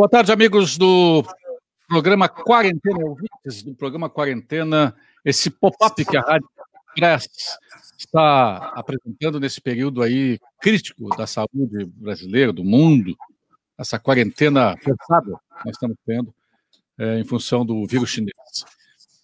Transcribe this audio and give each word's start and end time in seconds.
Boa 0.00 0.08
tarde, 0.08 0.32
amigos 0.32 0.78
do 0.78 1.22
programa 1.86 2.26
Quarentena, 2.26 3.04
ouvintes 3.04 3.62
do 3.62 3.74
programa 3.74 4.08
Quarentena, 4.08 4.96
esse 5.22 5.50
pop-up 5.50 6.02
que 6.02 6.16
a 6.16 6.22
Rádio 6.22 6.48
Press 6.94 7.28
está 7.98 8.72
apresentando 8.74 9.38
nesse 9.38 9.60
período 9.60 10.00
aí 10.00 10.38
crítico 10.58 11.14
da 11.18 11.26
saúde 11.26 11.84
brasileira, 11.96 12.50
do 12.50 12.64
mundo, 12.64 13.14
essa 13.76 13.98
quarentena 13.98 14.74
forçada 14.82 15.38
que 15.58 15.66
nós 15.66 15.76
estamos 15.76 15.98
tendo 16.06 16.34
é, 16.98 17.18
em 17.18 17.24
função 17.26 17.62
do 17.62 17.86
vírus 17.86 18.08
chinês. 18.08 18.32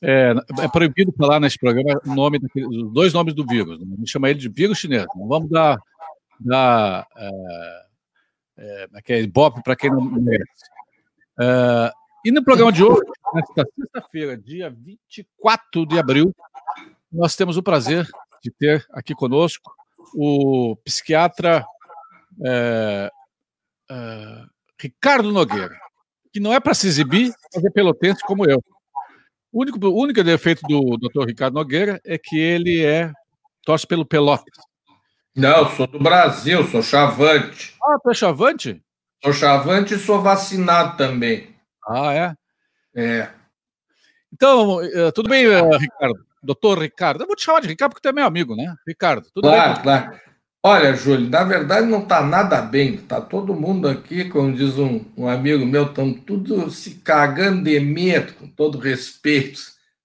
É, 0.03 0.35
é, 0.61 0.69
proibido 0.69 1.11
falar 1.17 1.41
nesse 1.41 1.59
programa 1.59 2.03
o 2.05 2.15
nome 2.15 2.39
daquele, 2.39 2.67
os 2.67 2.93
dois 2.93 3.15
nomes 3.15 3.33
do 3.33 3.47
vírus. 3.47 3.81
Né? 3.81 3.87
A 3.95 3.97
gente 3.97 4.11
chama 4.11 4.29
ele 4.29 4.41
de 4.41 4.51
vírus 4.51 4.77
chinês. 4.77 5.07
Não 5.17 5.27
vamos 5.27 5.49
dar, 5.49 5.79
dar 6.39 7.07
é, 7.17 7.86
é, 8.59 8.89
aquele 8.95 9.25
ibope 9.25 9.63
para 9.63 9.77
quem 9.77 9.91
não 9.91 10.01
merece. 10.01 10.65
É, 11.41 11.93
e 12.25 12.31
no 12.31 12.43
programa 12.43 12.73
de 12.73 12.83
hoje, 12.83 13.03
nesta 13.35 13.65
sexta-feira, 13.79 14.37
dia 14.37 14.71
24 14.71 15.87
de 15.87 15.99
abril, 15.99 16.35
nós 17.13 17.37
temos 17.37 17.57
o 17.57 17.63
prazer 17.63 18.07
de 18.43 18.51
ter 18.51 18.85
aqui 18.93 19.15
conosco 19.15 19.77
o 20.15 20.77
psiquiatra 20.85 21.65
é, 22.45 23.11
é, 23.91 24.45
Ricardo 24.81 25.33
Nogueira, 25.33 25.77
que 26.33 26.41
não 26.41 26.53
é 26.53 26.61
para 26.61 26.75
se 26.75 26.87
exibir, 26.87 27.33
mas 27.55 27.65
é 27.65 27.71
pelotense 27.71 28.23
como 28.25 28.49
eu. 28.49 28.63
O 29.53 29.63
único, 29.63 29.79
o 29.87 30.03
único 30.03 30.23
defeito 30.23 30.63
do 30.69 30.97
Dr. 30.99 31.27
Ricardo 31.27 31.55
Nogueira 31.55 32.01
é 32.05 32.19
que 32.19 32.39
ele 32.39 32.85
é 32.85 33.13
torce 33.65 33.87
pelo 33.87 34.05
Pelotas. 34.05 34.59
Não, 35.37 35.69
sou 35.69 35.87
do 35.87 35.99
Brasil, 35.99 36.65
sou 36.69 36.83
chavante. 36.83 37.75
Ah, 37.83 37.99
tu 38.03 38.11
é 38.11 38.15
chavante? 38.15 38.83
Sou 39.23 39.35
chavante 39.35 39.93
e 39.93 39.99
sou 39.99 40.23
vacinado 40.23 40.97
também. 40.97 41.55
Ah, 41.87 42.15
é? 42.15 42.35
É. 42.95 43.29
Então, 44.33 44.83
eh, 44.83 45.11
tudo 45.13 45.29
bem, 45.29 45.45
eh, 45.45 45.77
Ricardo? 45.77 46.25
Doutor 46.43 46.79
Ricardo. 46.79 47.23
Eu 47.23 47.27
vou 47.27 47.37
te 47.37 47.45
chamar 47.45 47.61
de 47.61 47.69
Ricardo 47.69 47.93
porque 47.93 48.03
tu 48.03 48.11
é 48.11 48.15
meu 48.15 48.25
amigo, 48.25 48.57
né? 48.57 48.75
Ricardo, 48.89 49.27
tudo 49.35 49.47
claro, 49.49 49.75
bem? 49.75 49.83
Claro, 49.83 50.07
claro. 50.07 50.21
Olha, 50.63 50.97
Júlio, 50.97 51.29
na 51.29 51.45
verdade 51.45 51.87
não 51.87 52.03
está 52.03 52.23
nada 52.23 52.63
bem. 52.63 52.95
Está 52.95 53.21
todo 53.21 53.55
mundo 53.55 53.89
aqui, 53.89 54.25
como 54.25 54.55
diz 54.55 54.79
um, 54.79 55.05
um 55.17 55.29
amigo 55.29 55.67
meu, 55.67 55.87
estamos 55.87 56.21
tudo 56.27 56.71
se 56.71 56.97
cagando 56.97 57.63
de 57.63 57.79
medo, 57.79 58.33
com 58.35 58.49
todo 58.49 58.79
respeito. 58.79 59.61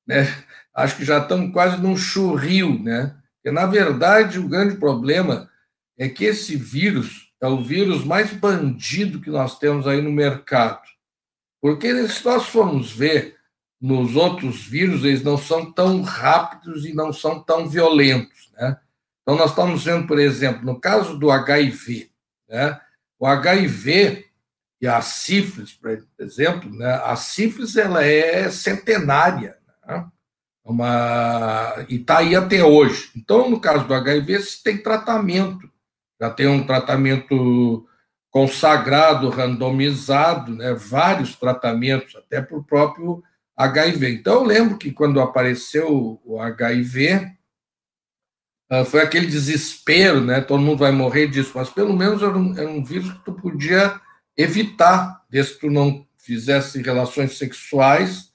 Né? 0.06 0.28
Acho 0.76 0.98
que 0.98 1.06
já 1.06 1.20
estamos 1.20 1.54
quase 1.54 1.82
num 1.82 1.95
churril, 1.95 2.82
né? 2.84 3.16
Porque, 3.42 3.52
na 3.52 3.66
verdade, 3.66 4.38
o 4.38 4.47
grande 4.47 4.78
problema 4.78 5.50
é 5.97 6.08
que 6.08 6.25
esse 6.25 6.56
vírus 6.56 7.34
é 7.42 7.48
o 7.48 7.64
vírus 7.64 8.06
mais 8.06 8.31
bandido 8.31 9.20
que 9.20 9.31
nós 9.31 9.58
temos 9.58 9.88
aí 9.88 10.00
no 10.00 10.11
mercado. 10.11 10.88
Porque 11.59 12.08
se 12.08 12.23
nós 12.23 12.45
formos 12.45 12.92
ver 12.92 13.36
nos 13.81 14.16
outros 14.16 14.64
vírus, 14.64 15.03
eles 15.03 15.23
não 15.23 15.38
são 15.39 15.72
tão 15.72 16.03
rápidos 16.03 16.86
e 16.86 16.94
não 16.94 17.11
são 17.11 17.42
tão 17.44 17.67
violentos. 17.67 18.52
Né? 18.53 18.78
Então, 19.23 19.36
nós 19.36 19.50
estamos 19.50 19.83
vendo, 19.83 20.05
por 20.05 20.20
exemplo, 20.20 20.64
no 20.64 20.80
caso 20.80 21.17
do 21.17 21.31
HIV, 21.31 22.11
né? 22.48 22.80
o 23.17 23.26
HIV 23.26 24.28
e 24.80 24.88
a 24.88 25.02
sífilis, 25.02 25.73
por 25.73 26.03
exemplo, 26.20 26.70
né? 26.72 26.94
a 27.03 27.16
sífilis 27.16 27.76
ela 27.76 28.03
é 28.03 28.52
centenária. 28.52 29.58
Né? 29.88 30.08
Uma 30.64 31.86
e 31.90 31.95
está 31.95 32.20
aí 32.20 32.36
até 32.36 32.64
hoje. 32.64 33.12
Então, 33.16 33.50
no 33.50 33.59
caso 33.59 33.86
do 33.86 33.94
HIV, 33.94 34.40
se 34.42 34.64
tem 34.64 34.78
tratamento, 34.78 35.70
já 36.20 36.30
tem 36.30 36.48
um 36.48 36.66
tratamento 36.66 37.88
consagrado, 38.30 39.30
randomizado, 39.30 40.56
né, 40.56 40.73
vários 40.73 41.36
tratamentos, 41.36 42.16
até 42.16 42.42
para 42.42 42.58
o 42.58 42.64
próprio 42.64 43.22
HIV. 43.58 44.14
Então, 44.14 44.36
eu 44.36 44.44
lembro 44.44 44.78
que 44.78 44.92
quando 44.92 45.20
apareceu 45.20 46.22
o 46.23 46.39
HIV, 46.39 47.32
ah, 48.70 48.86
foi 48.86 49.02
aquele 49.02 49.28
desespero, 49.28 50.22
né? 50.22 50.39
Todo 50.39 50.64
mundo 50.64 50.80
vai 50.80 50.93
morrer 50.93 51.28
disso, 51.28 51.52
mas 51.55 51.70
pelo 51.70 51.93
menos 51.93 52.22
era 52.22 52.38
um, 52.38 52.58
era 52.58 52.70
um 52.70 52.82
vírus 52.82 53.11
que 53.11 53.26
tu 53.26 53.33
podia 53.33 53.99
evitar, 54.38 55.26
desde 55.30 55.55
que 55.55 55.60
tu 55.60 55.70
não 55.70 56.08
fizesse 56.16 56.82
relações 56.82 57.38
sexuais 57.38 58.30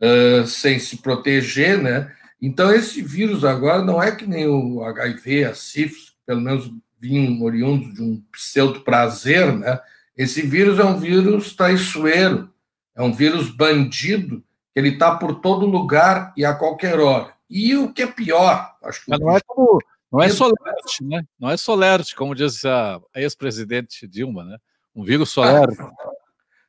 uh, 0.00 0.46
sem 0.46 0.78
se 0.78 0.98
proteger, 0.98 1.82
né? 1.82 2.12
Então, 2.40 2.72
esse 2.72 3.02
vírus 3.02 3.44
agora 3.44 3.82
não 3.82 4.02
é 4.02 4.14
que 4.14 4.26
nem 4.26 4.46
o 4.46 4.82
HIV, 4.82 5.44
a 5.44 5.54
sífilis, 5.54 6.14
pelo 6.26 6.40
menos 6.40 6.70
vinham 6.98 7.42
oriundos 7.42 7.94
de 7.94 8.02
um 8.02 8.22
pseudo 8.32 8.80
prazer, 8.80 9.52
né? 9.52 9.80
Esse 10.16 10.42
vírus 10.42 10.78
é 10.78 10.84
um 10.84 10.98
vírus 10.98 11.54
traiçoeiro, 11.54 12.50
é 12.94 13.02
um 13.02 13.12
vírus 13.12 13.50
bandido, 13.50 14.42
que 14.72 14.80
ele 14.80 14.90
está 14.90 15.14
por 15.14 15.40
todo 15.40 15.66
lugar 15.66 16.32
e 16.36 16.44
a 16.44 16.54
qualquer 16.54 16.98
hora. 16.98 17.34
E 17.48 17.76
o 17.76 17.92
que 17.92 18.02
é 18.02 18.06
pior, 18.06 18.74
acho 18.82 19.04
que. 19.04 19.10
Mas 19.10 19.20
não 19.20 19.36
é 19.36 19.40
como. 19.46 19.78
Não 20.10 20.22
é 20.22 20.28
solerte, 20.28 21.04
né? 21.04 21.22
Não 21.38 21.50
é 21.50 21.56
solerte, 21.56 22.14
como 22.14 22.34
diz 22.34 22.64
a 22.64 23.00
ex-presidente 23.14 24.06
Dilma, 24.06 24.44
né? 24.44 24.56
Um 24.94 25.02
vírus 25.02 25.30
solerte. 25.30 25.76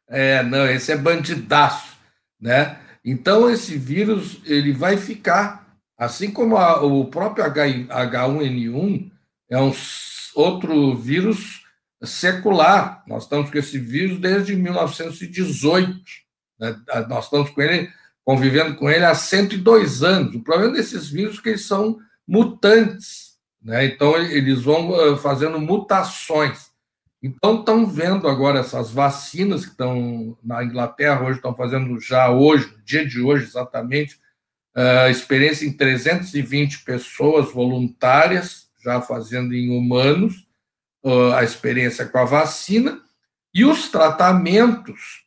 É, 0.07 0.43
não, 0.43 0.65
esse 0.67 0.91
é 0.91 0.97
bandidaço, 0.97 1.95
né? 2.39 2.79
Então, 3.09 3.49
esse 3.49 3.77
vírus 3.77 4.41
ele 4.43 4.73
vai 4.73 4.97
ficar, 4.97 5.65
assim 5.97 6.29
como 6.29 6.57
a, 6.57 6.83
o 6.83 7.05
próprio 7.05 7.45
H1N1 7.45 9.09
é 9.49 9.57
um 9.57 9.71
outro 10.35 10.93
vírus 10.93 11.63
secular. 12.03 13.05
Nós 13.07 13.23
estamos 13.23 13.49
com 13.49 13.57
esse 13.57 13.79
vírus 13.79 14.19
desde 14.19 14.57
1918. 14.57 16.01
Né? 16.59 16.75
Nós 17.07 17.23
estamos 17.23 17.49
com 17.49 17.61
ele, 17.61 17.89
convivendo 18.25 18.75
com 18.75 18.89
ele 18.89 19.05
há 19.05 19.15
102 19.15 20.03
anos. 20.03 20.35
O 20.35 20.43
problema 20.43 20.73
desses 20.73 21.07
vírus 21.07 21.39
é 21.39 21.41
que 21.41 21.47
eles 21.47 21.65
são 21.65 21.99
mutantes. 22.27 23.37
Né? 23.63 23.85
Então, 23.85 24.17
eles 24.17 24.63
vão 24.63 25.15
fazendo 25.15 25.61
mutações. 25.61 26.66
Então, 27.21 27.59
estão 27.59 27.85
vendo 27.87 28.27
agora 28.27 28.59
essas 28.59 28.91
vacinas 28.91 29.65
que 29.65 29.71
estão 29.71 30.37
na 30.43 30.63
Inglaterra 30.63 31.23
hoje, 31.23 31.37
estão 31.37 31.55
fazendo 31.55 31.99
já 31.99 32.29
hoje, 32.29 32.71
no 32.71 32.83
dia 32.83 33.05
de 33.05 33.19
hoje 33.19 33.45
exatamente, 33.45 34.19
uh, 34.75 35.09
experiência 35.09 35.65
em 35.65 35.73
320 35.73 36.83
pessoas 36.83 37.51
voluntárias, 37.51 38.69
já 38.83 39.01
fazendo 39.01 39.55
em 39.55 39.75
humanos, 39.75 40.47
uh, 41.03 41.33
a 41.33 41.43
experiência 41.43 42.05
com 42.05 42.19
a 42.19 42.25
vacina, 42.25 43.01
e 43.53 43.65
os 43.65 43.89
tratamentos, 43.89 45.25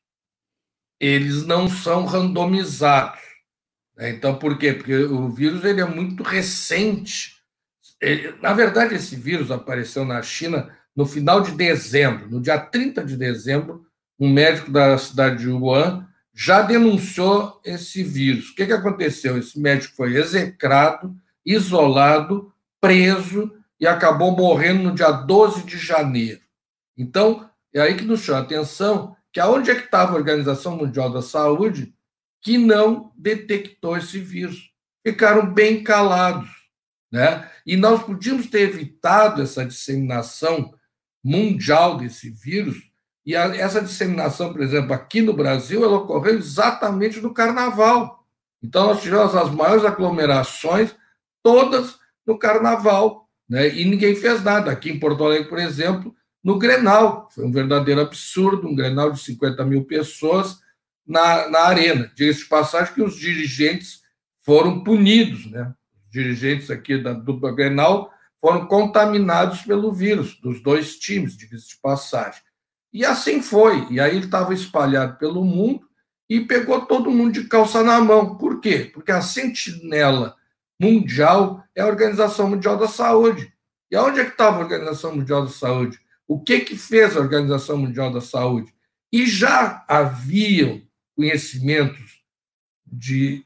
eles 1.01 1.45
não 1.45 1.69
são 1.69 2.05
randomizados. 2.05 3.21
Né? 3.97 4.11
Então, 4.11 4.39
por 4.39 4.57
quê? 4.57 4.73
Porque 4.73 4.95
o 4.95 5.29
vírus 5.29 5.65
ele 5.65 5.81
é 5.81 5.87
muito 5.87 6.23
recente. 6.23 7.41
Ele, 8.01 8.33
na 8.41 8.53
verdade, 8.53 8.95
esse 8.95 9.17
vírus 9.17 9.51
apareceu 9.51 10.05
na 10.05 10.23
China 10.23 10.75
no 11.01 11.07
final 11.07 11.41
de 11.41 11.53
dezembro, 11.53 12.29
no 12.29 12.43
dia 12.43 12.59
30 12.59 13.03
de 13.03 13.17
dezembro, 13.17 13.87
um 14.19 14.31
médico 14.31 14.71
da 14.71 14.99
cidade 14.99 15.39
de 15.39 15.49
Wuhan 15.49 16.07
já 16.35 16.61
denunciou 16.61 17.59
esse 17.65 18.03
vírus. 18.03 18.51
O 18.51 18.55
que, 18.55 18.67
que 18.67 18.73
aconteceu? 18.75 19.39
Esse 19.39 19.59
médico 19.59 19.97
foi 19.97 20.15
execrado, 20.17 21.17
isolado, 21.43 22.53
preso 22.79 23.51
e 23.81 23.87
acabou 23.87 24.37
morrendo 24.37 24.83
no 24.83 24.95
dia 24.95 25.11
12 25.11 25.63
de 25.63 25.79
janeiro. 25.79 26.43
Então, 26.99 27.49
é 27.73 27.81
aí 27.81 27.95
que 27.95 28.05
nos 28.05 28.21
chama 28.21 28.41
a 28.41 28.43
atenção 28.43 29.17
que 29.33 29.41
aonde 29.41 29.71
é 29.71 29.75
que 29.75 29.87
estava 29.87 30.13
a 30.13 30.17
Organização 30.17 30.77
Mundial 30.77 31.11
da 31.11 31.23
Saúde 31.23 31.95
que 32.43 32.59
não 32.59 33.11
detectou 33.17 33.97
esse 33.97 34.19
vírus? 34.19 34.71
Ficaram 35.03 35.51
bem 35.51 35.83
calados. 35.83 36.51
Né? 37.11 37.51
E 37.65 37.75
nós 37.75 38.03
podíamos 38.03 38.49
ter 38.49 38.69
evitado 38.69 39.41
essa 39.41 39.65
disseminação 39.65 40.75
mundial 41.23 41.97
desse 41.97 42.31
vírus, 42.31 42.91
e 43.25 43.37
a, 43.37 43.55
essa 43.57 43.81
disseminação, 43.81 44.53
por 44.53 44.63
exemplo, 44.63 44.93
aqui 44.93 45.21
no 45.21 45.33
Brasil, 45.33 45.85
ela 45.85 45.99
ocorreu 45.99 46.39
exatamente 46.39 47.21
no 47.21 47.33
carnaval. 47.33 48.27
Então, 48.63 48.87
nós 48.87 49.03
tivemos 49.03 49.35
as 49.35 49.51
maiores 49.51 49.85
aglomerações, 49.85 50.95
todas 51.43 51.99
no 52.27 52.39
carnaval, 52.39 53.29
né? 53.49 53.69
e 53.75 53.85
ninguém 53.85 54.15
fez 54.15 54.43
nada. 54.43 54.71
Aqui 54.71 54.91
em 54.91 54.99
Porto 54.99 55.25
Alegre, 55.25 55.49
por 55.49 55.59
exemplo, 55.59 56.15
no 56.43 56.59
Grenal. 56.59 57.29
Foi 57.31 57.45
um 57.45 57.53
verdadeiro 57.53 58.01
absurdo, 58.01 58.69
um 58.69 58.75
Grenal 58.75 59.13
de 59.13 59.21
50 59.21 59.65
mil 59.65 59.85
pessoas 59.85 60.59
na, 61.07 61.49
na 61.49 61.61
arena. 61.61 62.11
Diga-se 62.15 62.41
de 62.41 62.47
passagem 62.47 62.95
que 62.95 63.03
os 63.03 63.17
dirigentes 63.17 64.01
foram 64.45 64.83
punidos, 64.83 65.51
né? 65.51 65.73
Os 66.05 66.11
dirigentes 66.11 66.71
aqui 66.71 66.99
da 66.99 67.13
dupla 67.13 67.53
Grenal 67.53 68.11
foram 68.41 68.67
contaminados 68.67 69.63
pelo 69.63 69.93
vírus, 69.93 70.39
dos 70.41 70.63
dois 70.63 70.99
times, 70.99 71.37
diga-se 71.37 71.69
de 71.69 71.77
passagem. 71.77 72.41
E 72.93 73.05
assim 73.05 73.43
foi. 73.43 73.87
E 73.91 74.01
aí 74.01 74.17
ele 74.17 74.25
estava 74.25 74.55
espalhado 74.55 75.19
pelo 75.19 75.45
mundo 75.45 75.87
e 76.29 76.41
pegou 76.41 76.87
todo 76.87 77.11
mundo 77.11 77.33
de 77.33 77.49
calça 77.49 77.83
na 77.83 78.01
mão. 78.01 78.37
Por 78.37 78.61
quê? 78.61 78.91
Porque 78.93 79.13
a 79.13 79.21
sentinela 79.21 80.37
mundial 80.81 81.63
é 81.75 81.83
a 81.83 81.87
Organização 81.87 82.49
Mundial 82.49 82.79
da 82.79 82.89
Saúde. 82.89 83.53
E 83.91 83.97
aonde 83.97 84.21
é 84.21 84.25
que 84.25 84.31
estava 84.31 84.57
a 84.57 84.61
Organização 84.61 85.15
Mundial 85.15 85.43
da 85.43 85.51
Saúde? 85.51 86.01
O 86.27 86.41
que 86.41 86.61
que 86.61 86.77
fez 86.77 87.17
a 87.17 87.21
Organização 87.21 87.77
Mundial 87.77 88.13
da 88.13 88.21
Saúde? 88.21 88.73
E 89.13 89.27
já 89.27 89.85
haviam 89.89 90.81
conhecimentos 91.15 92.23
de 92.87 93.45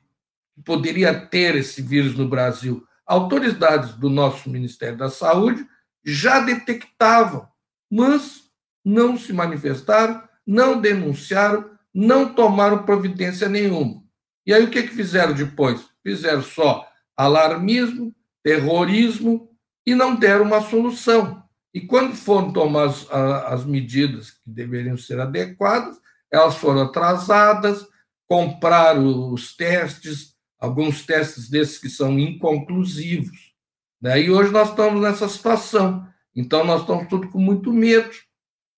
que 0.54 0.62
poderia 0.62 1.12
ter 1.12 1.56
esse 1.56 1.82
vírus 1.82 2.14
no 2.14 2.28
Brasil. 2.28 2.86
Autoridades 3.06 3.94
do 3.94 4.08
nosso 4.08 4.48
Ministério 4.48 4.96
da 4.96 5.10
Saúde 5.10 5.66
já 6.04 6.40
detectavam, 6.40 7.48
mas 7.90 8.44
não 8.84 9.18
se 9.18 9.32
manifestaram, 9.32 10.22
não 10.46 10.80
denunciaram, 10.80 11.70
não 11.92 12.34
tomaram 12.34 12.84
providência 12.84 13.48
nenhuma. 13.48 14.02
E 14.46 14.52
aí 14.52 14.64
o 14.64 14.70
que, 14.70 14.82
que 14.82 14.94
fizeram 14.94 15.32
depois? 15.32 15.86
Fizeram 16.02 16.42
só 16.42 16.86
alarmismo, 17.16 18.14
terrorismo 18.42 19.48
e 19.86 19.94
não 19.94 20.14
deram 20.14 20.44
uma 20.44 20.60
solução. 20.60 21.42
E 21.72 21.80
quando 21.80 22.14
foram 22.14 22.52
tomar 22.52 22.84
as, 22.84 23.10
as 23.10 23.64
medidas 23.64 24.30
que 24.30 24.40
deveriam 24.46 24.96
ser 24.96 25.18
adequadas, 25.18 25.98
elas 26.30 26.56
foram 26.56 26.82
atrasadas, 26.82 27.86
compraram 28.28 29.32
os 29.32 29.56
testes, 29.56 30.33
alguns 30.64 31.04
testes 31.04 31.48
desses 31.48 31.78
que 31.78 31.88
são 31.88 32.18
inconclusivos. 32.18 33.54
Né? 34.00 34.22
E 34.22 34.30
hoje 34.30 34.50
nós 34.50 34.70
estamos 34.70 35.00
nessa 35.00 35.28
situação. 35.28 36.06
Então, 36.34 36.64
nós 36.64 36.80
estamos 36.80 37.06
tudo 37.08 37.28
com 37.28 37.38
muito 37.38 37.72
medo. 37.72 38.10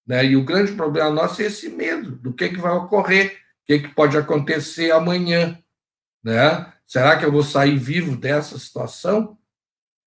Né? 0.07 0.27
E 0.27 0.37
o 0.37 0.45
grande 0.45 0.73
problema 0.73 1.11
nosso 1.11 1.41
é 1.41 1.47
esse 1.47 1.69
medo 1.69 2.13
do 2.17 2.33
que, 2.33 2.49
que 2.49 2.61
vai 2.61 2.73
ocorrer, 2.73 3.33
o 3.63 3.67
que, 3.67 3.79
que 3.81 3.95
pode 3.95 4.17
acontecer 4.17 4.91
amanhã. 4.91 5.59
Né? 6.23 6.73
Será 6.85 7.17
que 7.17 7.25
eu 7.25 7.33
vou 7.33 7.43
sair 7.43 7.79
vivo 7.79 8.17
dessa 8.17 8.59
situação? 8.59 9.39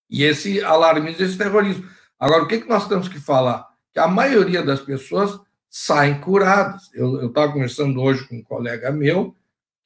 E 0.10 0.24
esse 0.24 0.62
alarmismo, 0.64 1.24
esse 1.24 1.38
terrorismo. 1.38 1.88
Agora, 2.20 2.44
o 2.44 2.48
que, 2.48 2.60
que 2.60 2.70
nós 2.70 2.88
temos 2.88 3.08
que 3.08 3.20
falar? 3.20 3.68
Que 3.94 4.00
a 4.00 4.08
maioria 4.08 4.62
das 4.62 4.82
pessoas 4.82 5.40
saem 5.70 6.20
curadas. 6.20 6.94
Eu 6.94 7.28
estava 7.28 7.52
conversando 7.52 8.02
hoje 8.02 8.28
com 8.28 8.38
um 8.38 8.44
colega 8.44 8.92
meu 8.92 9.36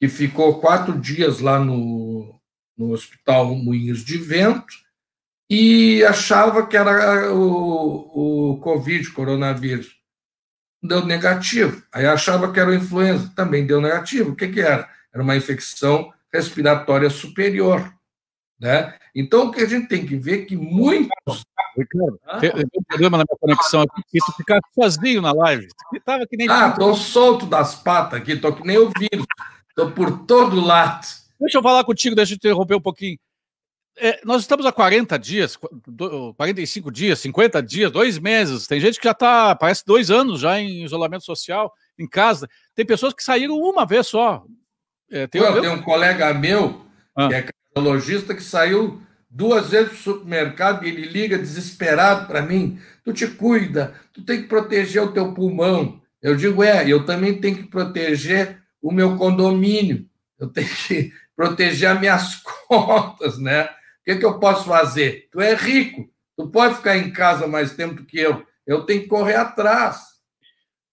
que 0.03 0.09
ficou 0.09 0.59
quatro 0.59 0.99
dias 0.99 1.39
lá 1.39 1.57
no, 1.57 2.37
no 2.77 2.91
Hospital 2.91 3.55
Moinhos 3.55 4.03
de 4.03 4.17
Vento 4.17 4.73
e 5.49 6.03
achava 6.03 6.67
que 6.67 6.75
era 6.75 7.33
o, 7.33 8.51
o 8.51 8.57
Covid, 8.57 9.09
coronavírus. 9.11 9.95
Deu 10.83 11.05
negativo. 11.05 11.81
Aí 11.89 12.05
achava 12.05 12.51
que 12.51 12.59
era 12.59 12.71
o 12.71 12.73
influenza, 12.73 13.31
também 13.33 13.65
deu 13.65 13.79
negativo. 13.79 14.31
O 14.31 14.35
que, 14.35 14.49
que 14.49 14.59
era? 14.59 14.89
Era 15.13 15.23
uma 15.23 15.37
infecção 15.37 16.11
respiratória 16.33 17.09
superior. 17.09 17.89
Né? 18.59 18.93
Então, 19.15 19.45
o 19.45 19.51
que 19.51 19.61
a 19.61 19.65
gente 19.65 19.87
tem 19.87 20.05
que 20.05 20.17
ver 20.17 20.41
é 20.41 20.45
que 20.45 20.57
muitos. 20.57 21.45
Ricardo, 21.77 22.19
ah? 22.25 22.39
tem 22.39 22.51
um 22.51 22.83
problema 22.89 23.19
na 23.19 23.23
minha 23.23 23.39
conexão 23.39 23.83
aqui, 23.83 24.03
que 24.11 24.19
tu 24.19 24.33
ficar 24.33 24.59
sozinho 24.75 25.21
na 25.21 25.31
live. 25.31 25.69
Tava 26.03 26.27
que 26.27 26.35
nem 26.35 26.49
ah, 26.49 26.71
tô 26.71 26.93
solto 26.93 27.45
das 27.45 27.73
patas 27.73 28.19
aqui, 28.19 28.35
tô 28.35 28.51
que 28.51 28.67
nem 28.67 28.77
o 28.77 28.91
vírus. 28.99 29.25
Tô 29.75 29.91
por 29.91 30.25
todo 30.25 30.59
lado. 30.59 31.05
Deixa 31.39 31.57
eu 31.57 31.63
falar 31.63 31.83
contigo, 31.83 32.15
deixa 32.15 32.33
eu 32.33 32.35
interromper 32.35 32.75
um 32.75 32.81
pouquinho. 32.81 33.17
É, 33.97 34.19
nós 34.25 34.41
estamos 34.41 34.65
há 34.65 34.71
40 34.71 35.19
dias, 35.19 35.55
45 36.35 36.91
dias, 36.91 37.19
50 37.19 37.61
dias, 37.61 37.91
dois 37.91 38.17
meses. 38.17 38.65
Tem 38.65 38.79
gente 38.79 38.97
que 38.97 39.05
já 39.05 39.11
está, 39.11 39.55
parece 39.55 39.83
dois 39.85 40.09
anos 40.09 40.39
já 40.39 40.59
em 40.59 40.83
isolamento 40.83 41.23
social, 41.23 41.71
em 41.97 42.07
casa. 42.07 42.49
Tem 42.73 42.85
pessoas 42.85 43.13
que 43.13 43.23
saíram 43.23 43.55
uma 43.55 43.85
vez 43.85 44.07
só. 44.07 44.43
É, 45.11 45.27
tem, 45.27 45.41
um... 45.41 45.61
tem 45.61 45.69
um 45.69 45.81
colega 45.81 46.33
meu, 46.33 46.83
ah. 47.15 47.27
que 47.27 47.35
é 47.35 47.45
cardiologista, 47.73 48.33
que 48.33 48.41
saiu 48.41 48.99
duas 49.29 49.69
vezes 49.69 49.89
para 49.89 49.95
o 49.95 50.15
supermercado 50.15 50.85
e 50.85 50.89
ele 50.89 51.05
liga 51.05 51.37
desesperado 51.37 52.25
para 52.27 52.41
mim. 52.41 52.79
Tu 53.03 53.13
te 53.13 53.27
cuida, 53.27 53.93
tu 54.11 54.23
tem 54.23 54.41
que 54.41 54.47
proteger 54.47 55.03
o 55.03 55.11
teu 55.11 55.33
pulmão. 55.33 56.01
Eu 56.21 56.35
digo, 56.35 56.63
é, 56.63 56.87
eu 56.87 57.05
também 57.05 57.39
tenho 57.39 57.57
que 57.57 57.63
proteger 57.63 58.62
o 58.83 58.91
meu 58.91 59.17
condomínio. 59.17 60.05
Eu 60.37 60.49
tenho 60.49 60.67
que 60.67 61.11
proteger 61.35 61.89
as 61.89 61.99
minhas 61.99 62.35
contas, 62.67 63.39
né? 63.39 63.63
O 63.63 63.69
que, 64.05 64.17
que 64.17 64.25
eu 64.25 64.37
posso 64.37 64.65
fazer? 64.65 65.29
Tu 65.31 65.39
é 65.39 65.55
rico, 65.55 66.09
tu 66.35 66.49
pode 66.49 66.75
ficar 66.75 66.97
em 66.97 67.11
casa 67.11 67.47
mais 67.47 67.73
tempo 67.73 68.05
que 68.05 68.19
eu. 68.19 68.45
Eu 68.67 68.85
tenho 68.85 69.01
que 69.01 69.07
correr 69.07 69.35
atrás. 69.35 70.13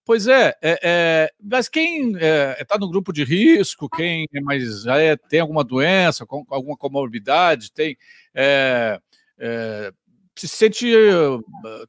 Pois 0.03 0.27
é, 0.27 0.55
é, 0.61 0.79
é 0.83 1.31
mas 1.41 1.69
quem 1.69 2.13
está 2.13 2.25
é, 2.59 2.65
tá 2.65 2.77
no 2.77 2.89
grupo 2.89 3.13
de 3.13 3.23
risco, 3.23 3.89
quem 3.89 4.27
é 4.33 4.41
mais 4.41 4.85
é, 4.87 5.15
tem 5.15 5.39
alguma 5.39 5.63
doença, 5.63 6.25
com, 6.25 6.43
alguma 6.49 6.75
comorbidade, 6.75 7.71
tem 7.71 7.95
é, 8.33 8.99
é, 9.37 9.91
se 10.35 10.47
sente 10.47 10.91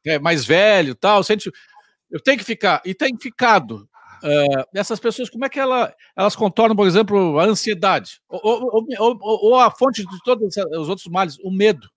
é, 0.05 0.19
mais 0.19 0.45
velho, 0.45 0.93
tal, 0.93 1.23
sente, 1.23 1.51
eu 2.11 2.19
tenho 2.19 2.37
que 2.37 2.43
ficar 2.43 2.81
e 2.85 2.93
tem 2.93 3.17
ficado. 3.17 3.89
Essas 4.73 4.99
pessoas, 4.99 5.29
como 5.29 5.45
é 5.45 5.49
que 5.49 5.59
ela, 5.59 5.93
elas 6.15 6.35
contornam, 6.35 6.75
por 6.75 6.87
exemplo, 6.87 7.39
a 7.39 7.45
ansiedade 7.45 8.21
ou, 8.29 8.39
ou, 8.43 8.87
ou, 8.99 9.19
ou 9.21 9.59
a 9.59 9.69
fonte 9.69 10.01
de 10.01 10.23
todos 10.23 10.55
os 10.55 10.89
outros 10.89 11.07
males, 11.07 11.37
o 11.43 11.51
medo? 11.51 11.87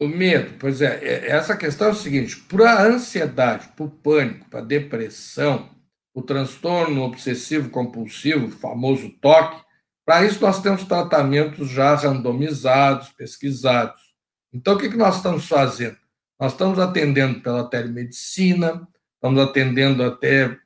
O 0.00 0.08
medo, 0.08 0.54
pois 0.58 0.82
é, 0.82 0.98
é, 1.00 1.30
essa 1.30 1.56
questão 1.56 1.88
é 1.88 1.90
o 1.92 1.94
seguinte: 1.94 2.36
para 2.48 2.72
a 2.72 2.86
ansiedade, 2.86 3.68
para 3.76 3.84
o 3.84 3.90
pânico, 3.90 4.50
para 4.50 4.58
a 4.58 4.64
depressão, 4.64 5.70
o 6.12 6.20
transtorno 6.20 7.02
obsessivo 7.02 7.70
compulsivo, 7.70 8.50
famoso 8.50 9.08
TOC, 9.20 9.62
para 10.04 10.24
isso 10.26 10.40
nós 10.42 10.60
temos 10.60 10.82
tratamentos 10.84 11.70
já 11.70 11.94
randomizados, 11.94 13.10
pesquisados. 13.10 14.00
Então, 14.52 14.74
o 14.74 14.78
que, 14.78 14.90
que 14.90 14.96
nós 14.96 15.16
estamos 15.16 15.46
fazendo? 15.46 15.96
Nós 16.38 16.50
estamos 16.50 16.80
atendendo 16.80 17.40
pela 17.40 17.70
telemedicina, 17.70 18.86
estamos 19.14 19.40
atendendo 19.40 20.02
até 20.02 20.46
uh, 20.46 20.58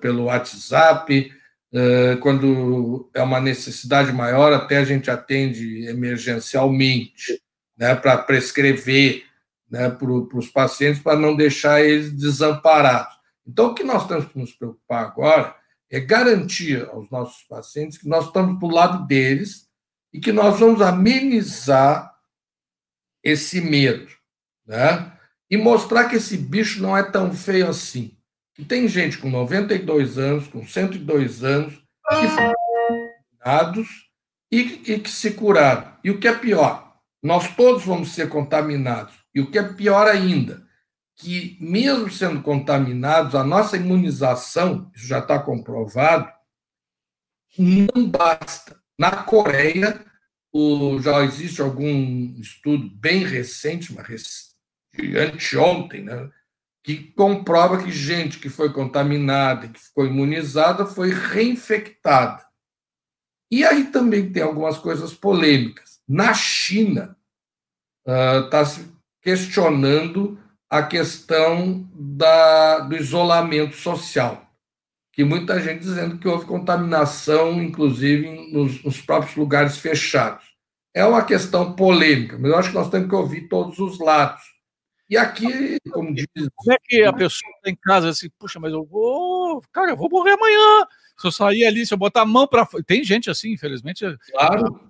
pelo 0.00 0.24
WhatsApp, 0.24 1.32
uh, 1.72 2.18
quando 2.20 3.10
é 3.14 3.22
uma 3.22 3.40
necessidade 3.40 4.12
maior, 4.12 4.52
até 4.52 4.78
a 4.78 4.84
gente 4.84 5.10
atende 5.10 5.86
emergencialmente 5.86 7.40
né, 7.76 7.94
para 7.94 8.18
prescrever 8.18 9.24
né, 9.70 9.88
para 9.88 10.10
os 10.10 10.48
pacientes, 10.48 11.00
para 11.00 11.18
não 11.18 11.36
deixar 11.36 11.80
eles 11.80 12.12
desamparados. 12.12 13.14
Então, 13.46 13.68
o 13.68 13.74
que 13.74 13.84
nós 13.84 14.06
temos 14.06 14.26
que 14.26 14.38
nos 14.38 14.52
preocupar 14.52 15.04
agora 15.04 15.54
é 15.88 16.00
garantir 16.00 16.84
aos 16.88 17.08
nossos 17.10 17.42
pacientes 17.44 17.98
que 17.98 18.08
nós 18.08 18.26
estamos 18.26 18.58
do 18.58 18.66
lado 18.66 19.06
deles 19.06 19.68
e 20.12 20.20
que 20.20 20.32
nós 20.32 20.58
vamos 20.58 20.82
amenizar 20.82 22.12
esse 23.22 23.60
medo, 23.60 24.08
né? 24.66 25.12
E 25.48 25.56
mostrar 25.56 26.08
que 26.08 26.16
esse 26.16 26.36
bicho 26.36 26.80
não 26.80 26.96
é 26.96 27.02
tão 27.02 27.32
feio 27.32 27.68
assim. 27.68 28.16
Que 28.60 28.66
tem 28.66 28.86
gente 28.86 29.16
com 29.16 29.30
92 29.30 30.18
anos, 30.18 30.46
com 30.46 30.66
102 30.66 31.42
anos, 31.42 31.72
que 31.74 32.28
foram 32.28 32.54
curados 33.38 33.88
e, 34.52 34.58
e 34.92 35.00
que 35.00 35.08
se 35.08 35.30
curaram. 35.30 35.96
E 36.04 36.10
o 36.10 36.20
que 36.20 36.28
é 36.28 36.34
pior, 36.34 36.94
nós 37.22 37.56
todos 37.56 37.86
vamos 37.86 38.12
ser 38.12 38.28
contaminados. 38.28 39.14
E 39.34 39.40
o 39.40 39.50
que 39.50 39.58
é 39.58 39.62
pior 39.62 40.06
ainda, 40.06 40.62
que 41.16 41.56
mesmo 41.58 42.10
sendo 42.10 42.42
contaminados, 42.42 43.34
a 43.34 43.42
nossa 43.42 43.78
imunização, 43.78 44.90
isso 44.94 45.06
já 45.06 45.20
está 45.20 45.38
comprovado, 45.38 46.30
não 47.58 48.10
basta. 48.10 48.78
Na 48.98 49.22
Coreia, 49.22 50.04
o, 50.52 51.00
já 51.00 51.24
existe 51.24 51.62
algum 51.62 52.34
estudo 52.38 52.90
bem 52.90 53.24
recente, 53.24 53.94
mas 53.94 54.50
de 54.92 55.16
anteontem, 55.16 56.04
né, 56.04 56.30
que 56.82 57.12
comprova 57.12 57.82
que 57.82 57.90
gente 57.90 58.38
que 58.38 58.48
foi 58.48 58.72
contaminada 58.72 59.68
que 59.68 59.80
ficou 59.80 60.06
imunizada 60.06 60.86
foi 60.86 61.10
reinfectada. 61.10 62.44
E 63.50 63.64
aí 63.64 63.84
também 63.86 64.32
tem 64.32 64.42
algumas 64.42 64.78
coisas 64.78 65.12
polêmicas. 65.12 66.00
Na 66.08 66.32
China, 66.32 67.16
está 68.06 68.62
uh, 68.62 68.66
se 68.66 68.88
questionando 69.22 70.38
a 70.68 70.82
questão 70.82 71.88
da, 71.92 72.80
do 72.80 72.96
isolamento 72.96 73.76
social, 73.76 74.48
que 75.12 75.24
muita 75.24 75.60
gente 75.60 75.80
dizendo 75.80 76.18
que 76.18 76.28
houve 76.28 76.46
contaminação, 76.46 77.60
inclusive 77.60 78.52
nos, 78.52 78.82
nos 78.84 79.00
próprios 79.00 79.34
lugares 79.36 79.78
fechados. 79.78 80.44
É 80.94 81.04
uma 81.04 81.24
questão 81.24 81.74
polêmica, 81.74 82.38
mas 82.38 82.50
eu 82.50 82.58
acho 82.58 82.68
que 82.70 82.74
nós 82.76 82.88
temos 82.88 83.08
que 83.08 83.14
ouvir 83.14 83.48
todos 83.48 83.78
os 83.78 83.98
lados. 83.98 84.42
E 85.10 85.16
aqui, 85.16 85.78
como 85.90 86.14
diz. 86.14 86.26
Como 86.54 86.72
é 86.72 86.76
que 86.84 87.02
a 87.02 87.12
pessoa 87.12 87.50
está 87.56 87.68
em 87.68 87.74
casa 87.74 88.10
assim, 88.10 88.30
puxa, 88.38 88.60
mas 88.60 88.72
eu 88.72 88.84
vou. 88.84 89.60
Cara, 89.72 89.90
eu 89.90 89.96
vou 89.96 90.08
morrer 90.08 90.34
amanhã. 90.34 90.86
Se 91.18 91.26
eu 91.26 91.32
sair 91.32 91.66
ali, 91.66 91.84
se 91.84 91.92
eu 91.92 91.98
botar 91.98 92.22
a 92.22 92.26
mão 92.26 92.46
para. 92.46 92.64
Tem 92.86 93.02
gente 93.02 93.28
assim, 93.28 93.50
infelizmente. 93.50 94.04
Claro. 94.30 94.80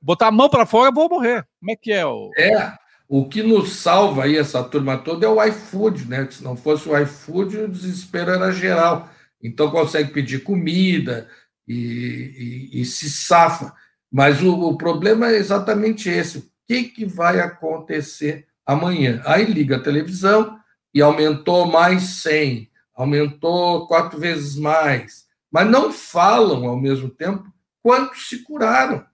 Botar 0.00 0.28
a 0.28 0.30
mão 0.30 0.48
para 0.48 0.64
fora, 0.64 0.90
eu 0.90 0.94
vou 0.94 1.08
morrer. 1.08 1.44
Como 1.58 1.72
é 1.72 1.76
que 1.76 1.92
é? 1.92 2.06
O... 2.06 2.30
É. 2.38 2.72
O 3.08 3.28
que 3.28 3.42
nos 3.42 3.72
salva 3.72 4.24
aí, 4.24 4.36
essa 4.36 4.62
turma 4.62 4.98
toda, 4.98 5.26
é 5.26 5.28
o 5.28 5.42
iFood, 5.42 6.06
né? 6.06 6.28
Se 6.30 6.44
não 6.44 6.54
fosse 6.54 6.88
o 6.88 6.96
iFood, 6.96 7.56
o 7.56 7.68
desespero 7.68 8.30
era 8.30 8.52
geral. 8.52 9.10
Então 9.42 9.70
consegue 9.70 10.12
pedir 10.12 10.42
comida 10.42 11.28
e, 11.66 12.70
e, 12.72 12.80
e 12.80 12.84
se 12.84 13.10
safa. 13.10 13.74
Mas 14.12 14.42
o, 14.42 14.54
o, 14.54 14.76
problema 14.76 15.30
é 15.30 15.36
exatamente 15.36 16.08
esse. 16.08 16.38
O 16.38 16.50
que, 16.66 16.84
que 16.84 17.06
vai 17.06 17.40
acontecer 17.40 18.47
amanhã? 18.68 19.22
Aí 19.24 19.46
liga 19.46 19.76
a 19.76 19.82
televisão 19.82 20.60
e 20.92 21.00
aumentou 21.00 21.66
mais 21.66 22.02
100, 22.22 22.70
aumentou 22.94 23.86
quatro 23.86 24.20
vezes 24.20 24.56
mais, 24.56 25.26
mas 25.50 25.68
não 25.68 25.90
falam 25.90 26.66
ao 26.66 26.78
mesmo 26.78 27.08
tempo 27.08 27.50
quantos 27.82 28.28
se 28.28 28.42
curaram, 28.42 29.06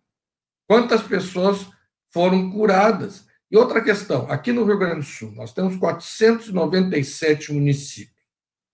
quantas 0.67 1.03
pessoas 1.03 1.67
foram 2.11 2.51
curadas. 2.51 3.27
E 3.51 3.57
outra 3.57 3.81
questão, 3.81 4.29
aqui 4.29 4.51
no 4.51 4.65
Rio 4.65 4.79
Grande 4.79 4.97
do 4.97 5.03
Sul, 5.05 5.31
nós 5.33 5.53
temos 5.53 5.77
497 5.77 7.53
municípios. 7.53 8.15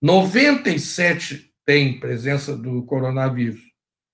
97 0.01 1.53
têm 1.63 1.99
presença 1.99 2.57
do 2.57 2.83
coronavírus. 2.83 3.61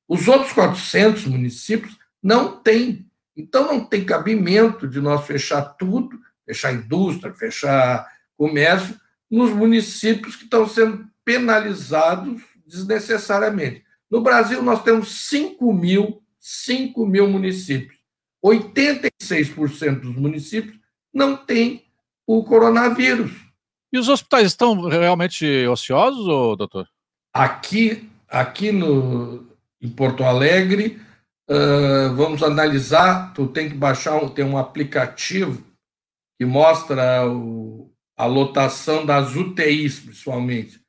Os 0.07 0.27
outros 0.27 0.51
400 0.51 1.25
municípios 1.25 1.97
não 2.21 2.61
têm. 2.61 3.05
Então, 3.35 3.67
não 3.67 3.85
tem 3.85 4.03
cabimento 4.03 4.87
de 4.87 4.99
nós 4.99 5.25
fechar 5.25 5.61
tudo, 5.61 6.16
fechar 6.47 6.73
indústria, 6.73 7.33
fechar 7.33 8.07
comércio, 8.37 8.95
nos 9.29 9.51
municípios 9.51 10.37
que 10.37 10.45
estão 10.45 10.67
sendo 10.67 11.05
penalizados 11.25 12.41
desnecessariamente. 12.65 13.83
No 14.09 14.21
Brasil, 14.21 14.63
nós 14.63 14.81
temos 14.81 15.27
5 15.27 15.73
mil, 15.73 16.21
5 16.39 17.05
mil 17.05 17.27
municípios. 17.27 17.97
86% 18.43 19.99
dos 19.99 20.15
municípios 20.15 20.79
não 21.13 21.35
têm 21.35 21.85
o 22.25 22.43
coronavírus. 22.43 23.31
E 23.91 23.97
os 23.97 24.07
hospitais 24.07 24.47
estão 24.47 24.87
realmente 24.87 25.45
ociosos, 25.67 26.25
doutor? 26.57 26.87
Aqui, 27.33 28.09
aqui 28.29 28.71
no, 28.71 29.45
em 29.81 29.89
Porto 29.89 30.23
Alegre, 30.23 31.01
uh, 31.49 32.15
vamos 32.15 32.43
analisar. 32.43 33.33
Tu 33.33 33.47
tem 33.47 33.69
que 33.69 33.75
baixar, 33.75 34.17
tem 34.29 34.45
um 34.45 34.57
aplicativo 34.57 35.63
que 36.37 36.45
mostra 36.45 37.27
o, 37.27 37.91
a 38.15 38.25
lotação 38.25 39.05
das 39.05 39.35
UTIs, 39.35 39.99
principalmente. 39.99 40.79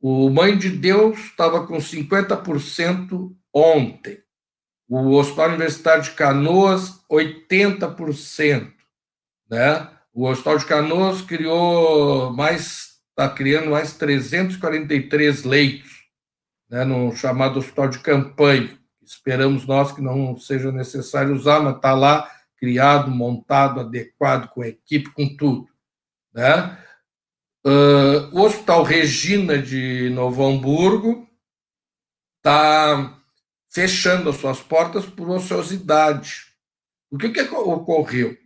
O 0.00 0.28
Mãe 0.30 0.58
de 0.58 0.68
Deus 0.68 1.18
estava 1.18 1.66
com 1.66 1.76
50% 1.76 3.32
ontem. 3.54 4.18
O 4.88 5.12
Hospital 5.12 5.50
Universitário 5.50 6.02
de 6.02 6.10
Canoas, 6.10 7.00
80%. 7.10 8.72
Né? 9.48 9.88
O 10.12 10.26
Hospital 10.26 10.58
de 10.58 10.66
Canoas 10.66 11.22
criou 11.22 12.32
mais, 12.32 12.98
está 13.10 13.28
criando 13.28 13.70
mais 13.70 13.94
343 13.94 15.44
leitos, 15.44 16.02
né, 16.68 16.84
no 16.84 17.14
chamado 17.14 17.58
hospital 17.58 17.88
de 17.88 17.98
campanha. 18.00 18.78
Esperamos 19.02 19.66
nós 19.66 19.92
que 19.92 20.02
não 20.02 20.36
seja 20.36 20.70
necessário 20.70 21.34
usar, 21.34 21.60
mas 21.60 21.76
está 21.76 21.94
lá 21.94 22.30
criado, 22.62 23.10
montado, 23.10 23.80
adequado, 23.80 24.48
com 24.50 24.62
equipe, 24.62 25.10
com 25.10 25.36
tudo. 25.36 25.68
Né? 26.32 26.78
Uh, 27.66 28.30
o 28.32 28.42
Hospital 28.42 28.84
Regina 28.84 29.60
de 29.60 30.08
Novo 30.10 30.46
Hamburgo 30.46 31.28
está 32.36 33.20
fechando 33.68 34.30
as 34.30 34.36
suas 34.36 34.60
portas 34.60 35.04
por 35.04 35.28
ociosidade. 35.28 36.52
O 37.10 37.18
que, 37.18 37.30
que 37.30 37.40
ocorreu? 37.40 38.38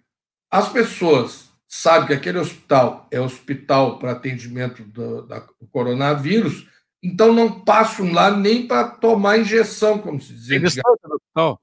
As 0.51 0.71
pessoas 0.71 1.51
sabem 1.69 2.07
que 2.07 2.15
aquele 2.15 2.39
hospital 2.39 3.07
é 3.11 3.21
hospital 3.21 3.99
para 3.99 4.13
atendimento 4.13 4.83
do, 4.83 5.27
da, 5.27 5.41
do 5.41 5.67
coronavírus, 5.71 6.67
então 7.03 7.35
não 7.35 7.61
passam 7.61 8.11
lá 8.15 8.31
nem 8.31 8.67
para 8.67 8.89
tomar 8.89 9.39
injeção, 9.39 9.99
como 9.99 10.19
se 10.19 10.33
dizia. 10.33 10.57
Em 10.57 10.63
distância 10.63 11.07
do 11.07 11.17
hospital? 11.17 11.61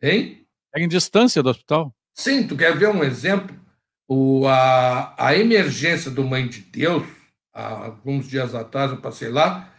Hein? 0.00 0.45
É 0.76 0.82
em 0.82 0.88
distância 0.88 1.42
do 1.42 1.48
hospital? 1.48 1.94
Sim, 2.14 2.46
tu 2.46 2.54
quer 2.54 2.76
ver 2.76 2.88
um 2.88 3.02
exemplo? 3.02 3.56
O, 4.06 4.46
a, 4.46 5.14
a 5.18 5.34
emergência 5.34 6.10
do 6.10 6.22
Mãe 6.22 6.46
de 6.46 6.60
Deus, 6.60 7.02
há 7.52 7.86
alguns 7.86 8.28
dias 8.28 8.54
atrás, 8.54 8.90
eu 8.90 8.98
passei 8.98 9.30
lá, 9.30 9.72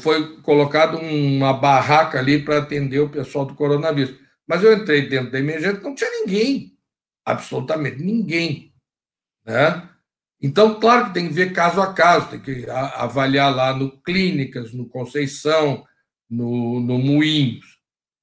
foi 0.00 0.40
colocado 0.42 0.96
uma 0.96 1.52
barraca 1.52 2.18
ali 2.20 2.42
para 2.42 2.58
atender 2.58 3.00
o 3.00 3.10
pessoal 3.10 3.44
do 3.44 3.54
coronavírus. 3.54 4.14
Mas 4.46 4.62
eu 4.62 4.72
entrei 4.72 5.08
dentro 5.08 5.32
da 5.32 5.40
emergência, 5.40 5.80
não 5.80 5.94
tinha 5.94 6.10
ninguém, 6.10 6.72
absolutamente 7.24 8.02
ninguém. 8.02 8.72
Né? 9.44 9.88
Então, 10.40 10.78
claro 10.78 11.06
que 11.06 11.14
tem 11.14 11.26
que 11.26 11.34
ver 11.34 11.52
caso 11.52 11.80
a 11.80 11.92
caso, 11.92 12.30
tem 12.30 12.40
que 12.40 12.70
avaliar 12.70 13.54
lá 13.54 13.74
no 13.74 13.90
Clínicas, 14.02 14.72
no 14.72 14.88
Conceição, 14.88 15.84
no, 16.30 16.78
no 16.78 16.96
Moinhos. 16.96 17.77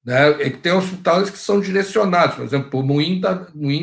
Né? 0.06 0.28
É 0.40 0.50
que 0.50 0.58
tem 0.58 0.72
hospitais 0.72 1.30
que 1.30 1.38
são 1.38 1.60
direcionados, 1.60 2.36
por 2.36 2.44
exemplo, 2.44 2.78
o 2.78 2.82
Moinho 2.84 3.16
está 3.16 3.34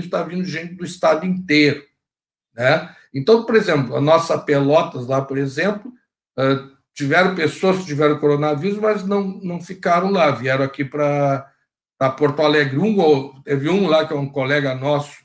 tá 0.10 0.24
vindo 0.24 0.46
gente 0.46 0.76
do 0.76 0.86
estado 0.86 1.26
inteiro. 1.26 1.84
Né? 2.56 2.96
Então, 3.14 3.46
por 3.46 3.56
exemplo, 3.56 3.94
a 3.98 4.00
nossa 4.00 4.38
Pelotas 4.38 5.06
lá, 5.06 5.22
por 5.22 5.38
exemplo, 5.38 5.92
tiveram 6.94 7.36
pessoas 7.36 7.80
que 7.80 7.86
tiveram 7.86 8.20
coronavírus, 8.20 8.80
mas 8.80 9.06
não, 9.06 9.22
não 9.44 9.62
ficaram 9.62 10.10
lá, 10.12 10.32
vieram 10.32 10.64
aqui 10.64 10.86
para 10.86 11.52
Porto 12.18 12.42
Alegre. 12.42 12.80
Um, 12.80 13.42
teve 13.44 13.70
um 13.70 13.86
lá 13.88 14.08
que 14.08 14.14
é 14.14 14.16
um 14.16 14.30
colega 14.30 14.74
nosso, 14.74 15.18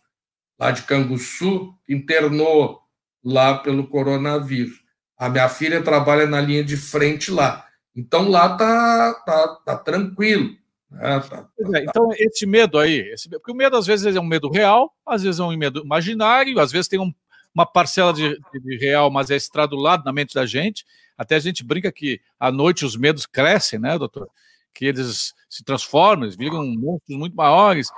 lá 0.59 0.73
de 0.73 0.83
Canguçu, 0.83 1.73
internou 1.89 2.81
lá 3.25 3.59
pelo 3.59 3.87
coronavírus. 3.87 4.83
A 5.17 5.29
minha 5.29 5.49
filha 5.49 5.81
trabalha 5.81 6.27
na 6.27 6.41
linha 6.41 6.65
de 6.65 6.77
frente 6.77 7.31
lá. 7.31 7.65
Então 7.95 8.29
lá 8.29 8.57
tá, 8.57 9.15
tá, 9.25 9.49
tá 9.65 9.77
tranquilo. 9.77 10.59
É, 10.95 11.21
tá, 11.21 11.21
tá, 11.21 11.49
é, 11.75 11.85
então, 11.85 12.09
esse 12.17 12.47
medo 12.47 12.79
aí, 12.79 13.01
esse, 13.13 13.29
porque 13.29 13.53
o 13.53 13.55
medo 13.55 13.77
às 13.77 13.87
vezes 13.87 14.17
é 14.17 14.21
um 14.21 14.25
medo 14.25 14.51
real, 14.51 14.95
às 15.05 15.23
vezes 15.23 15.39
é 15.39 15.45
um 15.45 15.55
medo 15.57 15.81
imaginário, 15.81 16.59
às 16.59 16.73
vezes 16.73 16.89
tem 16.89 16.99
um, 16.99 17.13
uma 17.55 17.67
parcela 17.67 18.13
de, 18.13 18.39
de, 18.63 18.77
real, 18.79 19.11
mas 19.11 19.31
é 19.31 19.37
estradulado 19.37 20.05
na 20.05 20.13
mente 20.13 20.35
da 20.35 20.47
gente. 20.47 20.87
Até 21.17 21.37
a 21.37 21.41
gente 21.41 21.65
brinca 21.65 21.93
que 21.93 22.21
à 22.39 22.51
noite 22.51 22.85
os 22.85 22.97
medos 22.97 23.27
crescem, 23.27 23.79
né, 23.79 23.99
doutor? 23.99 24.31
Que 24.73 24.87
eles 24.87 25.35
se 25.49 25.63
transformam, 25.63 26.25
eles 26.25 26.37
viram 26.37 26.65
monstros 26.65 27.19
muito 27.19 27.37
maiores. 27.37 27.89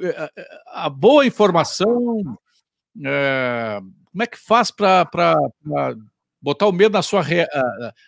É, 0.00 0.30
a 0.68 0.88
boa 0.88 1.26
informação, 1.26 2.22
é, 3.04 3.80
como 4.10 4.22
é 4.22 4.26
que 4.26 4.38
faz 4.38 4.70
para 4.70 5.06
botar 6.42 6.66
o 6.66 6.72
medo 6.72 6.92
na 6.94 7.02
sua 7.02 7.24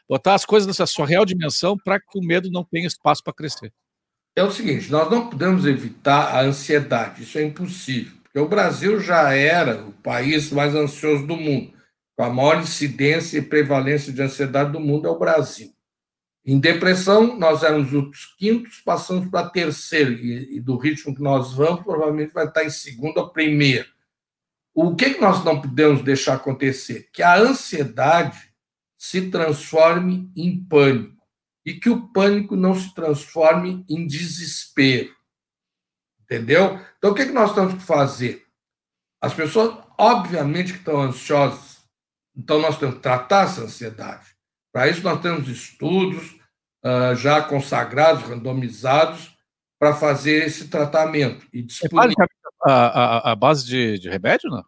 botar 0.09 0.35
as 0.35 0.45
coisas 0.45 0.77
na 0.77 0.87
sua 0.87 1.07
real 1.07 1.25
dimensão 1.25 1.77
para 1.79 2.01
que 2.01 2.19
o 2.19 2.23
medo 2.23 2.51
não 2.51 2.65
tenha 2.65 2.87
espaço 2.87 3.23
para 3.23 3.33
crescer. 3.33 3.73
É 4.37 4.43
o 4.43 4.51
seguinte, 4.51 4.91
nós 4.91 5.09
não 5.09 5.31
podemos 5.31 5.65
evitar 5.65 6.35
a 6.35 6.41
ansiedade, 6.41 7.23
isso 7.23 7.39
é 7.39 7.43
impossível, 7.43 8.13
porque 8.25 8.39
o 8.41 8.49
Brasil 8.49 8.99
já 8.99 9.33
era 9.33 9.77
o 9.85 9.93
país 9.93 10.51
mais 10.51 10.75
ansioso 10.75 11.25
do 11.25 11.37
mundo, 11.37 11.73
com 12.17 12.25
a 12.25 12.31
maior 12.31 12.61
incidência 12.61 13.39
e 13.39 13.43
prevalência 13.43 14.13
de 14.13 14.21
ansiedade 14.21 14.73
do 14.73 14.81
mundo 14.81 15.07
é 15.07 15.11
o 15.11 15.19
Brasil. 15.19 15.73
Em 16.45 16.59
depressão, 16.59 17.39
nós 17.39 17.63
éramos 17.63 17.93
os 17.93 18.35
quintos, 18.37 18.81
passamos 18.85 19.31
para 19.31 19.49
terceiro, 19.49 20.13
e, 20.13 20.57
e 20.57 20.61
do 20.61 20.77
ritmo 20.77 21.15
que 21.15 21.23
nós 21.23 21.55
vamos, 21.55 21.83
provavelmente 21.85 22.35
vai 22.35 22.47
estar 22.47 22.65
em 22.65 22.71
segundo 22.71 23.19
ou 23.19 23.31
primeiro. 23.31 23.89
O 24.75 24.97
que, 24.97 25.15
que 25.15 25.21
nós 25.21 25.45
não 25.45 25.61
podemos 25.61 26.03
deixar 26.03 26.35
acontecer? 26.35 27.09
Que 27.13 27.23
a 27.23 27.39
ansiedade 27.39 28.53
se 28.99 29.31
transforme 29.31 30.33
em 30.37 30.65
pânico 30.65 31.23
e 31.65 31.75
que 31.75 31.89
o 31.89 32.09
pânico 32.09 32.57
não 32.57 32.75
se 32.75 32.93
transforme 32.93 33.85
em 33.89 34.07
desespero. 34.07 35.15
Entendeu? 36.21 36.81
Então, 36.99 37.13
o 37.13 37.15
que, 37.15 37.27
que 37.27 37.33
nós 37.33 37.55
temos 37.55 37.75
que 37.75 37.83
fazer? 37.83 38.45
As 39.21 39.33
pessoas, 39.33 39.79
obviamente, 39.97 40.73
que 40.73 40.79
estão 40.79 41.01
ansiosas, 41.01 41.79
então 42.37 42.61
nós 42.61 42.77
temos 42.79 42.97
que 42.97 43.03
tratar 43.03 43.45
essa 43.45 43.63
ansiedade. 43.63 44.35
Para 44.73 44.89
isso, 44.89 45.03
nós 45.03 45.21
temos 45.21 45.49
estudos 45.49 46.33
uh, 46.85 47.15
já 47.15 47.43
consagrados, 47.43 48.25
randomizados, 48.25 49.35
para 49.79 49.95
fazer 49.95 50.47
esse 50.47 50.69
tratamento. 50.69 51.47
E 51.53 51.63
disponível 51.63 52.27
a, 52.65 53.33
a, 53.33 53.37
base 53.37 53.67
de, 53.67 53.99
de, 53.99 54.09
remédio, 54.09 54.51
não? 54.51 54.65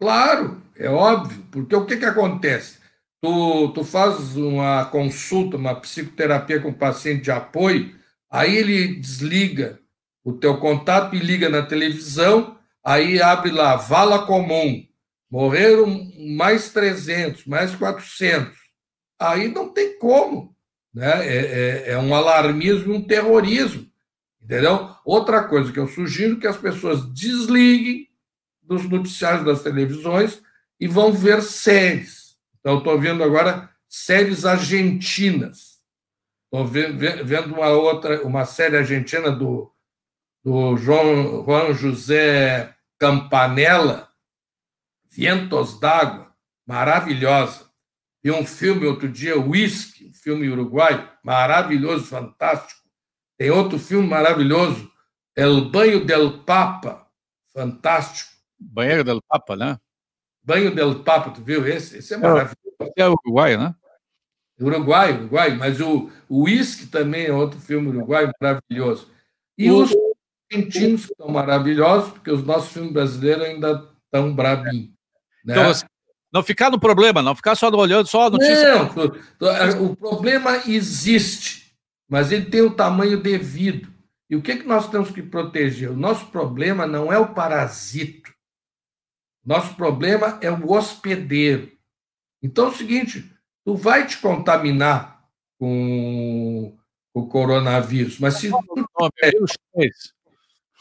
Claro, 0.00 0.62
é 0.76 0.88
óbvio, 0.88 1.44
porque 1.50 1.74
o 1.74 1.86
que, 1.86 1.96
que 1.96 2.04
acontece? 2.04 2.78
Tu, 3.22 3.72
tu 3.74 3.84
fazes 3.84 4.36
uma 4.36 4.84
consulta, 4.86 5.56
uma 5.56 5.74
psicoterapia 5.74 6.60
com 6.60 6.72
paciente 6.72 7.22
de 7.22 7.30
apoio, 7.30 7.94
aí 8.30 8.56
ele 8.56 8.96
desliga 8.96 9.78
o 10.24 10.32
teu 10.32 10.58
contato 10.58 11.14
e 11.14 11.18
liga 11.18 11.48
na 11.48 11.62
televisão, 11.62 12.58
aí 12.84 13.20
abre 13.20 13.50
lá, 13.50 13.76
vala 13.76 14.26
comum, 14.26 14.86
morreram 15.30 15.86
mais 16.36 16.70
300, 16.70 17.46
mais 17.46 17.74
400. 17.74 18.56
Aí 19.18 19.48
não 19.48 19.68
tem 19.72 19.98
como. 19.98 20.54
Né? 20.92 21.26
É, 21.26 21.38
é, 21.88 21.90
é 21.92 21.98
um 21.98 22.14
alarmismo, 22.14 22.94
um 22.94 23.02
terrorismo. 23.02 23.86
Entendeu? 24.44 24.94
Outra 25.04 25.44
coisa 25.44 25.72
que 25.72 25.78
eu 25.78 25.88
sugiro 25.88 26.36
é 26.36 26.40
que 26.40 26.46
as 26.46 26.56
pessoas 26.56 27.04
desliguem 27.12 28.10
dos 28.62 28.88
noticiários 28.88 29.44
das 29.44 29.62
televisões 29.62 30.42
e 30.78 30.86
vão 30.86 31.12
ver 31.12 31.42
séries. 31.42 32.36
Então, 32.60 32.78
estou 32.78 33.00
vendo 33.00 33.24
agora 33.24 33.70
séries 33.88 34.44
argentinas. 34.44 35.78
Estou 36.44 36.66
vendo 36.66 37.54
uma 37.54 37.68
outra, 37.68 38.22
uma 38.22 38.44
série 38.44 38.76
argentina 38.76 39.30
do, 39.30 39.72
do 40.42 40.76
João, 40.76 41.72
José 41.72 42.74
Campanella, 42.98 44.08
Vientos 45.10 45.80
d'Água, 45.80 46.34
maravilhosa. 46.66 47.70
Vi 48.22 48.30
um 48.30 48.46
filme 48.46 48.86
outro 48.86 49.08
dia, 49.08 49.38
Whisky, 49.38 50.06
um 50.06 50.12
filme 50.12 50.48
uruguaio, 50.48 51.08
maravilhoso, 51.22 52.06
fantástico. 52.06 52.83
Tem 53.36 53.50
outro 53.50 53.78
filme 53.78 54.06
maravilhoso, 54.08 54.90
El 55.36 55.70
Banho 55.70 56.04
del 56.04 56.44
Papa, 56.44 57.06
fantástico. 57.52 58.30
Banheiro 58.58 59.04
del 59.04 59.20
Papa, 59.28 59.56
né? 59.56 59.78
Banho 60.42 60.74
del 60.74 61.02
Papa, 61.02 61.30
tu 61.30 61.42
viu 61.42 61.66
esse? 61.66 61.98
Esse 61.98 62.14
é, 62.14 62.16
é 62.16 62.20
maravilhoso. 62.20 62.56
É 62.96 63.08
uruguaio, 63.08 63.58
né? 63.58 63.74
Uruguai, 64.60 65.12
Uruguai, 65.12 65.56
mas 65.56 65.80
o, 65.80 66.10
Whisky 66.30 66.86
também 66.86 67.26
é 67.26 67.32
outro 67.32 67.58
filme 67.58 67.88
uruguaio 67.88 68.30
maravilhoso. 68.40 69.10
E 69.58 69.70
o... 69.70 69.82
os 69.82 69.92
argentinos 70.52 71.04
estão 71.04 71.28
maravilhosos, 71.28 72.12
porque 72.12 72.30
os 72.30 72.44
nossos 72.44 72.72
filmes 72.72 72.92
brasileiros 72.92 73.44
ainda 73.44 73.88
estão 74.04 74.32
brabinhos. 74.34 74.90
Né? 75.44 75.54
Então, 75.54 75.70
assim, 75.70 75.86
não 76.32 76.42
ficar 76.42 76.70
no 76.70 76.78
problema, 76.78 77.22
não 77.22 77.34
ficar 77.34 77.54
só 77.54 77.68
olhando 77.68 78.06
só 78.06 78.26
a 78.26 78.30
notícia. 78.30 78.74
Não, 78.74 79.84
o 79.86 79.96
problema 79.96 80.62
existe, 80.66 81.63
mas 82.08 82.32
ele 82.32 82.46
tem 82.46 82.62
o 82.62 82.74
tamanho 82.74 83.20
devido. 83.22 83.92
E 84.28 84.36
o 84.36 84.42
que, 84.42 84.56
que 84.56 84.66
nós 84.66 84.88
temos 84.88 85.10
que 85.10 85.22
proteger? 85.22 85.90
O 85.90 85.96
nosso 85.96 86.26
problema 86.26 86.86
não 86.86 87.12
é 87.12 87.18
o 87.18 87.34
parasito. 87.34 88.32
Nosso 89.44 89.74
problema 89.74 90.38
é 90.40 90.50
o 90.50 90.70
hospedeiro. 90.70 91.70
Então 92.42 92.66
é 92.66 92.68
o 92.68 92.74
seguinte: 92.74 93.30
tu 93.64 93.76
vai 93.76 94.06
te 94.06 94.18
contaminar 94.18 95.24
com 95.58 96.76
o 97.12 97.26
coronavírus, 97.26 98.18
mas 98.18 98.34
se 98.34 98.50
tu 98.50 99.10
é, 99.22 99.30
o 99.40 99.46
chinês. 99.46 100.12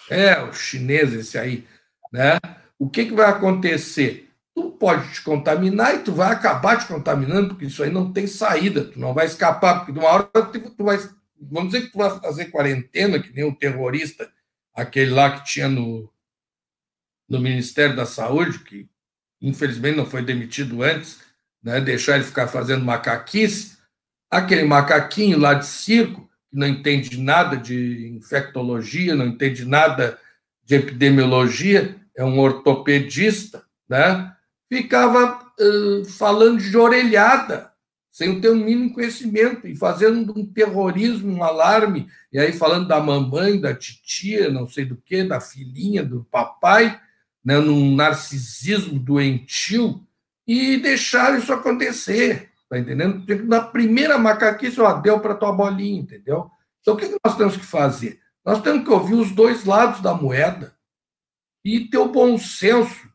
É, 0.09 0.43
o 0.43 0.53
chinês 0.53 1.13
esse 1.13 1.37
aí, 1.37 1.67
né? 2.11 2.39
O 2.79 2.89
que, 2.89 3.05
que 3.05 3.13
vai 3.13 3.29
acontecer? 3.29 4.32
Tu 4.55 4.71
pode 4.71 5.13
te 5.13 5.21
contaminar 5.21 5.95
e 5.95 5.99
tu 5.99 6.11
vai 6.11 6.31
acabar 6.31 6.77
te 6.77 6.85
contaminando, 6.85 7.49
porque 7.49 7.65
isso 7.65 7.83
aí 7.83 7.91
não 7.91 8.13
tem 8.13 8.27
saída, 8.27 8.85
tu 8.85 8.99
não 8.99 9.13
vai 9.13 9.25
escapar, 9.25 9.79
porque 9.79 9.91
de 9.91 9.99
uma 9.99 10.09
hora 10.09 10.23
tu 10.25 10.83
vai, 10.83 10.97
vamos 11.41 11.71
dizer 11.71 11.85
que 11.85 11.91
tu 11.91 11.97
vai 11.97 12.19
fazer 12.19 12.51
quarentena, 12.51 13.19
que 13.19 13.33
nem 13.33 13.45
um 13.45 13.53
terrorista, 13.53 14.31
aquele 14.73 15.11
lá 15.11 15.31
que 15.31 15.45
tinha 15.45 15.67
no, 15.67 16.11
no 17.27 17.39
Ministério 17.39 17.95
da 17.95 18.05
Saúde, 18.05 18.59
que 18.59 18.87
infelizmente 19.41 19.97
não 19.97 20.05
foi 20.05 20.23
demitido 20.23 20.83
antes, 20.83 21.19
né, 21.61 21.81
deixar 21.81 22.15
ele 22.15 22.23
ficar 22.23 22.47
fazendo 22.47 22.85
macaquice, 22.85 23.77
aquele 24.29 24.63
macaquinho 24.63 25.37
lá 25.39 25.53
de 25.53 25.65
circo, 25.65 26.29
que 26.49 26.57
não 26.57 26.67
entende 26.67 27.19
nada 27.19 27.57
de 27.57 28.09
infectologia, 28.15 29.15
não 29.15 29.27
entende 29.27 29.65
nada 29.65 30.19
de 30.63 30.75
epidemiologia, 30.75 31.95
é 32.15 32.23
um 32.23 32.39
ortopedista, 32.39 33.63
né, 33.87 34.32
ficava 34.73 35.39
uh, 35.59 36.05
falando 36.05 36.59
de 36.59 36.75
orelhada, 36.75 37.71
sem 38.11 38.39
ter 38.39 38.49
o 38.49 38.55
mínimo 38.55 38.93
conhecimento, 38.93 39.67
e 39.67 39.75
fazendo 39.75 40.33
um 40.37 40.45
terrorismo, 40.45 41.33
um 41.33 41.43
alarme, 41.43 42.07
e 42.31 42.39
aí 42.39 42.51
falando 42.53 42.87
da 42.87 42.99
mamãe, 42.99 43.59
da 43.59 43.73
titia, 43.73 44.49
não 44.49 44.67
sei 44.67 44.85
do 44.85 44.95
que, 44.97 45.23
da 45.23 45.39
filhinha, 45.39 46.03
do 46.03 46.23
papai, 46.25 46.99
né, 47.43 47.59
num 47.59 47.95
narcisismo 47.95 48.99
doentio, 48.99 50.05
e 50.47 50.77
deixaram 50.77 51.37
isso 51.37 51.53
acontecer, 51.53 52.49
tá 52.69 52.77
entendendo? 52.77 53.23
Na 53.45 53.61
primeira 53.61 54.17
macaquice, 54.17 54.79
ó, 54.81 54.93
deu 54.93 55.19
para 55.19 55.35
tua 55.35 55.51
bolinha, 55.51 56.01
entendeu? 56.01 56.49
Então, 56.81 56.95
o 56.95 56.97
que 56.97 57.17
nós 57.23 57.37
temos 57.37 57.55
que 57.55 57.65
fazer? 57.65 58.19
Nós 58.45 58.61
temos 58.61 58.83
que 58.83 58.91
ouvir 58.91 59.15
os 59.15 59.31
dois 59.31 59.63
lados 59.63 60.01
da 60.01 60.13
moeda 60.13 60.75
e 61.63 61.87
ter 61.87 61.97
o 61.97 62.09
bom 62.09 62.37
senso 62.37 63.12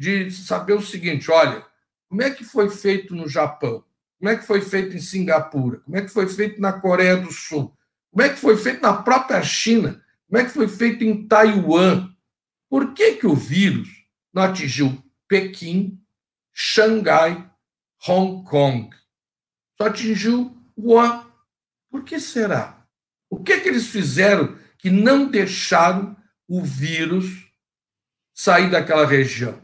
de 0.00 0.30
saber 0.30 0.72
o 0.72 0.80
seguinte: 0.80 1.30
olha, 1.30 1.62
como 2.08 2.22
é 2.22 2.30
que 2.30 2.42
foi 2.42 2.70
feito 2.70 3.14
no 3.14 3.28
Japão? 3.28 3.84
Como 4.18 4.30
é 4.30 4.36
que 4.36 4.46
foi 4.46 4.62
feito 4.62 4.96
em 4.96 5.00
Singapura? 5.00 5.80
Como 5.80 5.94
é 5.94 6.00
que 6.00 6.08
foi 6.08 6.26
feito 6.26 6.58
na 6.58 6.72
Coreia 6.72 7.18
do 7.18 7.30
Sul? 7.30 7.76
Como 8.10 8.22
é 8.22 8.30
que 8.30 8.36
foi 8.36 8.56
feito 8.56 8.80
na 8.80 8.94
própria 8.94 9.42
China? 9.42 10.02
Como 10.26 10.40
é 10.40 10.44
que 10.44 10.50
foi 10.50 10.68
feito 10.68 11.04
em 11.04 11.28
Taiwan? 11.28 12.08
Por 12.68 12.94
que, 12.94 13.16
que 13.16 13.26
o 13.26 13.34
vírus 13.34 13.88
não 14.32 14.42
atingiu 14.42 15.02
Pequim, 15.28 16.00
Xangai, 16.52 17.50
Hong 18.06 18.42
Kong. 18.44 18.90
Só 19.76 19.88
atingiu 19.88 20.56
Wuhan. 20.78 21.26
Por 21.90 22.04
que 22.04 22.18
será? 22.18 22.86
O 23.28 23.42
que, 23.42 23.60
que 23.60 23.68
eles 23.68 23.86
fizeram 23.88 24.56
que 24.78 24.90
não 24.90 25.30
deixaram 25.30 26.16
o 26.48 26.62
vírus 26.62 27.52
sair 28.32 28.70
daquela 28.70 29.06
região? 29.06 29.60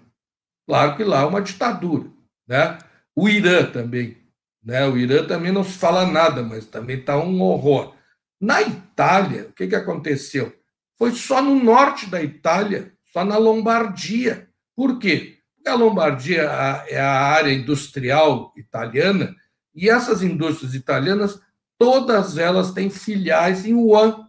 Claro 0.66 0.96
que 0.96 1.04
lá 1.04 1.20
é 1.20 1.24
uma 1.24 1.40
ditadura. 1.40 2.08
Né? 2.46 2.78
O 3.14 3.28
Irã 3.28 3.64
também. 3.70 4.18
Né? 4.62 4.86
O 4.86 4.96
Irã 4.96 5.24
também 5.24 5.52
não 5.52 5.62
se 5.62 5.78
fala 5.78 6.04
nada, 6.04 6.42
mas 6.42 6.66
também 6.66 6.98
está 6.98 7.16
um 7.16 7.40
horror. 7.40 7.94
Na 8.40 8.60
Itália, 8.60 9.46
o 9.48 9.52
que, 9.52 9.66
que 9.66 9.76
aconteceu? 9.76 10.54
Foi 10.98 11.12
só 11.12 11.40
no 11.40 11.54
norte 11.54 12.06
da 12.06 12.22
Itália, 12.22 12.92
só 13.12 13.24
na 13.24 13.36
Lombardia. 13.36 14.48
Por 14.74 14.98
quê? 14.98 15.38
A 15.66 15.74
Lombardia 15.74 16.42
é 16.88 17.00
a 17.00 17.10
área 17.10 17.52
industrial 17.52 18.52
italiana, 18.56 19.34
e 19.74 19.90
essas 19.90 20.22
indústrias 20.22 20.74
italianas, 20.74 21.40
todas 21.78 22.38
elas 22.38 22.72
têm 22.72 22.88
filiais 22.88 23.66
em 23.66 23.74
Wuhan, 23.74 24.28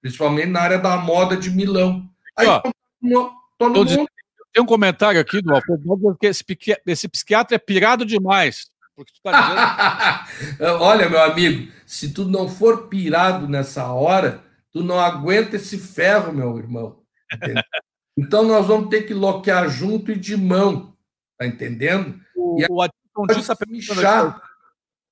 principalmente 0.00 0.48
na 0.48 0.60
área 0.60 0.78
da 0.78 0.96
moda 0.98 1.36
de 1.36 1.50
Milão. 1.50 2.08
Aí, 2.36 2.46
Ó, 2.46 2.62
todo 3.58 3.84
mundo... 3.84 4.08
Tem 4.52 4.62
um 4.62 4.66
comentário 4.66 5.20
aqui 5.20 5.40
do 5.40 5.54
Alfredo 5.54 6.16
que 6.18 6.26
esse, 6.26 6.44
esse 6.86 7.08
psiquiatra 7.08 7.56
é 7.56 7.58
pirado 7.58 8.04
demais. 8.04 8.70
Porque 8.96 9.12
tu 9.12 9.20
tá 9.22 9.40
dizendo... 9.40 10.78
Olha, 10.82 11.08
meu 11.08 11.22
amigo, 11.22 11.72
se 11.86 12.12
tu 12.12 12.24
não 12.24 12.48
for 12.48 12.88
pirado 12.88 13.48
nessa 13.48 13.92
hora, 13.92 14.42
tu 14.72 14.82
não 14.82 14.98
aguenta 14.98 15.56
esse 15.56 15.78
ferro, 15.78 16.32
meu 16.32 16.58
irmão. 16.58 17.00
Então, 18.18 18.44
nós 18.44 18.66
vamos 18.66 18.90
ter 18.90 19.04
que 19.04 19.14
loquear 19.14 19.70
junto 19.70 20.12
e 20.12 20.18
de 20.18 20.36
mão, 20.36 20.94
tá 21.38 21.46
entendendo? 21.46 22.20
O, 22.36 22.60
o 22.70 22.82
Adilson 22.82 23.26
Di 23.26 23.40
está 23.40 23.56
perguntando 23.56 24.00
aqui, 24.00 24.42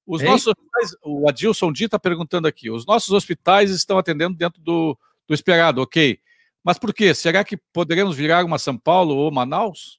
os 0.06 0.22
nossos 0.22 0.54
o 1.02 1.28
Adilson 1.28 1.72
Di 1.72 1.84
está 1.84 1.98
perguntando 1.98 2.48
aqui, 2.48 2.70
os 2.70 2.84
nossos 2.84 3.10
hospitais 3.10 3.70
estão 3.70 3.96
atendendo 3.96 4.36
dentro 4.36 4.60
do, 4.60 4.98
do 5.26 5.32
esperado, 5.32 5.80
ok. 5.80 6.20
Mas 6.64 6.78
por 6.78 6.92
quê? 6.92 7.14
Será 7.14 7.44
que 7.44 7.58
poderemos 7.72 8.16
virar 8.16 8.44
uma 8.44 8.58
São 8.58 8.76
Paulo 8.76 9.14
ou 9.14 9.30
Manaus? 9.30 9.98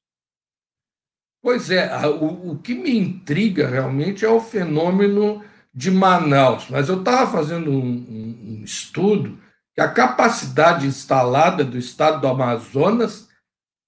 Pois 1.41 1.71
é, 1.71 1.89
o, 2.07 2.51
o 2.51 2.57
que 2.59 2.73
me 2.73 2.97
intriga 2.97 3.67
realmente 3.67 4.25
é 4.25 4.29
o 4.29 4.41
fenômeno 4.41 5.43
de 5.73 5.89
Manaus. 5.89 6.67
Mas 6.69 6.89
eu 6.89 6.99
estava 6.99 7.31
fazendo 7.31 7.71
um, 7.71 7.75
um, 7.75 8.59
um 8.59 8.63
estudo 8.63 9.39
que 9.73 9.81
a 9.81 9.91
capacidade 9.91 10.85
instalada 10.85 11.63
do 11.63 11.77
estado 11.77 12.19
do 12.19 12.27
Amazonas 12.27 13.29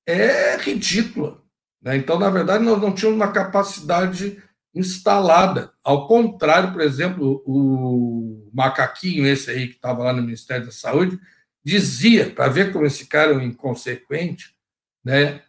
é 0.07 0.55
ridícula. 0.57 1.41
Né? 1.81 1.97
Então, 1.97 2.17
na 2.17 2.29
verdade, 2.29 2.63
nós 2.63 2.81
não 2.81 2.93
tínhamos 2.93 3.19
uma 3.19 3.31
capacidade 3.31 4.41
instalada. 4.73 5.73
Ao 5.83 6.07
contrário, 6.07 6.71
por 6.71 6.81
exemplo, 6.81 7.43
o 7.45 8.49
macaquinho, 8.53 9.25
esse 9.25 9.51
aí 9.51 9.67
que 9.67 9.75
estava 9.75 10.03
lá 10.03 10.13
no 10.13 10.21
Ministério 10.21 10.65
da 10.65 10.71
Saúde, 10.71 11.19
dizia, 11.63 12.29
para 12.29 12.49
ver 12.49 12.71
como 12.73 12.85
esse 12.85 13.05
cara 13.05 13.31
é 13.31 13.35
um 13.35 13.41
inconsequente, 13.41 14.55
né, 15.03 15.41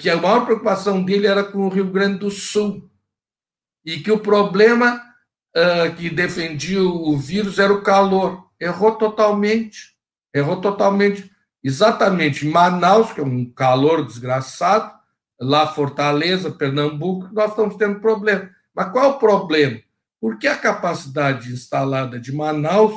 que 0.00 0.08
a 0.08 0.16
maior 0.16 0.44
preocupação 0.44 1.02
dele 1.02 1.26
era 1.26 1.44
com 1.44 1.66
o 1.66 1.68
Rio 1.68 1.90
Grande 1.90 2.20
do 2.20 2.30
Sul 2.30 2.90
e 3.84 4.00
que 4.00 4.10
o 4.10 4.18
problema 4.18 5.02
que 5.96 6.08
defendia 6.08 6.82
o 6.82 7.16
vírus 7.16 7.58
era 7.58 7.72
o 7.72 7.82
calor 7.82 8.48
errou 8.60 8.96
totalmente. 8.96 9.96
Errou 10.34 10.60
totalmente. 10.60 11.30
Exatamente 11.62 12.46
Manaus, 12.46 13.12
que 13.12 13.20
é 13.20 13.24
um 13.24 13.44
calor 13.44 14.04
desgraçado, 14.04 14.92
lá 15.40 15.66
Fortaleza, 15.66 16.50
Pernambuco, 16.50 17.28
nós 17.32 17.50
estamos 17.50 17.76
tendo 17.76 18.00
problema. 18.00 18.50
Mas 18.74 18.90
qual 18.90 19.04
é 19.04 19.08
o 19.08 19.18
problema? 19.18 19.80
Porque 20.20 20.46
a 20.46 20.56
capacidade 20.56 21.52
instalada 21.52 22.18
de 22.18 22.32
Manaus 22.32 22.94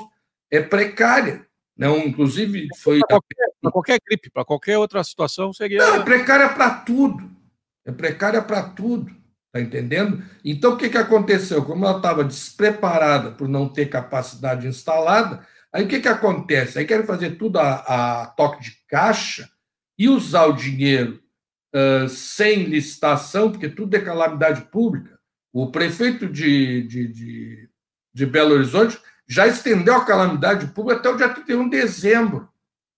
é 0.50 0.62
precária. 0.62 1.46
Não, 1.82 1.98
inclusive 2.00 2.68
foi. 2.82 3.00
Para 3.00 3.08
qualquer, 3.20 3.72
qualquer, 3.72 4.00
gripe, 4.08 4.30
para 4.30 4.46
qualquer 4.46 4.78
outra 4.78 5.04
situação 5.04 5.52
seria. 5.52 5.80
Não, 5.80 5.96
é 5.96 6.04
precária 6.04 6.50
para 6.50 6.70
tudo. 6.70 7.30
É 7.86 7.92
precária 7.92 8.42
para 8.42 8.64
tudo. 8.70 9.12
Está 9.48 9.60
entendendo? 9.60 10.24
Então, 10.46 10.74
o 10.74 10.78
que, 10.78 10.90
que 10.90 10.98
aconteceu? 10.98 11.66
Como 11.66 11.86
ela 11.86 11.98
estava 11.98 12.24
despreparada 12.24 13.32
por 13.32 13.50
não 13.50 13.68
ter 13.68 13.88
capacidade 13.88 14.66
instalada, 14.66 15.46
Aí 15.74 15.86
o 15.86 15.88
que, 15.88 16.02
que 16.02 16.08
acontece? 16.08 16.78
Aí 16.78 16.86
querem 16.86 17.06
fazer 17.06 17.38
tudo 17.38 17.58
a, 17.58 18.22
a 18.22 18.26
toque 18.28 18.62
de 18.62 18.72
caixa 18.88 19.50
e 19.98 20.10
usar 20.10 20.46
o 20.46 20.54
dinheiro 20.54 21.22
uh, 21.74 22.10
sem 22.10 22.64
licitação, 22.64 23.52
porque 23.52 23.70
tudo 23.70 23.96
é 23.96 24.02
calamidade 24.02 24.64
pública. 24.70 25.18
O 25.54 25.72
prefeito 25.72 26.28
de, 26.28 26.84
de, 26.84 27.08
de, 27.08 27.70
de 28.14 28.26
Belo 28.26 28.56
Horizonte 28.56 29.00
já 29.28 29.48
estendeu 29.48 29.96
a 29.96 30.06
calamidade 30.06 30.68
pública 30.68 31.00
até 31.00 31.10
o 31.10 31.18
dia 31.18 31.30
31 31.30 31.70
de 31.70 31.82
dezembro. 31.82 32.50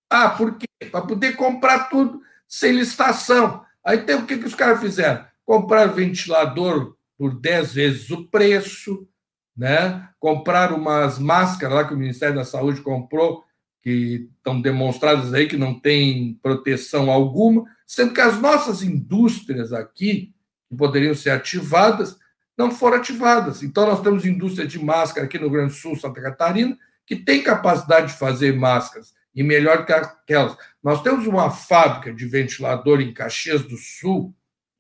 Ah, 0.10 0.30
por 0.30 0.58
quê? 0.58 0.68
Para 0.92 1.06
poder 1.06 1.36
comprar 1.36 1.90
tudo 1.90 2.22
sem 2.48 2.74
licitação. 2.74 3.64
Aí 3.84 4.00
tem 4.00 4.16
o 4.16 4.26
que, 4.26 4.38
que 4.38 4.46
os 4.46 4.56
caras 4.56 4.80
fizeram? 4.80 5.26
Comprar 5.46 5.88
ventilador 5.88 6.96
por 7.18 7.40
10 7.40 7.74
vezes 7.74 8.10
o 8.10 8.28
preço, 8.28 9.08
né? 9.56 10.10
comprar 10.24 10.72
umas 10.72 11.20
máscaras 11.20 11.76
lá 11.76 11.84
que 11.84 11.94
o 11.94 11.98
Ministério 11.98 12.36
da 12.36 12.46
Saúde 12.46 12.80
comprou, 12.80 13.44
que 13.82 14.30
estão 14.38 14.62
demonstradas 14.62 15.34
aí 15.34 15.48
que 15.48 15.58
não 15.58 15.78
tem 15.78 16.40
proteção 16.42 17.12
alguma, 17.12 17.66
sendo 17.86 18.14
que 18.14 18.22
as 18.22 18.40
nossas 18.40 18.82
indústrias 18.82 19.74
aqui, 19.74 20.34
que 20.70 20.78
poderiam 20.78 21.14
ser 21.14 21.32
ativadas, 21.32 22.18
não 22.58 22.72
foram 22.72 22.98
ativadas. 22.98 23.64
Então, 23.64 23.86
nós 23.86 24.02
temos 24.02 24.26
indústria 24.26 24.68
de 24.68 24.84
máscara 24.84 25.26
aqui 25.26 25.38
no 25.38 25.46
Rio 25.46 25.54
Grande 25.54 25.74
do 25.74 25.80
Sul, 25.80 25.96
Santa 25.96 26.22
Catarina, 26.22 26.78
que 27.06 27.16
tem 27.16 27.44
capacidade 27.44 28.14
de 28.14 28.20
fazer 28.20 28.56
máscaras, 28.56 29.14
e 29.36 29.42
melhor 29.42 29.86
que 29.86 29.92
aquelas. 29.92 30.56
Nós 30.82 31.02
temos 31.02 31.26
uma 31.26 31.50
fábrica 31.50 32.14
de 32.14 32.26
ventilador 32.26 33.02
em 33.02 33.14
Caxias 33.14 33.64
do 33.64 33.78
Sul, 33.78 34.36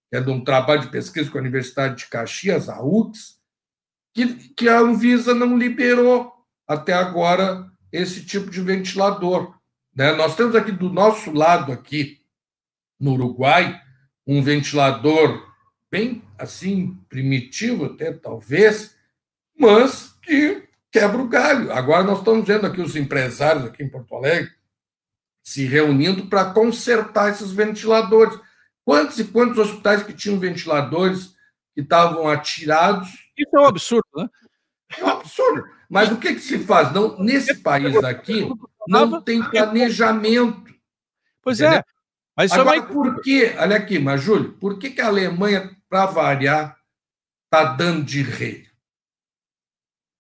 que 0.09 0.17
é 0.17 0.21
de 0.21 0.29
um 0.29 0.43
trabalho 0.43 0.81
de 0.81 0.89
pesquisa 0.89 1.29
com 1.29 1.38
a 1.38 1.41
Universidade 1.41 1.95
de 1.95 2.07
Caxias, 2.07 2.69
a 2.69 2.81
UX, 2.81 3.39
que, 4.13 4.49
que 4.49 4.69
a 4.69 4.79
Anvisa 4.79 5.33
não 5.33 5.57
liberou 5.57 6.31
até 6.67 6.93
agora 6.93 7.67
esse 7.91 8.23
tipo 8.23 8.49
de 8.49 8.62
ventilador. 8.62 9.55
Né? 9.95 10.12
Nós 10.13 10.36
temos 10.36 10.55
aqui 10.55 10.71
do 10.71 10.91
nosso 10.91 11.31
lado, 11.31 11.71
aqui 11.71 12.21
no 12.99 13.13
Uruguai, 13.13 13.79
um 14.25 14.41
ventilador 14.41 15.51
bem 15.91 16.23
assim, 16.43 16.97
primitivo 17.10 17.86
até 17.86 18.12
talvez, 18.12 18.95
mas 19.58 20.15
que 20.21 20.63
quebra 20.91 21.21
o 21.21 21.27
galho. 21.27 21.71
Agora 21.71 22.03
nós 22.03 22.19
estamos 22.19 22.47
vendo 22.47 22.67
aqui 22.67 22.82
os 22.82 22.95
empresários 22.95 23.65
aqui 23.65 23.84
em 23.84 23.89
Porto 23.89 24.15
Alegre 24.15 24.51
se 25.43 25.65
reunindo 25.65 26.27
para 26.27 26.45
consertar 26.45 27.29
esses 27.29 27.51
ventiladores. 27.51 28.39
Quantos 28.86 29.19
e 29.19 29.25
quantos 29.25 29.58
hospitais 29.58 30.01
que 30.01 30.13
tinham 30.13 30.39
ventiladores 30.39 31.36
que 31.75 31.82
estavam 31.82 32.27
atirados? 32.27 33.10
Isso 33.38 33.56
é 33.56 33.60
um 33.60 33.65
absurdo, 33.65 34.08
né? 34.15 34.29
É 34.97 35.03
um 35.03 35.10
absurdo. 35.10 35.65
Mas 35.89 36.12
o 36.12 36.17
que, 36.17 36.34
que 36.34 36.39
se 36.39 36.60
faz? 36.60 36.91
Não, 36.93 37.17
nesse 37.19 37.56
país 37.56 37.95
aqui, 38.03 38.47
não 38.88 39.21
tem 39.21 39.43
planejamento. 39.43 40.73
Pois 41.41 41.60
é. 41.60 41.77
é. 41.77 41.84
Mas 42.36 42.51
Agora, 42.51 42.79
vai... 42.79 42.88
por 42.88 43.21
que, 43.21 43.53
olha 43.58 43.75
aqui, 43.75 43.99
mas 43.99 44.21
Júlio, 44.21 44.53
por 44.53 44.79
que, 44.79 44.89
que 44.89 45.01
a 45.01 45.08
Alemanha, 45.08 45.69
para 45.93 46.08
variar, 46.08 46.75
está 47.45 47.65
dando 47.65 48.03
de 48.03 48.23
rei? 48.23 48.65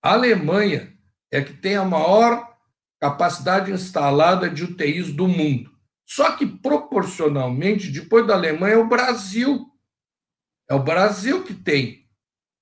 A 0.03 0.13
Alemanha 0.13 0.95
é 1.31 1.41
que 1.41 1.51
tem 1.51 1.75
a 1.75 1.83
maior 1.83 2.55
capacidade 3.01 3.71
instalada 3.71 4.47
de 4.47 4.65
UTIs 4.65 5.11
do 5.11 5.27
mundo. 5.27 5.71
Só 6.05 6.33
que, 6.33 6.45
proporcionalmente, 6.45 7.89
depois 7.89 8.27
da 8.27 8.35
Alemanha, 8.35 8.75
é 8.75 8.77
o 8.77 8.87
Brasil. 8.87 9.65
É 10.69 10.75
o 10.75 10.83
Brasil 10.83 11.43
que 11.43 11.55
tem. 11.55 12.07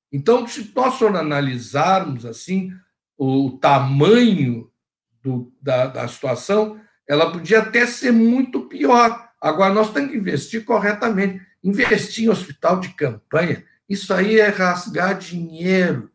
Então, 0.09 0.47
se 0.47 0.71
nós 0.73 1.01
analisarmos 1.01 2.25
assim 2.25 2.71
o 3.17 3.57
tamanho 3.59 4.71
do, 5.21 5.53
da, 5.61 5.87
da 5.87 6.07
situação, 6.07 6.79
ela 7.05 7.29
podia 7.29 7.59
até 7.59 7.85
ser 7.85 8.13
muito 8.13 8.69
pior. 8.69 9.29
Agora, 9.41 9.73
nós 9.73 9.91
temos 9.91 10.11
que 10.11 10.17
investir 10.17 10.63
corretamente. 10.63 11.50
Investir 11.63 12.25
em 12.25 12.29
hospital 12.29 12.79
de 12.79 12.89
campanha, 12.89 13.63
isso 13.87 14.13
aí 14.13 14.39
é 14.39 14.47
rasgar 14.47 15.17
dinheiro. 15.17 16.11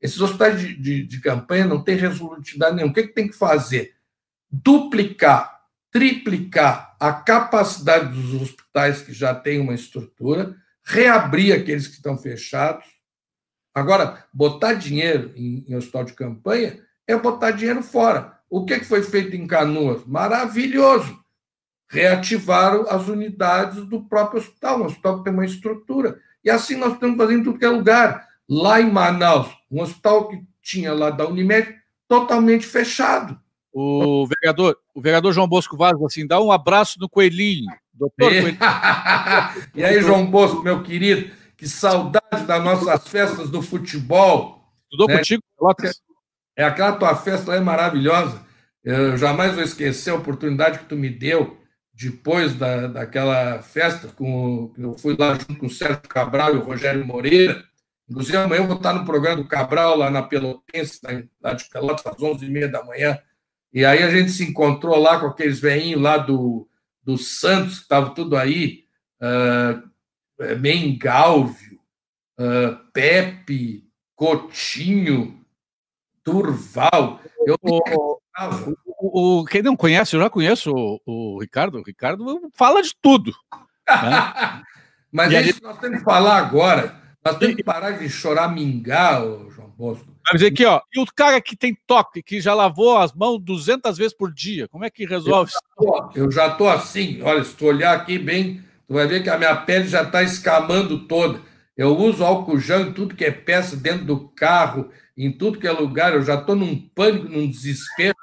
Esses 0.00 0.20
hospitais 0.20 0.60
de, 0.60 0.74
de, 0.76 1.02
de 1.04 1.20
campanha 1.20 1.64
não 1.64 1.82
têm 1.82 1.96
resolutividade 1.96 2.74
nenhuma. 2.74 2.92
O 2.92 2.94
que, 2.94 3.06
que 3.06 3.14
tem 3.14 3.28
que 3.28 3.36
fazer? 3.36 3.94
Duplicar, 4.50 5.60
triplicar 5.90 6.96
a 6.98 7.12
capacidade 7.12 8.14
dos 8.14 8.40
hospitais 8.40 9.02
que 9.02 9.12
já 9.12 9.34
têm 9.34 9.60
uma 9.60 9.74
estrutura, 9.74 10.56
reabrir 10.82 11.54
aqueles 11.54 11.86
que 11.86 11.94
estão 11.94 12.16
fechados. 12.16 12.84
Agora, 13.74 14.26
botar 14.32 14.74
dinheiro 14.74 15.32
em, 15.36 15.64
em 15.68 15.76
hospital 15.76 16.04
de 16.04 16.14
campanha 16.14 16.80
é 17.06 17.16
botar 17.16 17.52
dinheiro 17.52 17.82
fora. 17.82 18.38
O 18.48 18.64
que 18.64 18.80
foi 18.80 19.02
feito 19.02 19.36
em 19.36 19.46
Canoas? 19.46 20.04
Maravilhoso. 20.04 21.19
Reativaram 21.92 22.86
as 22.88 23.08
unidades 23.08 23.84
do 23.84 24.04
próprio 24.04 24.40
hospital. 24.40 24.80
O 24.80 24.84
hospital 24.84 25.24
tem 25.24 25.32
uma 25.32 25.44
estrutura. 25.44 26.20
E 26.44 26.48
assim 26.48 26.76
nós 26.76 26.92
estamos 26.94 27.16
fazendo 27.16 27.40
em 27.40 27.44
tudo 27.44 27.58
que 27.58 27.64
é 27.64 27.68
lugar. 27.68 28.28
Lá 28.48 28.80
em 28.80 28.90
Manaus, 28.90 29.48
um 29.70 29.82
hospital 29.82 30.28
que 30.28 30.40
tinha 30.62 30.94
lá 30.94 31.10
da 31.10 31.26
Unimed, 31.26 31.74
totalmente 32.08 32.64
fechado. 32.64 33.38
O 33.72 34.26
vereador, 34.26 34.76
o 34.94 35.00
vereador 35.00 35.32
João 35.32 35.48
Bosco 35.48 35.76
Vaz, 35.76 36.00
assim, 36.02 36.26
dá 36.26 36.40
um 36.40 36.50
abraço 36.50 36.98
no 36.98 37.08
Coelhinho. 37.08 37.70
Doutor 37.92 38.30
Coelhinho. 38.30 38.58
e 39.74 39.84
aí, 39.84 40.00
João 40.00 40.26
Bosco, 40.26 40.62
meu 40.62 40.82
querido, 40.82 41.30
que 41.56 41.68
saudade 41.68 42.44
das 42.46 42.64
nossas 42.64 43.06
festas 43.08 43.50
do 43.50 43.62
futebol. 43.62 44.64
Estudou 44.84 45.08
né? 45.08 45.18
contigo, 45.18 45.42
Pelotas? 45.58 46.00
É 46.56 46.64
aquela 46.64 46.92
tua 46.92 47.14
festa 47.14 47.50
lá 47.50 47.56
é 47.56 47.60
maravilhosa. 47.60 48.44
Eu 48.82 49.16
jamais 49.16 49.54
vou 49.54 49.62
esquecer 49.62 50.10
a 50.10 50.14
oportunidade 50.14 50.78
que 50.78 50.86
tu 50.86 50.96
me 50.96 51.08
deu 51.08 51.59
depois 52.00 52.54
da, 52.54 52.86
daquela 52.86 53.60
festa. 53.62 54.08
Com, 54.08 54.72
eu 54.78 54.96
fui 54.96 55.14
lá 55.18 55.34
junto 55.34 55.56
com 55.56 55.66
o 55.66 55.70
Sérgio 55.70 56.00
Cabral 56.02 56.54
e 56.54 56.58
o 56.58 56.64
Rogério 56.64 57.04
Moreira. 57.04 57.62
Inclusive, 58.08 58.38
amanhã 58.38 58.62
eu 58.62 58.66
vou 58.66 58.76
estar 58.76 58.92
no 58.92 59.04
programa 59.04 59.42
do 59.42 59.48
Cabral, 59.48 59.96
lá 59.96 60.10
na 60.10 60.22
Pelotense, 60.22 61.00
lá 61.40 61.52
de 61.52 61.68
Pelotas, 61.68 62.06
às 62.06 62.16
11h30 62.16 62.68
da 62.68 62.84
manhã. 62.84 63.18
E 63.72 63.84
aí 63.84 64.02
a 64.02 64.10
gente 64.10 64.30
se 64.30 64.44
encontrou 64.44 64.98
lá 64.98 65.20
com 65.20 65.26
aqueles 65.26 65.60
veinhos 65.60 66.00
lá 66.00 66.16
do, 66.16 66.68
do 67.04 67.16
Santos, 67.16 67.76
que 67.76 67.82
estavam 67.82 68.12
tudo 68.14 68.36
aí, 68.36 68.84
uh, 69.22 70.58
Mengalvio, 70.58 71.78
uh, 72.40 72.76
Pepe, 72.92 73.88
Cotinho, 74.16 75.40
Turval. 76.24 77.20
Eu 77.46 77.56
o, 77.62 78.20
o, 79.00 79.40
o, 79.40 79.44
quem 79.44 79.62
não 79.62 79.76
conhece, 79.76 80.14
eu 80.14 80.20
já 80.20 80.28
conheço 80.28 80.70
o, 80.72 81.00
o 81.06 81.40
Ricardo. 81.40 81.78
O 81.78 81.82
Ricardo 81.82 82.50
fala 82.54 82.82
de 82.82 82.94
tudo. 83.00 83.32
Né? 83.88 84.62
Mas 85.10 85.32
e 85.32 85.36
é 85.36 85.42
isso 85.42 85.60
que 85.60 85.66
nós 85.66 85.78
temos 85.78 85.98
que 85.98 86.04
falar 86.04 86.36
agora. 86.36 87.00
Nós 87.24 87.36
temos 87.36 87.56
que 87.56 87.64
parar 87.64 87.92
de 87.92 88.08
chorar 88.08 88.48
mingá, 88.48 89.20
João 89.20 89.70
Bosco. 89.76 90.06
Mas 90.32 90.42
aqui, 90.42 90.64
ó, 90.64 90.80
e 90.94 91.00
o 91.00 91.06
cara 91.06 91.40
que 91.40 91.56
tem 91.56 91.76
toque, 91.86 92.22
que 92.22 92.40
já 92.40 92.54
lavou 92.54 92.96
as 92.96 93.12
mãos 93.12 93.38
200 93.40 93.98
vezes 93.98 94.14
por 94.14 94.32
dia, 94.32 94.68
como 94.68 94.84
é 94.84 94.90
que 94.90 95.04
resolve 95.04 95.50
isso? 95.50 96.12
Eu 96.14 96.30
já 96.30 96.46
estou 96.46 96.68
assim, 96.68 97.20
olha, 97.22 97.42
se 97.42 97.54
tu 97.54 97.66
olhar 97.66 97.96
aqui 97.96 98.18
bem, 98.18 98.62
tu 98.86 98.94
vai 98.94 99.06
ver 99.06 99.22
que 99.22 99.28
a 99.28 99.36
minha 99.36 99.56
pele 99.56 99.88
já 99.88 100.02
está 100.02 100.22
escamando 100.22 101.06
toda. 101.06 101.40
Eu 101.76 101.96
uso 101.96 102.24
álcool 102.24 102.58
gel 102.58 102.82
em 102.82 102.92
tudo 102.92 103.14
que 103.14 103.24
é 103.24 103.30
peça, 103.30 103.74
dentro 103.74 104.04
do 104.04 104.28
carro, 104.28 104.90
em 105.16 105.32
tudo 105.32 105.58
que 105.58 105.66
é 105.66 105.72
lugar, 105.72 106.14
eu 106.14 106.22
já 106.22 106.34
estou 106.34 106.54
num 106.54 106.76
pânico, 106.94 107.28
num 107.28 107.50
desespero. 107.50 108.14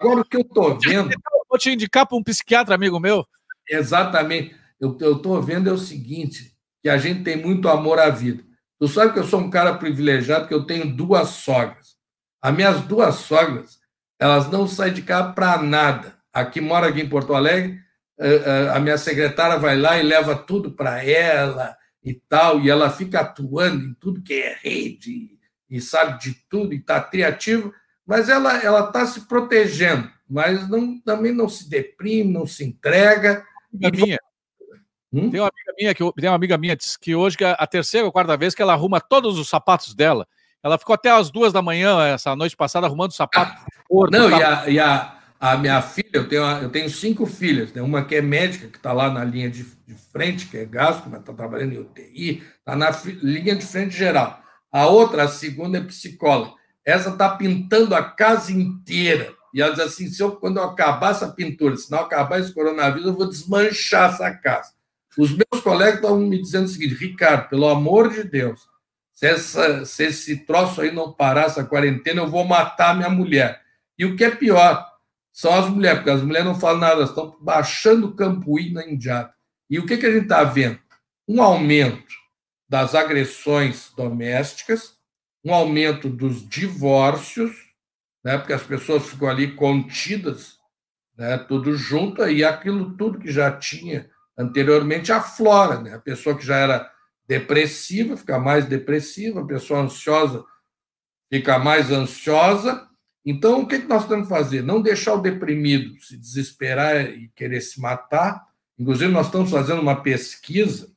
Agora 0.00 0.20
o 0.20 0.24
que 0.24 0.36
eu 0.36 0.42
estou 0.42 0.78
vendo. 0.78 1.10
Vou 1.48 1.58
te 1.58 1.70
indicar 1.70 2.06
para 2.06 2.16
um 2.16 2.22
psiquiatra, 2.22 2.74
amigo 2.74 2.98
meu. 2.98 3.26
Exatamente. 3.68 4.56
Eu 4.80 4.92
estou 4.92 5.40
vendo 5.40 5.70
é 5.70 5.72
o 5.72 5.78
seguinte: 5.78 6.54
que 6.82 6.88
a 6.88 6.98
gente 6.98 7.22
tem 7.22 7.36
muito 7.36 7.68
amor 7.68 7.98
à 7.98 8.10
vida. 8.10 8.42
Tu 8.78 8.88
sabe 8.88 9.12
que 9.12 9.18
eu 9.18 9.24
sou 9.24 9.40
um 9.40 9.50
cara 9.50 9.74
privilegiado, 9.74 10.46
que 10.48 10.54
eu 10.54 10.66
tenho 10.66 10.94
duas 10.94 11.28
sogras. 11.28 11.94
As 12.42 12.54
minhas 12.54 12.82
duas 12.82 13.14
sogras, 13.14 13.78
elas 14.18 14.50
não 14.50 14.68
saem 14.68 14.92
de 14.92 15.02
casa 15.02 15.32
para 15.32 15.62
nada. 15.62 16.14
Aqui 16.32 16.60
mora 16.60 16.88
aqui 16.88 17.00
em 17.00 17.08
Porto 17.08 17.32
Alegre, 17.32 17.80
eh, 18.18 18.42
eh, 18.44 18.68
a 18.74 18.78
minha 18.80 18.98
secretária 18.98 19.58
vai 19.58 19.78
lá 19.78 19.98
e 19.98 20.02
leva 20.02 20.36
tudo 20.36 20.72
para 20.72 21.02
ela 21.02 21.76
e 22.02 22.12
tal, 22.12 22.60
e 22.60 22.68
ela 22.68 22.90
fica 22.90 23.20
atuando 23.20 23.84
em 23.84 23.94
tudo 23.94 24.22
que 24.22 24.34
é 24.34 24.58
rede 24.62 25.38
e 25.70 25.80
sabe 25.80 26.20
de 26.20 26.34
tudo 26.48 26.74
e 26.74 26.76
está 26.76 27.00
criativa, 27.00 27.72
mas 28.06 28.28
ela 28.28 28.62
ela 28.62 28.86
está 28.86 29.06
se 29.06 29.22
protegendo, 29.22 30.10
mas 30.28 30.68
não, 30.68 31.00
também 31.00 31.32
não 31.32 31.48
se 31.48 31.68
deprime, 31.68 32.32
não 32.32 32.46
se 32.46 32.64
entrega. 32.64 33.44
E 33.72 33.90
minha. 33.90 34.18
Hum? 35.12 35.30
Tem 35.30 35.40
uma 35.40 35.48
amiga 35.48 35.74
minha 35.78 35.94
que 35.94 36.12
tem 36.20 36.28
uma 36.28 36.36
amiga 36.36 36.58
minha 36.58 36.76
que 37.00 37.14
hoje 37.14 37.36
que 37.36 37.44
é 37.44 37.54
a 37.56 37.66
terceira 37.66 38.04
ou 38.04 38.12
quarta 38.12 38.36
vez 38.36 38.54
que 38.54 38.60
ela 38.60 38.72
arruma 38.72 39.00
todos 39.00 39.38
os 39.38 39.48
sapatos 39.48 39.94
dela. 39.94 40.26
Ela 40.60 40.78
ficou 40.78 40.94
até 40.94 41.10
as 41.10 41.30
duas 41.30 41.52
da 41.52 41.60
manhã 41.60 42.02
essa 42.06 42.34
noite 42.34 42.56
passada 42.56 42.86
arrumando 42.86 43.12
sapato. 43.12 43.52
Ah, 43.52 43.66
não, 44.10 44.30
e, 44.30 44.42
a, 44.42 44.70
e 44.70 44.80
a, 44.80 45.18
a, 45.38 45.56
minha 45.58 45.80
filha, 45.82 46.08
eu 46.14 46.28
tenho, 46.28 46.42
eu 46.42 46.70
tenho 46.70 46.88
cinco 46.88 47.26
filhas, 47.26 47.72
né? 47.74 47.82
uma 47.82 48.02
que 48.02 48.16
é 48.16 48.22
médica, 48.22 48.66
que 48.68 48.78
está 48.78 48.92
lá 48.92 49.10
na 49.10 49.22
linha 49.22 49.50
de, 49.50 49.62
de, 49.62 49.94
frente, 50.10 50.46
que 50.46 50.56
é 50.56 50.64
gasto, 50.64 51.08
mas 51.08 51.20
está 51.20 51.34
trabalhando 51.34 51.74
em 51.74 51.78
UTI, 51.78 52.42
está 52.58 52.74
na 52.74 52.90
linha 53.22 53.54
de 53.54 53.64
frente 53.64 53.94
geral. 53.94 54.40
A 54.72 54.86
outra, 54.86 55.24
a 55.24 55.28
segunda, 55.28 55.78
é 55.78 55.82
psicóloga. 55.82 56.54
Essa 56.84 57.10
está 57.10 57.30
pintando 57.36 57.94
a 57.94 58.02
casa 58.02 58.52
inteira. 58.52 59.34
E 59.52 59.62
ela 59.62 59.72
diz 59.72 59.80
assim: 59.80 60.08
se 60.08 60.22
eu, 60.22 60.32
quando 60.32 60.58
eu 60.58 60.64
acabar 60.64 61.12
essa 61.12 61.28
pintura, 61.28 61.76
se 61.76 61.90
não 61.90 62.00
acabar 62.00 62.40
esse 62.40 62.52
coronavírus, 62.52 63.06
eu 63.06 63.14
vou 63.14 63.28
desmanchar 63.28 64.12
essa 64.12 64.30
casa. 64.32 64.72
Os 65.16 65.30
meus 65.30 65.62
colegas 65.62 65.96
estão 65.96 66.18
me 66.18 66.40
dizendo 66.40 66.64
o 66.64 66.68
seguinte: 66.68 66.94
Ricardo, 66.94 67.48
pelo 67.48 67.68
amor 67.68 68.12
de 68.12 68.24
Deus, 68.24 68.60
se, 69.12 69.26
essa, 69.26 69.84
se 69.84 70.04
esse 70.04 70.38
troço 70.44 70.80
aí 70.80 70.90
não 70.90 71.12
parar, 71.12 71.44
essa 71.44 71.64
quarentena, 71.64 72.20
eu 72.20 72.28
vou 72.28 72.44
matar 72.44 72.96
minha 72.96 73.08
mulher. 73.08 73.62
E 73.96 74.04
o 74.04 74.16
que 74.16 74.24
é 74.24 74.30
pior, 74.30 74.84
são 75.32 75.52
as 75.54 75.68
mulheres, 75.68 75.98
porque 75.98 76.10
as 76.10 76.22
mulheres 76.22 76.46
não 76.46 76.58
falam 76.58 76.80
nada, 76.80 77.02
estão 77.04 77.36
baixando 77.40 78.08
o 78.08 78.14
campuí 78.14 78.72
na 78.72 78.84
Indiada. 78.86 79.32
E 79.70 79.78
o 79.78 79.86
que, 79.86 79.96
que 79.96 80.06
a 80.06 80.12
gente 80.12 80.24
está 80.24 80.44
vendo? 80.44 80.78
Um 81.26 81.42
aumento 81.42 82.12
das 82.68 82.94
agressões 82.94 83.92
domésticas, 83.96 84.96
um 85.44 85.52
aumento 85.52 86.08
dos 86.08 86.48
divórcios, 86.48 87.54
né, 88.24 88.38
porque 88.38 88.54
as 88.54 88.62
pessoas 88.62 89.06
ficam 89.06 89.28
ali 89.28 89.54
contidas, 89.54 90.56
né, 91.16 91.36
tudo 91.36 91.76
junto, 91.76 92.26
e 92.26 92.42
aquilo 92.42 92.96
tudo 92.96 93.18
que 93.18 93.30
já 93.30 93.52
tinha 93.52 94.08
anteriormente 94.36 95.12
aflora. 95.12 95.80
Né? 95.80 95.94
A 95.94 95.98
pessoa 95.98 96.36
que 96.36 96.44
já 96.44 96.56
era 96.56 96.90
depressiva 97.28 98.16
fica 98.16 98.38
mais 98.38 98.66
depressiva, 98.66 99.40
a 99.40 99.46
pessoa 99.46 99.80
ansiosa 99.80 100.44
fica 101.30 101.58
mais 101.58 101.90
ansiosa. 101.90 102.88
Então, 103.24 103.62
o 103.62 103.66
que 103.66 103.78
nós 103.78 104.06
temos 104.06 104.28
que 104.28 104.34
fazer? 104.34 104.62
Não 104.62 104.82
deixar 104.82 105.14
o 105.14 105.22
deprimido 105.22 105.98
se 106.00 106.16
desesperar 106.16 107.06
e 107.06 107.28
querer 107.34 107.60
se 107.60 107.80
matar. 107.80 108.46
Inclusive, 108.78 109.10
nós 109.10 109.26
estamos 109.26 109.50
fazendo 109.50 109.80
uma 109.80 110.02
pesquisa, 110.02 110.92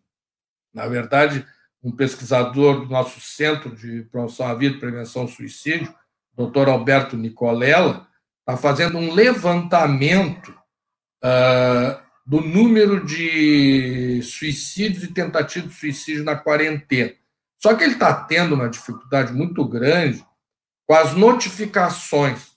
na 0.74 0.88
verdade, 0.88 1.46
um 1.84 1.92
pesquisador 1.92 2.82
do 2.82 2.86
nosso 2.88 3.20
Centro 3.22 3.76
de 3.76 4.04
Promoção 4.12 4.48
à 4.48 4.54
Vida 4.54 4.76
e 4.76 4.80
Prevenção 4.80 5.24
ao 5.24 5.28
Suicídio, 5.28 5.94
doutor 6.36 6.70
Alberto 6.70 7.16
Nicolela, 7.16 8.08
está 8.40 8.58
fazendo 8.58 8.98
um 8.98 9.14
levantamento 9.14 10.50
uh, 11.24 12.00
do 12.26 12.42
número 12.42 13.06
de 13.06 14.22
suicídios 14.22 15.04
e 15.04 15.14
tentativas 15.14 15.72
de 15.72 15.76
suicídio 15.76 16.24
na 16.24 16.36
quarentena. 16.36 17.14
Só 17.58 17.74
que 17.74 17.84
ele 17.84 17.94
está 17.94 18.14
tendo 18.14 18.56
uma 18.56 18.70
dificuldade 18.70 19.34
muito 19.34 19.66
grande 19.66 20.26
com 20.86 20.94
as 20.94 21.14
notificações, 21.14 22.52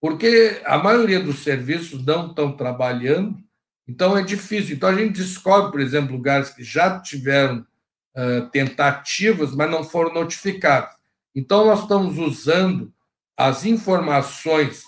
porque 0.00 0.60
a 0.64 0.78
maioria 0.78 1.20
dos 1.20 1.42
serviços 1.42 2.04
não 2.04 2.28
estão 2.28 2.52
trabalhando, 2.52 3.38
então 3.88 4.16
é 4.16 4.22
difícil. 4.22 4.76
Então 4.76 4.88
a 4.88 4.94
gente 4.94 5.14
descobre, 5.14 5.72
por 5.72 5.80
exemplo, 5.80 6.12
lugares 6.12 6.50
que 6.50 6.62
já 6.62 7.00
tiveram 7.00 7.66
uh, 8.16 8.48
tentativas, 8.50 9.54
mas 9.54 9.70
não 9.70 9.84
foram 9.84 10.12
notificados. 10.12 10.94
Então 11.34 11.66
nós 11.66 11.82
estamos 11.82 12.18
usando 12.18 12.92
as 13.36 13.64
informações 13.64 14.82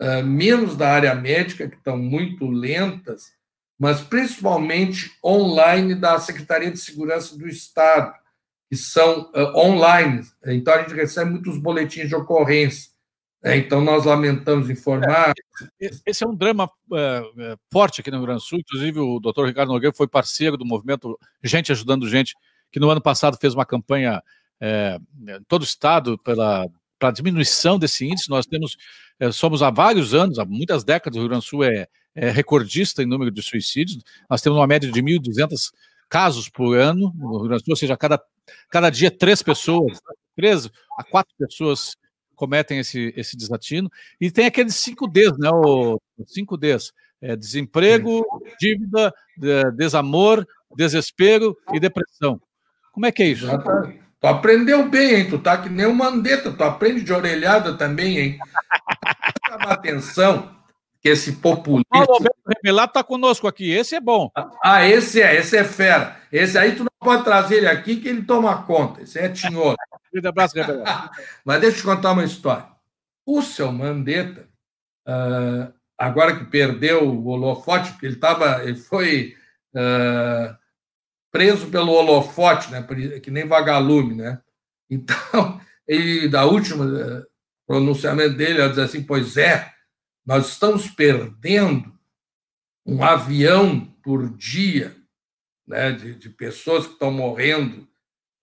uh, 0.00 0.24
menos 0.24 0.76
da 0.76 0.90
área 0.90 1.14
médica, 1.14 1.68
que 1.68 1.76
estão 1.76 1.96
muito 1.96 2.48
lentas, 2.48 3.32
mas 3.78 4.00
principalmente 4.00 5.12
online 5.24 5.94
da 5.94 6.18
Secretaria 6.18 6.70
de 6.70 6.78
Segurança 6.78 7.38
do 7.38 7.46
Estado, 7.46 8.12
que 8.68 8.76
são 8.76 9.30
uh, 9.34 9.56
online. 9.56 10.22
Então, 10.46 10.74
a 10.74 10.82
gente 10.82 10.94
recebe 10.94 11.30
muitos 11.30 11.58
boletins 11.58 12.08
de 12.08 12.14
ocorrência. 12.14 12.90
Né? 13.42 13.56
Então, 13.56 13.80
nós 13.80 14.04
lamentamos 14.04 14.68
informar. 14.68 15.32
É, 15.80 15.90
esse 16.04 16.24
é 16.24 16.26
um 16.26 16.34
drama 16.34 16.66
uh, 16.66 17.58
forte 17.72 18.00
aqui 18.00 18.10
no 18.10 18.18
Rio 18.18 18.26
Grande 18.26 18.42
do 18.42 18.46
Sul. 18.46 18.58
Inclusive, 18.58 18.98
o 18.98 19.20
doutor 19.20 19.46
Ricardo 19.46 19.72
Nogueira 19.72 19.94
foi 19.96 20.08
parceiro 20.08 20.56
do 20.56 20.66
movimento 20.66 21.18
Gente 21.42 21.72
Ajudando 21.72 22.08
Gente, 22.08 22.34
que 22.70 22.80
no 22.80 22.90
ano 22.90 23.00
passado 23.00 23.38
fez 23.40 23.54
uma 23.54 23.66
campanha 23.66 24.22
é, 24.60 24.98
em 25.20 25.42
todo 25.46 25.62
o 25.62 25.64
estado 25.64 26.18
pela 26.18 26.66
para 26.98 27.12
diminuição 27.12 27.78
desse 27.78 28.04
índice. 28.04 28.28
Nós 28.28 28.44
temos, 28.44 28.76
é, 29.20 29.30
somos 29.30 29.62
há 29.62 29.70
vários 29.70 30.14
anos, 30.14 30.38
há 30.38 30.44
muitas 30.44 30.82
décadas, 30.82 31.16
o 31.16 31.20
Rio 31.20 31.28
Grande 31.28 31.44
do 31.44 31.48
Sul 31.48 31.64
é 31.64 31.86
é 32.20 32.30
recordista 32.30 33.00
em 33.00 33.06
número 33.06 33.30
de 33.30 33.40
suicídios. 33.40 34.02
Nós 34.28 34.42
temos 34.42 34.58
uma 34.58 34.66
média 34.66 34.90
de 34.90 35.00
1.200 35.00 35.72
casos 36.08 36.48
por 36.48 36.76
ano 36.76 37.14
no 37.16 37.38
Rio 37.38 37.48
Grande 37.48 37.62
do 37.62 37.64
Sul, 37.64 37.72
ou 37.72 37.76
seja, 37.76 37.96
cada, 37.96 38.20
cada 38.68 38.90
dia 38.90 39.10
três 39.10 39.40
pessoas, 39.40 40.00
três 40.34 40.68
a 40.98 41.04
quatro 41.04 41.32
pessoas 41.38 41.96
cometem 42.34 42.80
esse, 42.80 43.14
esse 43.16 43.36
desatino. 43.36 43.90
E 44.20 44.30
tem 44.32 44.46
aqueles 44.46 44.74
cinco 44.74 45.06
Ds, 45.06 45.38
né? 45.38 45.48
O 45.50 46.00
cinco 46.26 46.56
Ds. 46.56 46.92
É, 47.20 47.36
desemprego, 47.36 48.24
dívida, 48.60 49.12
desamor, 49.76 50.46
desespero 50.76 51.56
e 51.72 51.80
depressão. 51.80 52.40
Como 52.98 53.06
é 53.06 53.12
que 53.12 53.22
é 53.22 53.26
isso? 53.26 53.46
Tu 54.20 54.26
aprendeu 54.26 54.88
bem, 54.88 55.14
hein? 55.14 55.30
Tu 55.30 55.38
tá 55.38 55.56
que 55.56 55.68
nem 55.68 55.86
o 55.86 55.94
Mandetta, 55.94 56.50
tu 56.50 56.64
aprende 56.64 57.04
de 57.04 57.12
orelhada 57.12 57.74
também, 57.74 58.18
hein? 58.18 58.38
Chama 59.48 59.72
atenção 59.72 60.50
que 61.00 61.08
esse 61.08 61.34
populista. 61.34 61.88
O 61.92 62.12
Alberto 62.12 62.88
está 62.88 63.04
conosco 63.04 63.46
aqui, 63.46 63.70
esse 63.70 63.94
é 63.94 64.00
bom. 64.00 64.32
Ah, 64.64 64.84
esse 64.84 65.22
é, 65.22 65.36
esse 65.36 65.56
é 65.56 65.62
fera. 65.62 66.16
Esse 66.32 66.58
aí 66.58 66.74
tu 66.74 66.80
não 66.80 66.90
pode 66.98 67.22
trazer 67.22 67.58
ele 67.58 67.68
aqui 67.68 67.98
que 67.98 68.08
ele 68.08 68.22
toma 68.22 68.64
conta. 68.64 69.02
Esse 69.02 69.20
é 69.20 69.28
tinhoso. 69.28 69.76
abraço, 70.26 70.56
Mas 71.46 71.60
deixa 71.60 71.76
eu 71.76 71.80
te 71.80 71.86
contar 71.86 72.10
uma 72.10 72.24
história. 72.24 72.66
O 73.24 73.40
seu 73.42 73.70
Mandetta, 73.70 74.48
uh, 75.06 75.72
agora 75.96 76.36
que 76.36 76.46
perdeu 76.46 77.08
o 77.08 77.28
holofote, 77.28 77.92
porque 77.92 78.06
ele 78.06 78.14
estava, 78.16 78.64
ele 78.64 78.74
foi 78.74 79.36
uh, 79.72 80.58
preso 81.30 81.68
pelo 81.68 81.92
holofote, 81.92 82.70
né? 82.70 82.86
Que 83.22 83.30
nem 83.30 83.46
vagalume, 83.46 84.14
né? 84.14 84.40
Então, 84.90 85.60
ele, 85.86 86.30
da 86.30 86.46
última 86.46 86.86
uh, 86.86 87.26
pronunciamento 87.66 88.38
dele, 88.38 88.58
ele 88.58 88.70
diz 88.70 88.78
assim: 88.78 89.02
pois 89.02 89.36
é, 89.36 89.70
nós 90.24 90.48
estamos 90.48 90.88
perdendo 90.88 91.92
um 92.86 93.04
avião 93.04 93.84
por 94.02 94.34
dia 94.34 94.96
né, 95.66 95.92
de, 95.92 96.14
de 96.14 96.30
pessoas 96.30 96.86
que 96.86 96.94
estão 96.94 97.10
morrendo 97.10 97.86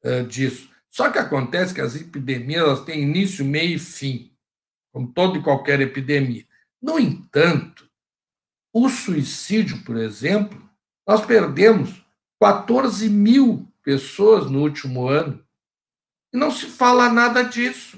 uh, 0.04 0.24
disso. 0.28 0.70
Só 0.88 1.10
que 1.10 1.18
acontece 1.18 1.74
que 1.74 1.82
as 1.82 1.96
epidemias 1.96 2.62
elas 2.62 2.86
têm 2.86 3.02
início, 3.02 3.44
meio 3.44 3.76
e 3.76 3.80
fim, 3.80 4.32
como 4.94 5.12
toda 5.12 5.40
e 5.40 5.44
qualquer 5.44 5.82
epidemia. 5.82 6.46
No 6.80 7.00
entanto, 7.00 7.90
o 8.72 8.88
suicídio, 8.88 9.84
por 9.84 9.98
exemplo, 9.98 10.62
nós 11.08 11.26
perdemos 11.26 12.05
14 12.40 13.10
mil 13.10 13.68
pessoas 13.84 14.50
no 14.50 14.62
último 14.62 15.08
ano 15.08 15.44
e 16.34 16.38
não 16.38 16.52
se 16.52 16.66
fala 16.66 17.10
nada 17.10 17.44
disso. 17.44 17.98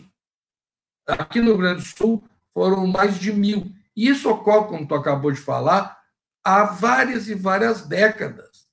Aqui 1.08 1.40
no 1.40 1.48
Rio 1.48 1.58
Grande 1.58 1.82
do 1.82 1.88
Sul 1.88 2.24
foram 2.54 2.86
mais 2.86 3.20
de 3.20 3.32
mil. 3.34 3.72
E 3.96 4.08
isso 4.08 4.30
ocorre, 4.30 4.68
como 4.68 4.88
tu 4.88 4.94
acabou 4.94 5.32
de 5.32 5.40
falar, 5.40 5.98
há 6.44 6.64
várias 6.66 7.28
e 7.28 7.34
várias 7.34 7.88
décadas. 7.88 8.68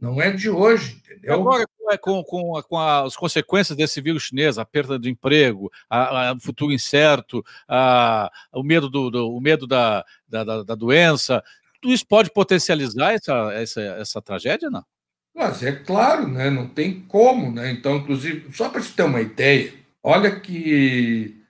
Não 0.00 0.20
é 0.22 0.30
de 0.30 0.48
hoje, 0.48 0.96
entendeu? 0.96 1.34
Agora, 1.34 1.66
com, 2.00 2.24
com, 2.24 2.62
com 2.62 2.78
as 2.78 3.14
consequências 3.14 3.76
desse 3.76 4.00
vírus 4.00 4.22
chinês, 4.22 4.56
a 4.56 4.64
perda 4.64 4.98
de 4.98 5.10
emprego, 5.10 5.70
o 5.90 6.40
futuro 6.40 6.72
incerto, 6.72 7.44
a, 7.68 8.30
o 8.52 8.62
medo, 8.62 8.88
do, 8.88 9.10
do 9.10 9.30
o 9.30 9.40
medo 9.40 9.66
da, 9.66 10.04
da, 10.26 10.62
da, 10.62 10.74
doença, 10.74 11.44
tudo 11.82 11.92
isso 11.92 12.06
pode 12.06 12.32
potencializar 12.32 13.12
essa, 13.12 13.52
essa, 13.52 13.80
essa 13.82 14.22
tragédia, 14.22 14.70
não? 14.70 14.84
Mas 15.34 15.62
é 15.62 15.72
claro, 15.72 16.28
né? 16.28 16.50
não 16.50 16.68
tem 16.68 17.00
como. 17.02 17.50
Né? 17.52 17.70
Então, 17.70 17.96
inclusive, 17.96 18.52
só 18.52 18.68
para 18.68 18.82
você 18.82 18.92
ter 18.92 19.02
uma 19.04 19.20
ideia, 19.20 19.72
olha 20.02 20.38
que 20.40 21.40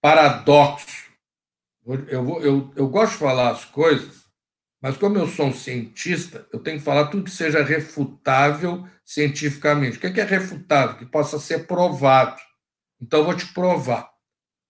paradoxo 0.00 1.08
eu, 2.08 2.22
vou, 2.22 2.42
eu, 2.42 2.70
eu 2.76 2.88
gosto 2.88 3.12
de 3.12 3.18
falar 3.18 3.50
as 3.50 3.64
coisas, 3.64 4.26
mas 4.82 4.98
como 4.98 5.16
eu 5.16 5.26
sou 5.26 5.46
um 5.46 5.54
cientista, 5.54 6.46
eu 6.52 6.60
tenho 6.60 6.78
que 6.78 6.84
falar 6.84 7.06
tudo 7.06 7.24
que 7.24 7.30
seja 7.30 7.62
refutável 7.62 8.86
cientificamente. 9.04 9.96
O 9.96 10.00
que 10.00 10.06
é, 10.06 10.20
é 10.20 10.24
refutável? 10.24 10.98
Que 10.98 11.06
possa 11.06 11.38
ser 11.38 11.66
provado. 11.66 12.38
Então, 13.00 13.20
eu 13.20 13.24
vou 13.24 13.34
te 13.34 13.46
provar. 13.54 14.10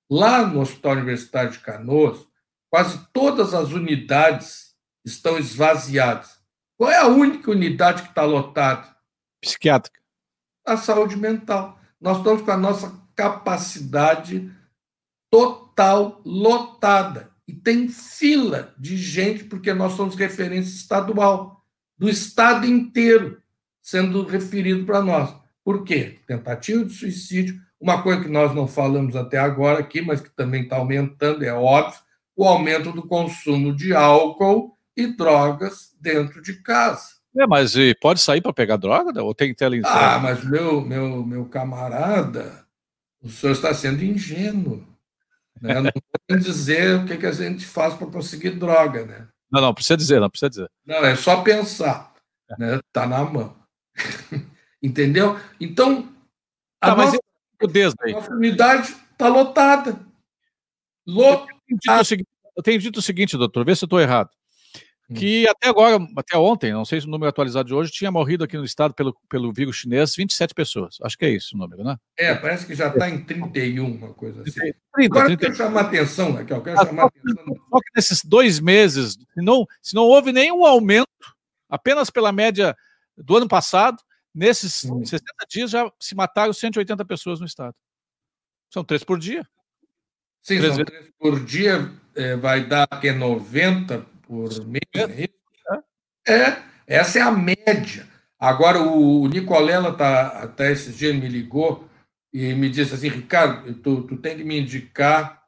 Lá 0.09 0.47
no 0.47 0.61
Hospital 0.61 0.93
Universitário 0.93 1.51
de 1.51 1.59
Canoas, 1.59 2.25
quase 2.71 3.05
todas 3.13 3.53
as 3.53 3.73
unidades 3.73 4.75
estão 5.05 5.39
esvaziadas. 5.39 6.38
Qual 6.79 6.93
é 6.93 6.97
a 6.97 7.09
única 7.09 7.51
unidade 7.51 8.03
que 8.03 8.11
está 8.11 8.23
lotada? 8.25 8.87
Psiquiátrica. 9.43 10.01
A 10.65 10.77
saúde 10.77 11.17
mental. 11.17 11.77
Nós 12.01 12.19
estamos 12.19 12.43
com 12.43 12.53
a 12.53 12.57
nossa 12.57 13.03
capacidade 13.17 14.49
total, 15.29 16.23
lotada. 16.25 17.33
E 17.49 17.53
tem 17.53 17.89
fila 17.89 18.73
de 18.79 18.97
gente, 18.97 19.43
porque 19.43 19.75
nós 19.75 19.95
somos 19.95 20.15
referência 20.15 20.71
estadual, 20.71 21.65
do 21.99 22.09
estado 22.09 22.65
inteiro 22.65 23.43
sendo 23.83 24.25
referido 24.25 24.87
para 24.87 25.03
nós. 25.03 25.35
Por 25.65 25.83
quê? 25.83 26.21
Tentativa 26.29 26.85
de 26.85 26.93
suicídio, 26.93 27.61
uma 27.81 28.03
coisa 28.03 28.23
que 28.23 28.29
nós 28.29 28.55
não 28.55 28.69
falamos 28.69 29.17
até 29.17 29.39
agora 29.39 29.81
aqui, 29.81 30.01
mas 30.01 30.21
que 30.21 30.31
também 30.31 30.63
está 30.63 30.77
aumentando, 30.77 31.45
é 31.45 31.53
óbvio, 31.53 31.99
o 32.37 32.45
aumento 32.45 32.93
do 32.93 33.03
consumo 33.03 33.75
de 33.75 33.93
álcool 33.93 34.78
e 34.99 35.07
drogas 35.07 35.95
dentro 36.01 36.43
de 36.43 36.55
casa. 36.55 37.19
É, 37.39 37.47
mas 37.47 37.75
pode 38.01 38.21
sair 38.21 38.41
para 38.41 38.53
pegar 38.53 38.77
droga? 38.77 39.23
Ou 39.23 39.33
tem 39.33 39.55
tela 39.55 39.77
Ah, 39.85 40.19
mas 40.19 40.43
meu, 40.43 40.81
meu, 40.81 41.25
meu 41.25 41.45
camarada, 41.45 42.67
o 43.23 43.29
senhor 43.29 43.53
está 43.53 43.73
sendo 43.73 44.03
ingênuo. 44.03 44.85
Né? 45.61 45.81
Não 45.81 45.93
pode 46.29 46.43
dizer 46.43 46.97
o 46.97 47.07
que, 47.07 47.17
que 47.17 47.27
a 47.27 47.33
gente 47.33 47.65
faz 47.65 47.95
para 47.95 48.09
conseguir 48.09 48.51
droga, 48.51 49.05
né? 49.07 49.29
Não, 49.51 49.61
não, 49.61 49.73
precisa 49.73 49.97
dizer, 49.97 50.21
não 50.21 50.29
precisa 50.29 50.51
dizer. 50.51 50.71
Não, 50.85 50.97
é 50.97 51.15
só 51.15 51.43
pensar. 51.43 52.13
Né? 52.59 52.81
Tá 52.93 53.07
na 53.07 53.25
mão. 53.25 53.57
Entendeu? 54.83 55.39
Então, 55.61 56.13
a, 56.81 56.89
tá, 56.89 56.97
nossa, 56.97 57.19
a 57.63 58.11
nossa 58.11 58.33
unidade 58.33 58.97
está 59.13 59.29
lotada. 59.29 60.01
Lotada. 61.07 61.53
Eu 62.57 62.63
tenho, 62.63 62.81
dito 62.81 62.99
o 62.99 63.03
seguinte, 63.03 63.37
doutor, 63.37 63.65
vê 63.65 63.77
se 63.77 63.85
eu 63.85 63.87
estou 63.87 64.01
errado. 64.01 64.31
Hum. 65.11 65.15
que 65.15 65.49
até 65.49 65.69
agora, 65.69 65.99
até 66.17 66.37
ontem, 66.37 66.71
não 66.71 66.85
sei 66.85 67.01
se 67.01 67.07
o 67.07 67.11
número 67.11 67.31
atualizado 67.31 67.67
de 67.67 67.75
hoje, 67.75 67.91
tinha 67.91 68.11
morrido 68.11 68.45
aqui 68.45 68.59
no 68.59 68.65
estado 68.65 68.93
pelo, 68.93 69.17
pelo 69.27 69.51
vírus 69.51 69.77
chinês 69.77 70.15
27 70.15 70.53
pessoas. 70.53 70.99
Acho 71.03 71.17
que 71.17 71.25
é 71.25 71.31
isso 71.31 71.55
o 71.55 71.59
número, 71.59 71.83
né? 71.83 71.97
É, 72.15 72.35
parece 72.35 72.67
que 72.67 72.75
já 72.75 72.89
está 72.89 73.09
em 73.09 73.25
31, 73.25 73.87
uma 73.87 74.13
coisa 74.13 74.43
assim. 74.43 74.53
30, 74.53 74.75
agora 75.07 75.27
30. 75.27 75.33
eu 75.33 75.39
quero 75.39 75.57
chamar 75.57 75.81
a 75.81 75.85
atenção, 75.85 76.33
Raquel, 76.33 76.59
eu 76.59 76.63
quero 76.63 76.81
ah, 76.81 76.85
chamar 76.85 77.03
só, 77.03 77.09
atenção. 77.09 77.57
Só 77.71 77.79
que 77.79 77.91
nesses 77.97 78.23
dois 78.23 78.61
meses, 78.61 79.13
se 79.13 79.43
não, 79.43 79.67
se 79.81 79.95
não 79.95 80.03
houve 80.03 80.31
nenhum 80.31 80.67
aumento, 80.67 81.09
apenas 81.71 82.11
pela 82.11 82.31
média 82.31 82.77
do 83.17 83.39
ano 83.39 83.49
passado, 83.49 83.97
nesses 84.35 84.85
hum. 84.85 85.03
60 85.03 85.25
dias 85.49 85.71
já 85.71 85.91
se 85.99 86.15
mataram 86.15 86.53
180 86.53 87.03
pessoas 87.07 87.41
no 87.41 87.47
estado. 87.47 87.75
São 88.71 88.85
três 88.85 89.03
por 89.03 89.19
dia. 89.19 89.43
Sim, 90.43 90.59
três 90.59 90.67
são 90.67 90.77
vezes. 90.77 90.85
três 90.85 91.11
por 91.19 91.43
dia, 91.43 91.91
é, 92.15 92.37
vai 92.37 92.67
dar 92.67 92.87
que 93.01 93.11
90 93.11 94.18
por 94.29 94.67
mês. 94.67 95.31
É, 96.27 96.33
é, 96.33 96.63
essa 96.87 97.19
é 97.19 97.23
a 97.23 97.33
média. 97.33 98.07
Agora, 98.39 98.81
o 98.81 99.27
Nicolela 99.27 99.97
tá, 99.97 100.43
até 100.43 100.71
esses 100.71 100.97
dias 100.97 101.17
me 101.17 101.27
ligou 101.27 101.89
e 102.33 102.55
me 102.55 102.69
disse 102.69 102.95
assim, 102.95 103.09
Ricardo, 103.09 103.75
tu, 103.77 104.03
tu 104.03 104.17
tem 104.19 104.37
que 104.37 104.45
me 104.45 104.61
indicar 104.61 105.43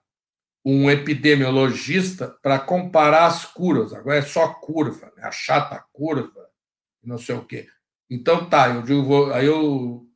um 0.65 0.91
epidemiologista 0.91 2.29
para 2.43 2.59
comparar 2.59 3.27
as 3.27 3.45
curvas. 3.45 3.93
Agora 3.93 4.17
é 4.17 4.23
só 4.23 4.55
curva, 4.55 5.13
né? 5.17 5.25
a 5.25 5.31
chata 5.31 5.85
curva, 5.93 6.49
não 7.05 7.19
sei 7.19 7.35
o 7.35 7.45
quê. 7.45 7.69
Então 8.09 8.49
tá, 8.49 8.69
eu 8.69 8.83
digo, 8.83 9.05
vou, 9.05 9.33
aí 9.33 9.47
eu 9.47 10.07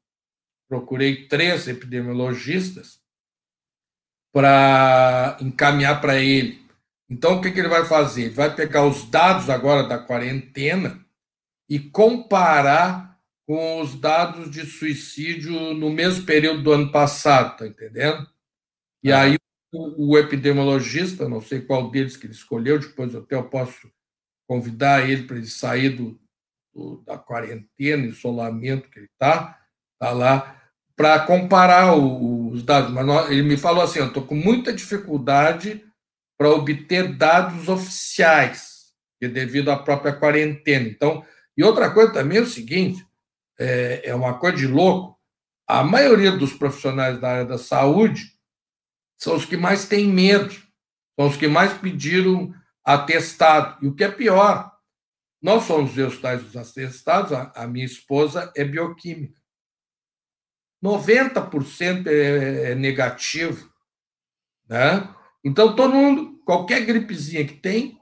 procurei 0.68 1.29
três 1.29 1.68
epidemiologistas 1.68 2.98
para 4.33 5.37
encaminhar 5.40 6.00
para 6.00 6.16
ele. 6.16 6.63
Então, 7.09 7.37
o 7.37 7.40
que, 7.40 7.51
que 7.51 7.59
ele 7.59 7.69
vai 7.69 7.85
fazer? 7.85 8.25
Ele 8.25 8.35
vai 8.35 8.55
pegar 8.55 8.87
os 8.87 9.09
dados 9.09 9.51
agora 9.51 9.87
da 9.87 9.99
quarentena 9.99 11.05
e 11.69 11.79
comparar 11.79 13.19
com 13.47 13.81
os 13.81 13.95
dados 13.95 14.51
de 14.51 14.64
suicídio 14.64 15.75
no 15.75 15.90
mesmo 15.90 16.25
período 16.25 16.62
do 16.62 16.73
ano 16.73 16.90
passado, 16.90 17.59
tá 17.59 17.67
entendendo? 17.67 18.27
E 19.03 19.12
aí 19.12 19.37
o, 19.73 20.17
epidemiologista, 20.17 21.29
não 21.29 21.40
sei 21.40 21.61
qual 21.61 21.90
deles 21.90 22.17
que 22.17 22.27
ele 22.27 22.33
escolheu, 22.33 22.79
depois 22.79 23.14
até 23.14 23.35
eu 23.35 23.49
posso 23.49 23.90
convidar 24.49 25.09
ele 25.09 25.25
para 25.25 25.37
ele 25.37 25.47
sair 25.47 25.90
do, 25.90 26.19
do, 26.73 27.03
da 27.05 27.19
quarentena, 27.19 28.07
isolamento 28.07 28.88
que 28.88 29.01
ele 29.01 29.09
está, 29.12 29.61
tá 29.99 30.11
lá, 30.11 30.62
para 30.97 31.27
comparar 31.27 31.95
o, 31.97 32.51
os 32.51 32.62
dados. 32.62 32.93
Mas 32.93 33.31
ele 33.31 33.43
me 33.43 33.57
falou 33.57 33.83
assim: 33.83 33.99
eu 33.99 34.07
estou 34.07 34.25
com 34.25 34.35
muita 34.35 34.73
dificuldade 34.73 35.85
para 36.44 36.50
obter 36.50 37.16
dados 37.16 37.70
oficiais, 37.70 38.92
devido 39.18 39.70
à 39.70 39.78
própria 39.78 40.12
quarentena. 40.12 40.87
Então, 40.87 41.24
e 41.57 41.64
outra 41.64 41.90
coisa 41.90 42.12
também 42.12 42.37
é 42.37 42.42
o 42.42 42.46
seguinte: 42.46 43.02
é, 43.59 44.11
é 44.11 44.14
uma 44.14 44.38
coisa 44.38 44.59
de 44.59 44.66
louco. 44.66 45.18
A 45.66 45.83
maioria 45.83 46.30
dos 46.33 46.52
profissionais 46.52 47.18
da 47.18 47.30
área 47.30 47.44
da 47.46 47.57
saúde 47.57 48.30
são 49.16 49.35
os 49.35 49.46
que 49.46 49.57
mais 49.57 49.88
têm 49.88 50.07
medo, 50.07 50.54
são 51.18 51.28
os 51.28 51.38
que 51.38 51.48
mais 51.48 51.72
pediram 51.72 52.54
atestado. 52.85 53.83
E 53.83 53.88
o 53.88 53.94
que 53.94 54.04
é 54.04 54.11
pior, 54.11 54.70
nós 55.40 55.62
somos 55.62 55.96
os 55.96 56.18
tais 56.18 56.42
dos 56.42 56.59
atestados, 56.59 57.33
a, 57.33 57.52
a 57.57 57.66
minha 57.66 57.87
esposa 57.87 58.52
é 58.54 58.62
bioquímica. 58.62 59.40
90% 60.85 62.07
é, 62.07 62.72
é 62.72 62.74
negativo. 62.74 63.72
Né? 64.68 65.09
Então, 65.42 65.74
todo 65.74 65.94
mundo, 65.94 66.34
qualquer 66.44 66.85
gripezinha 66.85 67.44
que 67.44 67.54
tem, 67.54 67.98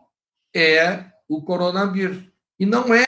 é 0.55 1.05
o 1.29 1.43
coronavírus. 1.43 2.23
E 2.59 2.67
não 2.67 2.93
é. 2.95 3.05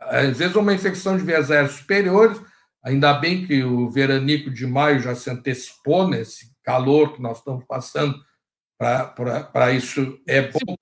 Às 0.00 0.38
vezes, 0.38 0.56
uma 0.56 0.74
infecção 0.74 1.16
de 1.16 1.24
vias 1.24 1.50
aéreas 1.50 1.72
superiores, 1.72 2.40
ainda 2.82 3.12
bem 3.14 3.46
que 3.46 3.62
o 3.62 3.88
veranico 3.90 4.50
de 4.50 4.66
maio 4.66 5.00
já 5.00 5.14
se 5.14 5.28
antecipou 5.28 6.08
nesse 6.08 6.54
calor 6.62 7.14
que 7.14 7.22
nós 7.22 7.38
estamos 7.38 7.64
passando, 7.64 8.18
para 8.78 9.72
isso 9.72 10.18
é 10.26 10.42
bom. 10.42 10.76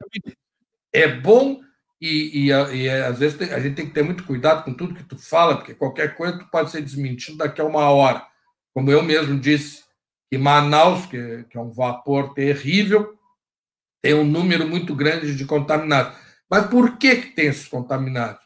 É 0.93 1.09
bom 1.09 1.61
e, 2.01 2.51
e, 2.51 2.77
e, 2.83 2.91
às 2.91 3.19
vezes 3.19 3.41
a 3.51 3.59
gente 3.59 3.77
tem 3.77 3.87
que 3.87 3.95
ter 3.95 4.03
muito 4.03 4.25
cuidado 4.25 4.65
com 4.65 4.75
tudo 4.75 4.95
que 4.95 5.05
tu 5.05 5.17
fala, 5.17 5.57
porque 5.57 5.75
qualquer 5.75 6.15
coisa 6.17 6.39
tu 6.39 6.47
pode 6.51 6.71
ser 6.71 6.83
desmentido 6.83 7.39
daqui 7.39 7.61
a 7.61 7.65
uma 7.65 7.91
hora. 7.91 8.23
Como 8.75 8.91
eu 8.91 9.03
mesmo 9.03 9.39
disse, 9.39 9.85
que 10.31 10.37
Manaus, 10.37 11.07
que, 11.07 11.45
que 11.45 11.57
é 11.57 11.61
um 11.61 11.71
vapor 11.71 12.35
terrível, 12.35 13.17
tem 14.05 14.13
um 14.13 14.23
número 14.23 14.69
muito 14.69 14.95
grande 14.95 15.35
de 15.35 15.47
contaminados. 15.47 16.15
Mas 16.51 16.67
por 16.67 16.99
que, 16.99 17.17
que 17.17 17.29
tem 17.29 17.47
esses 17.47 17.67
contaminados? 17.67 18.45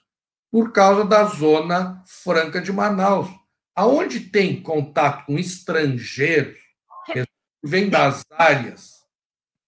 Por 0.52 0.70
causa 0.70 1.04
da 1.04 1.24
zona 1.24 2.00
franca 2.06 2.60
de 2.60 2.72
Manaus. 2.72 3.28
Aonde 3.74 4.20
tem 4.20 4.62
contato 4.62 5.26
com 5.26 5.36
estrangeiros, 5.36 6.60
que 7.06 7.24
vêm 7.60 7.88
das 7.88 8.24
áreas 8.30 8.98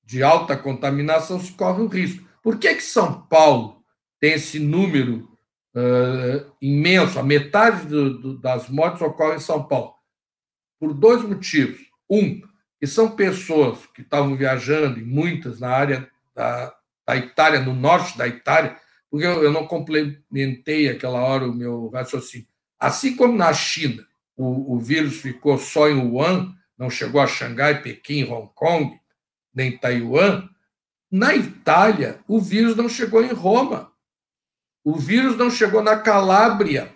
de 0.05 0.23
alta 0.23 0.57
contaminação, 0.57 1.41
se 1.41 1.51
corre 1.55 1.83
o 1.83 1.89
risco. 1.89 2.25
Por 2.41 2.57
que, 2.57 2.73
que 2.73 2.83
São 2.83 3.23
Paulo 3.23 3.83
tem 4.21 4.35
esse 4.35 4.61
número 4.61 5.29
uh, 5.75 6.53
imenso? 6.63 7.19
A 7.19 7.25
metade 7.25 7.89
do, 7.89 8.17
do, 8.17 8.39
das 8.39 8.69
mortes 8.69 9.03
ocorre 9.03 9.39
em 9.39 9.41
São 9.41 9.65
Paulo. 9.65 9.93
Por 10.79 10.95
dois 10.95 11.21
motivos. 11.25 11.81
Um, 12.09 12.49
que 12.81 12.87
são 12.87 13.11
pessoas 13.11 13.85
que 13.95 14.01
estavam 14.01 14.35
viajando, 14.35 14.99
e 14.99 15.05
muitas 15.05 15.61
na 15.61 15.69
área 15.69 16.11
da, 16.35 16.75
da 17.07 17.15
Itália, 17.15 17.61
no 17.61 17.75
norte 17.75 18.17
da 18.17 18.27
Itália, 18.27 18.77
porque 19.11 19.27
eu, 19.27 19.43
eu 19.43 19.53
não 19.53 19.67
complementei 19.67 20.89
aquela 20.89 21.21
hora 21.21 21.45
o 21.45 21.55
meu 21.55 21.91
raciocínio. 21.91 22.47
Assim 22.79 23.15
como 23.15 23.37
na 23.37 23.53
China 23.53 24.07
o, 24.35 24.77
o 24.77 24.79
vírus 24.79 25.21
ficou 25.21 25.59
só 25.59 25.91
em 25.91 25.97
Wuhan, 25.97 26.55
não 26.79 26.89
chegou 26.89 27.21
a 27.21 27.27
Xangai, 27.27 27.83
Pequim, 27.83 28.25
Hong 28.25 28.51
Kong, 28.55 28.99
nem 29.55 29.77
Taiwan, 29.77 30.49
na 31.11 31.35
Itália 31.35 32.21
o 32.27 32.41
vírus 32.41 32.75
não 32.77 32.89
chegou 32.89 33.23
em 33.23 33.33
Roma. 33.33 33.93
O 34.83 34.97
vírus 34.97 35.37
não 35.37 35.51
chegou 35.51 35.83
na 35.83 35.99
Calábria 35.99 36.91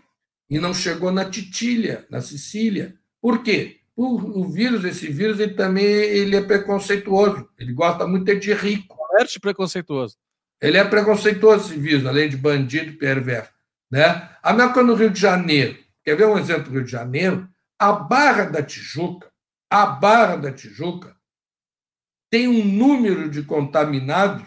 e 0.48 0.58
não 0.58 0.72
chegou 0.72 1.12
na 1.12 1.28
Titília, 1.28 2.06
na 2.08 2.22
Sicília. 2.22 2.94
Por 3.20 3.42
quê? 3.42 3.80
O, 3.96 4.40
o 4.40 4.48
vírus, 4.48 4.84
esse 4.84 5.08
vírus, 5.08 5.38
ele 5.38 5.54
também 5.54 5.84
ele 5.84 6.36
é 6.36 6.42
preconceituoso. 6.42 7.48
Ele 7.58 7.72
gosta 7.72 8.06
muito 8.06 8.34
de 8.38 8.52
rico. 8.52 8.96
Alerte 9.10 9.38
preconceituoso. 9.38 10.16
Ele 10.60 10.78
é 10.78 10.84
preconceituoso, 10.84 11.66
esse 11.66 11.78
vírus, 11.78 12.06
além 12.06 12.28
de 12.28 12.36
bandido 12.36 12.98
perverso. 12.98 13.52
Né? 13.90 14.28
A 14.42 14.52
mesma 14.52 14.72
coisa 14.72 14.88
no 14.88 14.94
Rio 14.94 15.10
de 15.10 15.20
Janeiro. 15.20 15.78
Quer 16.02 16.16
ver 16.16 16.26
um 16.26 16.38
exemplo 16.38 16.64
do 16.64 16.70
Rio 16.70 16.84
de 16.84 16.90
Janeiro? 16.90 17.48
A 17.78 17.92
Barra 17.92 18.44
da 18.44 18.62
Tijuca, 18.62 19.30
a 19.70 19.86
Barra 19.86 20.36
da 20.36 20.52
Tijuca 20.52 21.16
tem 22.30 22.48
um 22.48 22.64
número 22.64 23.30
de 23.30 23.42
contaminados 23.42 24.44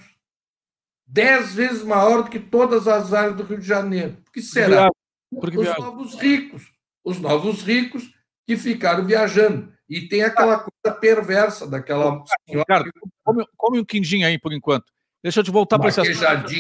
dez 1.06 1.54
vezes 1.54 1.84
maior 1.84 2.24
do 2.24 2.30
que 2.30 2.40
todas 2.40 2.86
as 2.88 3.14
áreas 3.14 3.36
do 3.38 3.44
Rio 3.44 3.60
de 3.60 3.66
Janeiro. 3.66 4.18
Por 4.26 4.34
que 4.34 4.42
será? 4.42 4.90
Porque 5.32 5.58
os 5.58 5.78
novos 5.78 6.16
ricos. 6.16 6.74
Os 7.04 7.20
novos 7.20 7.62
ricos 7.62 8.14
que 8.48 8.56
ficaram 8.56 9.06
viajando. 9.06 9.72
E 9.90 10.02
tem 10.02 10.24
aquela 10.24 10.58
coisa 10.58 10.98
perversa 11.00 11.68
daquela 11.68 12.24
senhora. 12.48 12.66
Cara, 12.66 12.92
come, 13.24 13.46
come 13.56 13.80
um 13.80 13.86
quindim 13.86 14.24
aí 14.24 14.40
por 14.40 14.54
enquanto. 14.54 14.86
Deixa 15.22 15.42
eu 15.42 15.44
te 15.44 15.52
voltar 15.52 15.78
para 15.78 15.90
esse 15.90 16.00
assunto. 16.00 16.52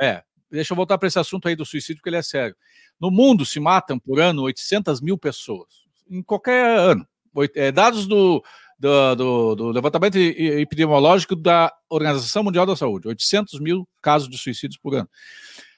É, 0.00 0.22
deixa 0.50 0.72
eu 0.72 0.76
voltar 0.76 0.98
para 0.98 1.06
esse 1.06 1.18
assunto 1.18 1.46
aí 1.46 1.54
do 1.54 1.64
suicídio, 1.64 1.96
porque 1.96 2.08
ele 2.10 2.16
é 2.16 2.22
sério. 2.22 2.56
No 3.00 3.10
mundo 3.10 3.46
se 3.46 3.60
matam 3.60 3.98
por 3.98 4.20
ano 4.20 4.42
800 4.42 5.00
mil 5.00 5.16
pessoas, 5.16 5.84
em 6.08 6.22
qualquer 6.22 6.78
ano. 6.78 7.06
É, 7.54 7.70
dados 7.70 8.06
do, 8.06 8.42
do, 8.78 9.14
do, 9.14 9.54
do, 9.54 9.70
levantamento 9.70 10.16
epidemiológico 10.16 11.36
da 11.36 11.72
Organização 11.88 12.42
Mundial 12.42 12.66
da 12.66 12.74
Saúde: 12.74 13.08
800 13.08 13.60
mil 13.60 13.88
casos 14.02 14.28
de 14.28 14.36
suicídios 14.36 14.80
por 14.80 14.94
ano. 14.94 15.08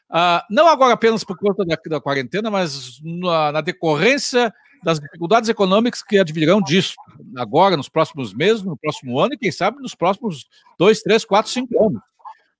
Ah, 0.09 0.45
não 0.51 0.69
agora 0.69 0.93
apenas 0.93 1.25
por 1.25 1.39
conta 1.39 1.65
da, 1.65 1.77
da 1.87 2.01
quarentena, 2.01 2.51
mas 2.51 3.01
na, 3.03 3.53
na 3.53 3.61
decorrência 3.61 4.53
das 4.83 4.99
dificuldades 4.99 5.49
econômicas 5.49 6.03
que 6.03 6.19
advirão 6.19 6.61
disso, 6.61 6.95
agora, 7.37 7.77
nos 7.77 7.89
próximos 7.89 8.35
meses, 8.35 8.63
no 8.63 8.77
próximo 8.77 9.19
ano 9.19 9.35
e, 9.35 9.39
quem 9.39 9.53
sabe, 9.53 9.81
nos 9.81 9.95
próximos 9.95 10.47
dois, 10.79 11.01
três, 11.01 11.25
quatro, 11.25 11.51
cinco 11.51 11.85
anos. 11.85 12.03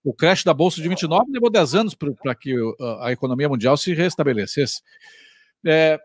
O 0.05 0.13
crash 0.13 0.43
da 0.43 0.53
Bolsa 0.53 0.81
de 0.83 0.89
29 0.89 1.31
levou 1.31 1.51
10 1.51 1.75
anos 1.75 1.95
para 1.95 2.35
que 2.35 2.55
a 3.01 3.13
economia 3.13 3.49
mundial 3.49 3.77
se 3.77 3.95
restabelecesse. 3.95 4.83
É, 5.65 6.01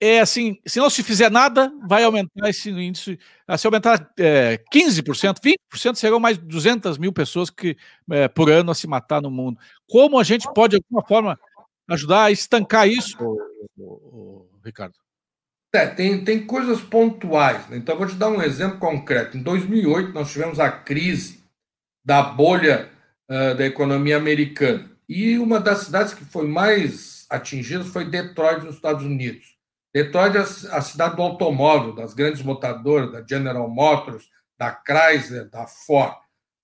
é 0.00 0.20
assim, 0.20 0.58
se 0.66 0.78
não 0.78 0.90
se 0.90 1.02
fizer 1.02 1.30
nada, 1.30 1.72
vai 1.86 2.02
aumentar 2.02 2.48
esse 2.48 2.70
índice. 2.70 3.18
Ah, 3.46 3.56
se 3.56 3.66
aumentar 3.66 4.10
é, 4.18 4.58
15%, 4.72 5.36
20%, 5.72 5.94
serão 5.94 6.18
mais 6.18 6.38
200 6.38 6.98
mil 6.98 7.12
pessoas 7.12 7.50
que, 7.50 7.76
é, 8.10 8.26
por 8.28 8.50
ano 8.50 8.70
a 8.70 8.74
se 8.74 8.86
matar 8.86 9.20
no 9.20 9.30
mundo. 9.30 9.58
Como 9.86 10.18
a 10.18 10.24
gente 10.24 10.46
pode, 10.54 10.76
de 10.76 10.84
alguma 10.84 11.06
forma, 11.06 11.38
ajudar 11.88 12.24
a 12.24 12.30
estancar 12.30 12.88
isso, 12.88 13.16
Ricardo? 14.64 14.94
É, 15.74 15.86
tem, 15.86 16.24
tem 16.24 16.46
coisas 16.46 16.80
pontuais. 16.80 17.68
Né? 17.68 17.78
Então, 17.78 17.96
vou 17.96 18.06
te 18.06 18.14
dar 18.14 18.28
um 18.28 18.40
exemplo 18.40 18.78
concreto. 18.78 19.36
Em 19.36 19.42
2008, 19.42 20.12
nós 20.12 20.30
tivemos 20.30 20.60
a 20.60 20.70
crise 20.70 21.42
da 22.04 22.22
bolha 22.22 22.90
uh, 23.28 23.56
da 23.56 23.66
economia 23.66 24.16
americana. 24.16 24.90
E 25.08 25.36
uma 25.38 25.58
das 25.58 25.80
cidades 25.80 26.14
que 26.14 26.24
foi 26.24 26.46
mais 26.46 27.26
atingida 27.28 27.84
foi 27.84 28.04
Detroit, 28.04 28.64
nos 28.64 28.76
Estados 28.76 29.04
Unidos. 29.04 29.54
Detroit 29.92 30.36
é 30.36 30.40
a 30.40 30.80
cidade 30.80 31.16
do 31.16 31.22
automóvel, 31.22 31.94
das 31.94 32.14
grandes 32.14 32.42
montadoras, 32.42 33.12
da 33.12 33.24
General 33.26 33.68
Motors, 33.68 34.28
da 34.58 34.70
Chrysler, 34.70 35.48
da 35.50 35.66
Ford. 35.66 36.14
O 36.14 36.18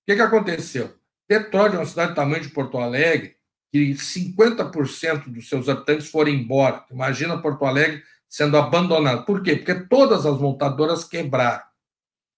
que, 0.06 0.16
que 0.16 0.22
aconteceu? 0.22 0.94
Detroit 1.28 1.74
é 1.74 1.78
uma 1.78 1.86
cidade 1.86 2.12
do 2.12 2.16
tamanho 2.16 2.42
de 2.42 2.48
Porto 2.48 2.78
Alegre, 2.78 3.36
que 3.70 3.92
50% 3.92 5.28
dos 5.28 5.48
seus 5.48 5.68
habitantes 5.68 6.08
foram 6.08 6.30
embora. 6.30 6.84
Imagina 6.90 7.40
Porto 7.40 7.64
Alegre 7.64 8.02
sendo 8.28 8.56
abandonado. 8.56 9.24
Por 9.24 9.42
quê? 9.42 9.56
Porque 9.56 9.74
todas 9.86 10.26
as 10.26 10.38
montadoras 10.38 11.04
quebraram. 11.04 11.62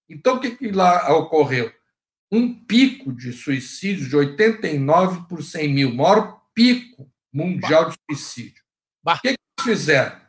Então, 0.09 0.35
o 0.35 0.39
que, 0.39 0.51
que 0.51 0.71
lá 0.71 1.11
ocorreu? 1.15 1.71
Um 2.31 2.53
pico 2.53 3.11
de 3.13 3.31
suicídio 3.31 4.09
de 4.09 4.15
89 4.15 5.27
por 5.27 5.43
100 5.43 5.73
mil, 5.73 5.93
maior 5.93 6.41
pico 6.53 7.11
mundial 7.31 7.89
de 7.89 7.95
suicídio. 8.09 8.63
Bah. 9.03 9.15
O 9.15 9.21
que, 9.21 9.29
que 9.29 9.39
eles 9.59 9.77
fizeram? 9.77 10.19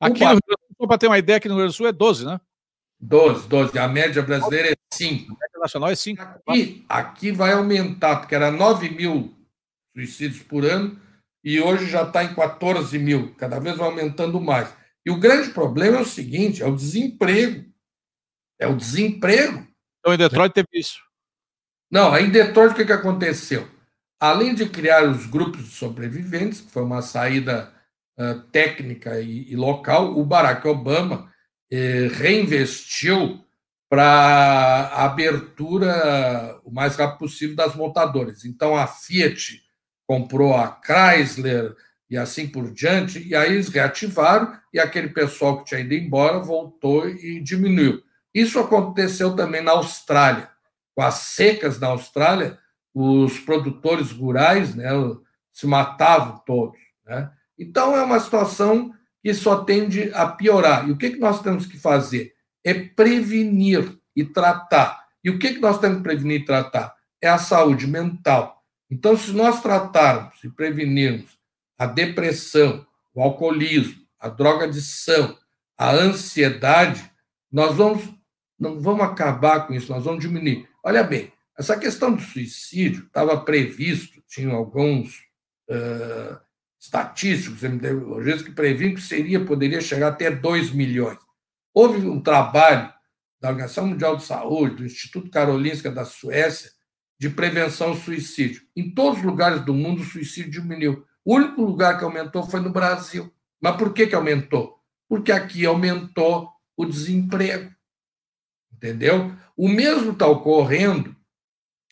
Aqui 0.00 0.24
no 0.24 0.38
Sul, 0.76 0.88
para 0.88 0.98
ter 0.98 1.06
uma 1.06 1.18
ideia, 1.18 1.36
aqui 1.36 1.48
no 1.48 1.54
Rio 1.54 1.62
Grande 1.62 1.74
do 1.74 1.76
Sul 1.76 1.86
é 1.86 1.92
12, 1.92 2.24
né? 2.24 2.40
12, 3.00 3.48
12. 3.48 3.78
A 3.78 3.88
média 3.88 4.22
brasileira 4.22 4.70
é 4.70 4.74
5. 4.92 5.32
A 5.32 5.38
média 5.38 5.60
nacional 5.60 5.90
é 5.90 5.94
5. 5.94 6.22
Aqui, 6.22 6.84
aqui 6.88 7.32
vai 7.32 7.52
aumentar, 7.52 8.16
porque 8.16 8.34
era 8.34 8.50
9 8.50 8.90
mil 8.90 9.34
suicídios 9.94 10.42
por 10.42 10.64
ano 10.64 11.00
e 11.44 11.60
hoje 11.60 11.86
já 11.86 12.02
está 12.02 12.22
em 12.22 12.34
14 12.34 12.98
mil, 12.98 13.34
cada 13.34 13.58
vez 13.58 13.76
vai 13.76 13.88
aumentando 13.88 14.40
mais. 14.40 14.72
E 15.04 15.10
o 15.10 15.18
grande 15.18 15.50
problema 15.50 15.98
é 15.98 16.00
o 16.00 16.06
seguinte: 16.06 16.62
é 16.62 16.66
o 16.66 16.76
desemprego. 16.76 17.64
É 18.58 18.66
o 18.66 18.76
desemprego. 18.76 19.66
Então, 19.98 20.14
em 20.14 20.18
Detroit 20.18 20.54
teve 20.54 20.68
isso. 20.74 21.00
Não, 21.90 22.16
em 22.16 22.30
Detroit 22.30 22.72
o 22.72 22.74
que, 22.76 22.84
que 22.84 22.92
aconteceu? 22.92 23.68
Além 24.20 24.54
de 24.54 24.68
criar 24.68 25.08
os 25.08 25.26
grupos 25.26 25.64
de 25.64 25.70
sobreviventes, 25.70 26.60
que 26.60 26.70
foi 26.70 26.82
uma 26.84 27.02
saída 27.02 27.72
uh, 28.16 28.40
técnica 28.52 29.20
e, 29.20 29.50
e, 29.50 29.56
local, 29.56 30.16
o 30.16 30.24
Barack 30.24 30.66
Obama 30.66 31.32
eh, 31.70 32.08
reinvestiu 32.12 33.44
para 33.90 34.04
a 34.04 35.04
abertura 35.04 36.60
o 36.64 36.70
mais 36.70 36.96
rápido 36.96 37.18
possível 37.18 37.56
das 37.56 37.74
montadoras. 37.74 38.44
Então, 38.44 38.76
a 38.76 38.86
Fiat 38.86 39.62
comprou 40.12 40.54
a 40.54 40.78
Chrysler 40.84 41.74
e 42.10 42.18
assim 42.18 42.46
por 42.46 42.70
diante, 42.70 43.26
e 43.26 43.34
aí 43.34 43.54
eles 43.54 43.70
reativaram 43.70 44.52
e 44.70 44.78
aquele 44.78 45.08
pessoal 45.08 45.58
que 45.58 45.64
tinha 45.64 45.80
ido 45.80 45.94
embora 45.94 46.38
voltou 46.38 47.08
e 47.08 47.40
diminuiu. 47.40 48.02
Isso 48.34 48.58
aconteceu 48.58 49.34
também 49.34 49.62
na 49.62 49.72
Austrália. 49.72 50.50
Com 50.94 51.00
as 51.00 51.14
secas 51.14 51.80
na 51.80 51.86
Austrália, 51.86 52.58
os 52.94 53.38
produtores 53.38 54.10
rurais 54.10 54.74
né, 54.74 54.90
se 55.50 55.66
matavam 55.66 56.42
todos. 56.44 56.78
Né? 57.06 57.30
Então, 57.58 57.96
é 57.96 58.02
uma 58.02 58.20
situação 58.20 58.92
que 59.22 59.32
só 59.32 59.64
tende 59.64 60.12
a 60.12 60.26
piorar. 60.26 60.86
E 60.86 60.92
o 60.92 60.98
que, 60.98 61.08
que 61.08 61.18
nós 61.18 61.40
temos 61.40 61.64
que 61.64 61.78
fazer? 61.78 62.34
É 62.62 62.74
prevenir 62.74 63.98
e 64.14 64.22
tratar. 64.22 65.06
E 65.24 65.30
o 65.30 65.38
que, 65.38 65.54
que 65.54 65.60
nós 65.60 65.78
temos 65.78 65.98
que 65.98 66.02
prevenir 66.02 66.42
e 66.42 66.44
tratar? 66.44 66.94
É 67.18 67.30
a 67.30 67.38
saúde 67.38 67.86
mental. 67.86 68.61
Então, 68.92 69.16
se 69.16 69.32
nós 69.32 69.62
tratarmos 69.62 70.44
e 70.44 70.50
prevenirmos 70.50 71.38
a 71.78 71.86
depressão, 71.86 72.86
o 73.14 73.22
alcoolismo, 73.22 74.02
a 74.20 74.28
drogadição, 74.28 75.34
a 75.78 75.92
ansiedade, 75.92 77.10
nós 77.50 77.74
vamos 77.74 78.12
não 78.58 78.78
vamos 78.78 79.02
acabar 79.02 79.66
com 79.66 79.72
isso, 79.72 79.90
nós 79.90 80.04
vamos 80.04 80.20
diminuir. 80.20 80.68
Olha 80.84 81.02
bem, 81.02 81.32
essa 81.58 81.76
questão 81.76 82.14
do 82.14 82.20
suicídio 82.20 83.06
estava 83.06 83.40
previsto, 83.40 84.22
tinham 84.28 84.54
alguns 84.54 85.20
uh, 85.70 86.38
estatísticos, 86.78 87.64
epidemiologistas, 87.64 88.42
que 88.42 88.52
previam 88.52 88.94
que 88.94 89.00
seria, 89.00 89.42
poderia 89.42 89.80
chegar 89.80 90.08
até 90.08 90.30
2 90.30 90.70
milhões. 90.70 91.18
Houve 91.72 92.06
um 92.06 92.20
trabalho 92.20 92.92
da 93.40 93.48
Organização 93.48 93.86
Mundial 93.86 94.16
de 94.16 94.24
Saúde, 94.24 94.76
do 94.76 94.84
Instituto 94.84 95.30
Karolinska 95.30 95.90
da 95.90 96.04
Suécia, 96.04 96.70
de 97.22 97.30
prevenção 97.30 97.90
ao 97.90 97.94
suicídio. 97.94 98.62
Em 98.74 98.90
todos 98.90 99.20
os 99.20 99.24
lugares 99.24 99.64
do 99.64 99.72
mundo, 99.72 100.02
o 100.02 100.04
suicídio 100.04 100.60
diminuiu. 100.60 101.06
O 101.24 101.36
único 101.36 101.62
lugar 101.62 101.96
que 101.96 102.02
aumentou 102.02 102.42
foi 102.42 102.58
no 102.58 102.72
Brasil. 102.72 103.32
Mas 103.60 103.76
por 103.76 103.92
que, 103.92 104.08
que 104.08 104.14
aumentou? 104.16 104.76
Porque 105.08 105.30
aqui 105.30 105.64
aumentou 105.64 106.50
o 106.76 106.84
desemprego. 106.84 107.72
Entendeu? 108.72 109.36
O 109.56 109.68
mesmo 109.68 110.10
está 110.10 110.26
ocorrendo, 110.26 111.14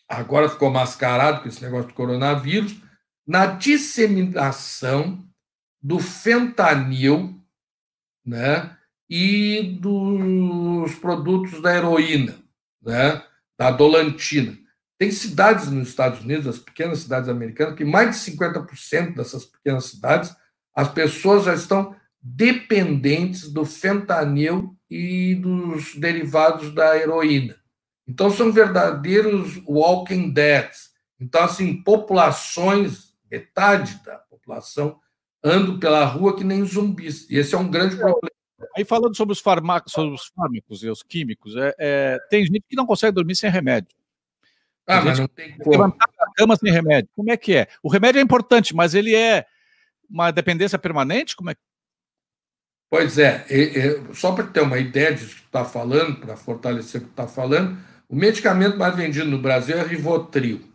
agora 0.08 0.48
ficou 0.48 0.68
mascarado 0.68 1.42
com 1.42 1.48
esse 1.48 1.62
negócio 1.62 1.86
do 1.86 1.94
coronavírus, 1.94 2.82
na 3.24 3.46
disseminação 3.46 5.24
do 5.80 6.00
fentanil 6.00 7.40
né, 8.26 8.76
e 9.08 9.78
dos 9.80 10.96
produtos 10.96 11.62
da 11.62 11.76
heroína, 11.76 12.36
né, 12.82 13.22
da 13.56 13.70
dolantina. 13.70 14.58
Tem 15.00 15.10
cidades 15.10 15.70
nos 15.70 15.88
Estados 15.88 16.20
Unidos, 16.20 16.46
as 16.46 16.58
pequenas 16.58 16.98
cidades 16.98 17.26
americanas, 17.26 17.74
que 17.74 17.86
mais 17.86 18.10
de 18.10 18.32
50% 18.32 19.14
dessas 19.14 19.46
pequenas 19.46 19.86
cidades, 19.86 20.30
as 20.76 20.92
pessoas 20.92 21.44
já 21.44 21.54
estão 21.54 21.96
dependentes 22.20 23.50
do 23.50 23.64
fentanil 23.64 24.76
e 24.90 25.36
dos 25.36 25.94
derivados 25.94 26.74
da 26.74 26.98
heroína. 26.98 27.56
Então, 28.06 28.30
são 28.30 28.52
verdadeiros 28.52 29.62
walking 29.66 30.34
dead. 30.34 30.68
Então, 31.18 31.44
assim, 31.44 31.82
populações, 31.82 33.14
metade 33.30 33.98
da 34.04 34.18
população, 34.18 35.00
andam 35.42 35.78
pela 35.78 36.04
rua 36.04 36.36
que 36.36 36.44
nem 36.44 36.62
zumbis. 36.62 37.26
E 37.30 37.38
esse 37.38 37.54
é 37.54 37.58
um 37.58 37.70
grande 37.70 37.96
problema. 37.96 38.28
Aí, 38.76 38.84
falando 38.84 39.16
sobre 39.16 39.32
os, 39.32 39.40
farmacos, 39.40 39.94
sobre 39.94 40.14
os 40.14 40.26
fármacos 40.36 40.82
e 40.82 40.90
os 40.90 41.02
químicos, 41.02 41.56
é, 41.56 41.74
é, 41.78 42.18
tem 42.28 42.44
gente 42.44 42.64
que 42.68 42.76
não 42.76 42.84
consegue 42.84 43.14
dormir 43.14 43.34
sem 43.34 43.50
remédio. 43.50 43.98
Ah, 44.90 45.00
mas 45.02 45.18
não 45.18 45.28
tem 45.28 45.56
como. 45.56 45.70
Levantar 45.70 46.08
a 46.18 46.32
cama 46.34 46.56
sem 46.56 46.72
remédio. 46.72 47.10
Como 47.14 47.30
é 47.30 47.36
que 47.36 47.56
é? 47.56 47.68
O 47.82 47.88
remédio 47.88 48.18
é 48.18 48.22
importante, 48.22 48.74
mas 48.74 48.94
ele 48.94 49.14
é 49.14 49.46
uma 50.08 50.30
dependência 50.30 50.78
permanente? 50.78 51.36
Como 51.36 51.50
é? 51.50 51.54
Pois 52.90 53.18
é, 53.18 53.46
só 54.12 54.32
para 54.32 54.48
ter 54.48 54.62
uma 54.62 54.78
ideia 54.78 55.14
disso 55.14 55.36
que 55.36 55.42
está 55.42 55.64
falando, 55.64 56.18
para 56.18 56.36
fortalecer 56.36 57.00
o 57.00 57.04
que 57.04 57.10
está 57.10 57.28
falando, 57.28 57.78
o 58.08 58.16
medicamento 58.16 58.76
mais 58.76 58.96
vendido 58.96 59.30
no 59.30 59.38
Brasil 59.38 59.78
é 59.78 59.82
Rivotril. 59.84 60.74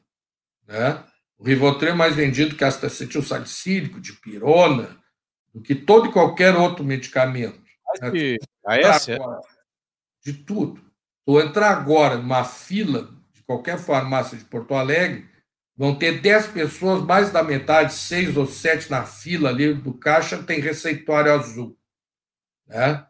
Né? 0.65 1.03
O 1.37 1.43
Rivotril 1.43 1.91
é 1.91 1.93
mais 1.95 2.15
vendido 2.15 2.55
que 2.55 2.63
acetil 2.63 3.21
salicílico, 3.21 3.99
de 3.99 4.13
pirona, 4.13 4.97
do 5.53 5.61
que 5.61 5.75
todo 5.75 6.07
e 6.07 6.11
qualquer 6.13 6.55
outro 6.55 6.85
medicamento. 6.85 7.61
Né? 8.01 8.11
Que, 8.11 8.39
é? 8.69 9.17
De 10.23 10.33
tudo. 10.33 10.81
Tu 11.25 11.41
entrar 11.41 11.71
agora 11.71 12.15
numa 12.15 12.45
fila 12.45 13.13
qualquer 13.45 13.77
farmácia 13.77 14.37
de 14.37 14.45
Porto 14.45 14.73
Alegre, 14.73 15.27
vão 15.77 15.95
ter 15.95 16.21
10 16.21 16.47
pessoas, 16.47 17.03
mais 17.03 17.31
da 17.31 17.43
metade, 17.43 17.93
seis 17.93 18.35
ou 18.37 18.45
sete 18.45 18.89
na 18.89 19.03
fila 19.03 19.49
ali 19.49 19.73
do 19.73 19.93
caixa, 19.93 20.41
tem 20.41 20.59
receituário 20.59 21.33
azul. 21.33 21.77
Né? 22.67 23.05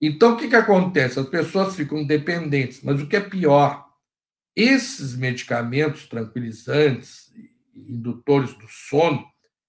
Então, 0.00 0.34
o 0.34 0.36
que, 0.36 0.48
que 0.48 0.56
acontece? 0.56 1.18
As 1.18 1.28
pessoas 1.28 1.74
ficam 1.74 2.06
dependentes, 2.06 2.82
mas 2.82 3.00
o 3.00 3.06
que 3.06 3.16
é 3.16 3.20
pior, 3.20 3.86
esses 4.54 5.14
medicamentos 5.16 6.06
tranquilizantes, 6.06 7.32
indutores 7.74 8.52
do 8.54 8.66
sono, 8.68 9.24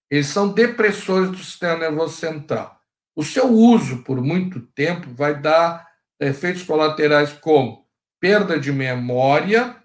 eles 0.10 0.28
são 0.28 0.52
depressores 0.52 1.32
do 1.32 1.38
sistema 1.38 1.78
nervoso 1.78 2.18
central. 2.18 2.78
O 3.16 3.24
seu 3.24 3.50
uso 3.50 4.04
por 4.04 4.22
muito 4.22 4.60
tempo 4.60 5.14
vai 5.14 5.40
dar 5.40 5.88
efeitos 6.20 6.64
colaterais 6.64 7.32
como 7.34 7.86
perda 8.20 8.60
de 8.60 8.72
memória, 8.72 9.81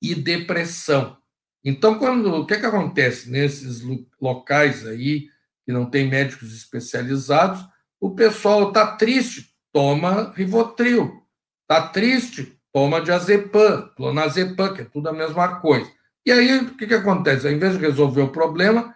e 0.00 0.14
depressão. 0.14 1.16
Então, 1.64 1.98
quando 1.98 2.34
o 2.34 2.46
que, 2.46 2.54
é 2.54 2.60
que 2.60 2.66
acontece 2.66 3.30
nesses 3.30 3.82
locais 4.20 4.86
aí 4.86 5.28
que 5.64 5.72
não 5.72 5.86
tem 5.86 6.08
médicos 6.08 6.54
especializados, 6.54 7.64
o 8.00 8.10
pessoal 8.14 8.68
está 8.68 8.96
triste, 8.96 9.50
toma 9.72 10.32
Rivotril, 10.34 11.22
está 11.62 11.88
triste, 11.88 12.58
toma 12.72 13.00
diazepam, 13.00 13.90
clonazepam, 13.94 14.74
que 14.74 14.82
é 14.82 14.84
tudo 14.84 15.08
a 15.08 15.12
mesma 15.12 15.60
coisa. 15.60 15.90
E 16.24 16.32
aí 16.32 16.58
o 16.58 16.74
que, 16.76 16.86
que 16.86 16.94
acontece? 16.94 17.46
Ao 17.46 17.52
invés 17.52 17.74
de 17.74 17.84
resolver 17.84 18.22
o 18.22 18.32
problema, 18.32 18.94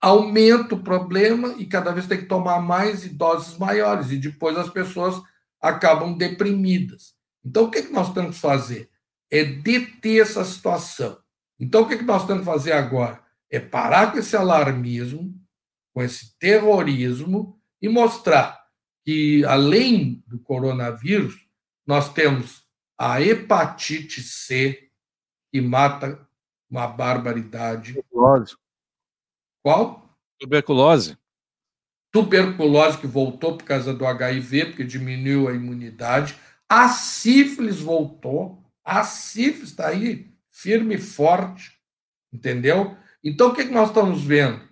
aumenta 0.00 0.74
o 0.74 0.82
problema 0.82 1.54
e 1.58 1.66
cada 1.66 1.92
vez 1.92 2.06
tem 2.06 2.18
que 2.18 2.26
tomar 2.26 2.60
mais 2.60 3.04
e 3.04 3.10
doses 3.10 3.58
maiores, 3.58 4.10
e 4.10 4.16
depois 4.16 4.56
as 4.56 4.70
pessoas 4.70 5.20
acabam 5.60 6.16
deprimidas. 6.16 7.14
Então, 7.44 7.64
o 7.64 7.70
que, 7.70 7.82
que 7.82 7.92
nós 7.92 8.12
temos 8.12 8.36
que 8.36 8.40
fazer? 8.40 8.88
É 9.30 9.44
deter 9.44 10.22
essa 10.22 10.44
situação. 10.44 11.18
Então, 11.58 11.82
o 11.82 11.88
que 11.88 11.96
nós 12.02 12.26
temos 12.26 12.40
que 12.40 12.46
fazer 12.46 12.72
agora? 12.72 13.22
É 13.50 13.60
parar 13.60 14.12
com 14.12 14.18
esse 14.18 14.36
alarmismo, 14.36 15.34
com 15.94 16.02
esse 16.02 16.38
terrorismo 16.38 17.60
e 17.80 17.88
mostrar 17.88 18.58
que, 19.04 19.44
além 19.44 20.22
do 20.26 20.38
coronavírus, 20.38 21.46
nós 21.86 22.12
temos 22.12 22.64
a 22.98 23.20
hepatite 23.20 24.22
C, 24.22 24.90
que 25.52 25.60
mata 25.60 26.28
uma 26.70 26.86
barbaridade. 26.86 27.94
Tuberculose. 27.94 28.56
Qual? 29.62 30.16
Tuberculose. 30.38 31.18
Tuberculose 32.12 32.98
que 32.98 33.06
voltou 33.06 33.56
por 33.56 33.64
causa 33.64 33.92
do 33.92 34.06
HIV, 34.06 34.66
porque 34.66 34.84
diminuiu 34.84 35.48
a 35.48 35.52
imunidade. 35.52 36.38
A 36.68 36.88
sífilis 36.88 37.80
voltou. 37.80 38.64
A 38.90 39.04
sífilis 39.04 39.70
está 39.70 39.86
aí, 39.86 40.32
firme 40.50 40.96
e 40.96 40.98
forte. 40.98 41.78
Entendeu? 42.32 42.96
Então, 43.22 43.50
o 43.50 43.54
que, 43.54 43.64
que 43.64 43.72
nós 43.72 43.90
estamos 43.90 44.24
vendo? 44.24 44.68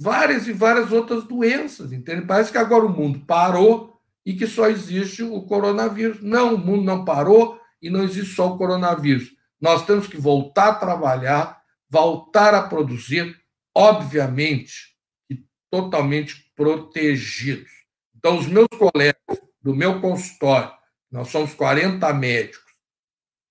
Várias 0.00 0.48
e 0.48 0.54
várias 0.54 0.90
outras 0.90 1.24
doenças. 1.24 1.92
Entende? 1.92 2.24
Parece 2.24 2.50
que 2.50 2.56
agora 2.56 2.86
o 2.86 2.88
mundo 2.88 3.20
parou 3.26 4.00
e 4.24 4.32
que 4.32 4.46
só 4.46 4.70
existe 4.70 5.22
o 5.22 5.42
coronavírus. 5.42 6.22
Não, 6.22 6.54
o 6.54 6.58
mundo 6.58 6.82
não 6.82 7.04
parou 7.04 7.60
e 7.82 7.90
não 7.90 8.02
existe 8.02 8.34
só 8.34 8.54
o 8.54 8.56
coronavírus. 8.56 9.36
Nós 9.60 9.84
temos 9.84 10.06
que 10.06 10.16
voltar 10.16 10.68
a 10.68 10.74
trabalhar, 10.76 11.62
voltar 11.90 12.54
a 12.54 12.62
produzir, 12.62 13.38
obviamente, 13.76 14.96
e 15.28 15.44
totalmente 15.70 16.50
protegidos. 16.56 17.70
Então, 18.16 18.38
os 18.38 18.46
meus 18.46 18.68
colegas 18.78 19.42
do 19.60 19.74
meu 19.74 20.00
consultório, 20.00 20.72
nós 21.10 21.28
somos 21.28 21.52
40 21.52 22.10
médicos, 22.14 22.61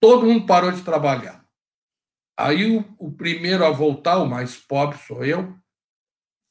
todo 0.01 0.25
mundo 0.25 0.45
parou 0.45 0.71
de 0.71 0.81
trabalhar. 0.81 1.45
Aí 2.37 2.75
o, 2.75 2.83
o 2.97 3.11
primeiro 3.11 3.63
a 3.63 3.69
voltar, 3.69 4.17
o 4.17 4.27
mais 4.27 4.57
pobre 4.57 4.97
sou 4.97 5.23
eu, 5.23 5.55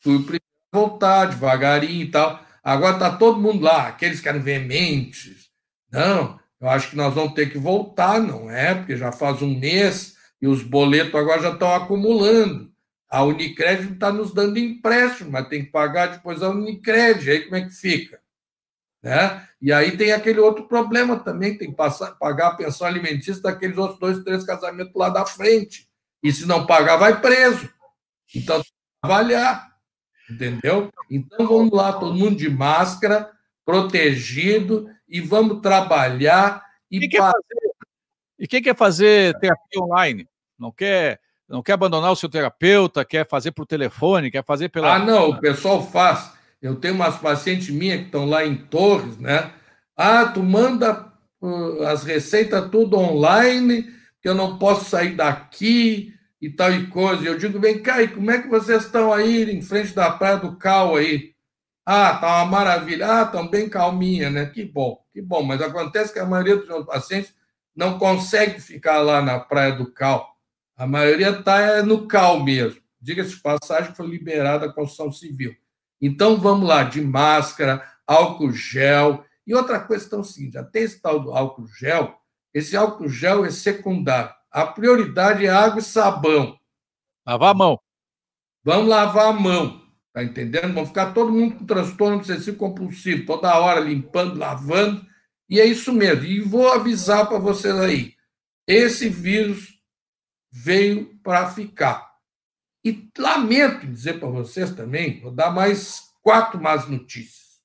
fui 0.00 0.14
o 0.14 0.22
primeiro 0.22 0.44
a 0.72 0.78
voltar, 0.78 1.26
devagarinho 1.26 2.04
e 2.04 2.10
tal. 2.10 2.42
Agora 2.62 2.94
está 2.94 3.16
todo 3.16 3.40
mundo 3.40 3.64
lá, 3.64 3.88
aqueles 3.88 4.20
que 4.20 4.28
eram 4.28 4.40
veementes. 4.40 5.50
Não, 5.90 6.38
eu 6.60 6.68
acho 6.68 6.90
que 6.90 6.96
nós 6.96 7.12
vamos 7.12 7.34
ter 7.34 7.50
que 7.50 7.58
voltar, 7.58 8.20
não 8.20 8.48
é? 8.48 8.74
Porque 8.74 8.96
já 8.96 9.10
faz 9.10 9.42
um 9.42 9.58
mês 9.58 10.16
e 10.40 10.46
os 10.46 10.62
boletos 10.62 11.14
agora 11.14 11.42
já 11.42 11.50
estão 11.50 11.74
acumulando. 11.74 12.70
A 13.08 13.24
Unicred 13.24 13.94
está 13.94 14.12
nos 14.12 14.32
dando 14.32 14.58
empréstimo, 14.58 15.32
mas 15.32 15.48
tem 15.48 15.64
que 15.64 15.72
pagar 15.72 16.06
depois 16.06 16.40
a 16.42 16.50
Unicred. 16.50 17.28
Aí 17.28 17.40
como 17.40 17.56
é 17.56 17.62
que 17.62 17.70
fica? 17.70 18.20
Né? 19.02 19.48
E 19.60 19.72
aí 19.72 19.96
tem 19.96 20.12
aquele 20.12 20.40
outro 20.40 20.68
problema 20.68 21.18
também, 21.18 21.56
tem 21.56 21.70
que 21.70 21.76
passar, 21.76 22.12
pagar 22.12 22.48
a 22.48 22.54
pensão 22.54 22.86
alimentícia 22.86 23.42
daqueles 23.42 23.78
outros 23.78 23.98
dois, 23.98 24.22
três 24.22 24.44
casamentos 24.44 24.92
lá 24.94 25.08
da 25.08 25.24
frente. 25.24 25.88
E 26.22 26.30
se 26.32 26.46
não 26.46 26.66
pagar, 26.66 26.96
vai 26.96 27.20
preso. 27.20 27.68
Então, 28.34 28.62
trabalhar. 29.00 29.70
Entendeu? 30.30 30.90
Então 31.10 31.46
vamos 31.46 31.72
lá, 31.72 31.92
todo 31.92 32.14
mundo 32.14 32.36
de 32.36 32.48
máscara, 32.48 33.30
protegido, 33.64 34.88
e 35.08 35.20
vamos 35.20 35.60
trabalhar 35.60 36.64
e. 36.90 37.00
Quem 37.00 37.08
quer 37.08 37.18
fazer, 37.18 37.70
e 38.38 38.46
quem 38.46 38.62
quer 38.62 38.76
fazer 38.76 39.38
terapia 39.40 39.82
online? 39.82 40.28
Não 40.56 40.70
quer, 40.70 41.20
não 41.48 41.62
quer 41.62 41.72
abandonar 41.72 42.12
o 42.12 42.16
seu 42.16 42.28
terapeuta, 42.28 43.04
quer 43.04 43.28
fazer 43.28 43.50
por 43.50 43.66
telefone, 43.66 44.30
quer 44.30 44.44
fazer 44.44 44.68
pela. 44.68 44.94
Ah, 44.94 44.98
não, 45.00 45.30
o 45.30 45.40
pessoal 45.40 45.84
faz. 45.84 46.32
Eu 46.60 46.76
tenho 46.76 46.94
umas 46.94 47.16
pacientes 47.16 47.70
minhas 47.70 48.00
que 48.00 48.06
estão 48.06 48.26
lá 48.26 48.44
em 48.44 48.56
Torres, 48.56 49.16
né? 49.18 49.52
Ah, 49.96 50.26
tu 50.26 50.42
manda 50.42 51.12
uh, 51.40 51.82
as 51.84 52.04
receitas 52.04 52.70
tudo 52.70 52.98
online, 52.98 53.84
que 54.20 54.28
eu 54.28 54.34
não 54.34 54.58
posso 54.58 54.88
sair 54.88 55.14
daqui 55.14 56.14
e 56.40 56.50
tal 56.50 56.72
e 56.72 56.86
coisa. 56.88 57.24
Eu 57.24 57.38
digo, 57.38 57.58
vem 57.58 57.82
cá, 57.82 58.02
e 58.02 58.08
como 58.08 58.30
é 58.30 58.40
que 58.40 58.48
vocês 58.48 58.84
estão 58.84 59.12
aí 59.12 59.50
em 59.50 59.62
frente 59.62 59.94
da 59.94 60.10
Praia 60.10 60.36
do 60.36 60.56
Cal 60.56 60.96
aí? 60.96 61.34
Ah, 61.84 62.14
tá 62.14 62.42
uma 62.42 62.46
maravilha. 62.46 63.20
Ah, 63.20 63.22
estão 63.22 63.48
bem 63.48 63.68
calminha, 63.68 64.30
né? 64.30 64.46
Que 64.46 64.64
bom, 64.64 65.02
que 65.12 65.20
bom. 65.20 65.42
Mas 65.42 65.60
acontece 65.62 66.12
que 66.12 66.18
a 66.18 66.26
maioria 66.26 66.56
dos 66.56 66.68
meus 66.68 66.86
pacientes 66.86 67.34
não 67.74 67.98
consegue 67.98 68.60
ficar 68.60 68.98
lá 69.00 69.22
na 69.22 69.38
Praia 69.40 69.72
do 69.72 69.90
Cal. 69.90 70.36
A 70.76 70.86
maioria 70.86 71.30
está 71.30 71.60
é, 71.60 71.82
no 71.82 72.06
Cal 72.06 72.42
mesmo. 72.42 72.80
Diga-se 73.00 73.30
de 73.30 73.40
passagem, 73.40 73.94
foi 73.94 74.06
liberada 74.06 74.66
a 74.66 74.72
construção 74.72 75.10
civil. 75.10 75.54
Então, 76.00 76.38
vamos 76.38 76.68
lá, 76.68 76.82
de 76.82 77.00
máscara, 77.00 77.86
álcool 78.06 78.52
gel. 78.52 79.24
E 79.46 79.54
outra 79.54 79.80
questão 79.84 80.20
é 80.20 80.24
seguinte, 80.24 80.58
até 80.58 80.80
esse 80.80 81.00
tal 81.00 81.20
do 81.20 81.32
álcool 81.32 81.66
gel, 81.66 82.16
esse 82.54 82.76
álcool 82.76 83.08
gel 83.08 83.44
é 83.44 83.50
secundário. 83.50 84.34
A 84.50 84.66
prioridade 84.66 85.46
é 85.46 85.50
água 85.50 85.78
e 85.78 85.82
sabão. 85.82 86.58
Lavar 87.26 87.50
a 87.50 87.54
mão. 87.54 87.80
Vamos 88.64 88.88
lavar 88.88 89.26
a 89.28 89.32
mão. 89.32 89.80
Tá 90.12 90.24
entendendo? 90.24 90.74
Vão 90.74 90.84
ficar 90.84 91.12
todo 91.12 91.32
mundo 91.32 91.56
com 91.56 91.66
transtorno 91.66 92.16
obsessivo 92.16 92.56
compulsivo, 92.56 93.26
toda 93.26 93.58
hora 93.58 93.78
limpando, 93.78 94.38
lavando. 94.38 95.06
E 95.48 95.60
é 95.60 95.64
isso 95.64 95.92
mesmo. 95.92 96.24
E 96.24 96.40
vou 96.40 96.72
avisar 96.72 97.28
para 97.28 97.38
vocês 97.38 97.74
aí: 97.76 98.14
esse 98.66 99.08
vírus 99.08 99.80
veio 100.50 101.16
para 101.22 101.50
ficar. 101.50 102.09
E 102.84 103.10
lamento 103.18 103.86
dizer 103.86 104.18
para 104.18 104.28
vocês 104.28 104.74
também, 104.74 105.20
vou 105.20 105.30
dar 105.30 105.50
mais 105.50 106.10
quatro 106.22 106.60
más 106.60 106.88
notícias. 106.88 107.60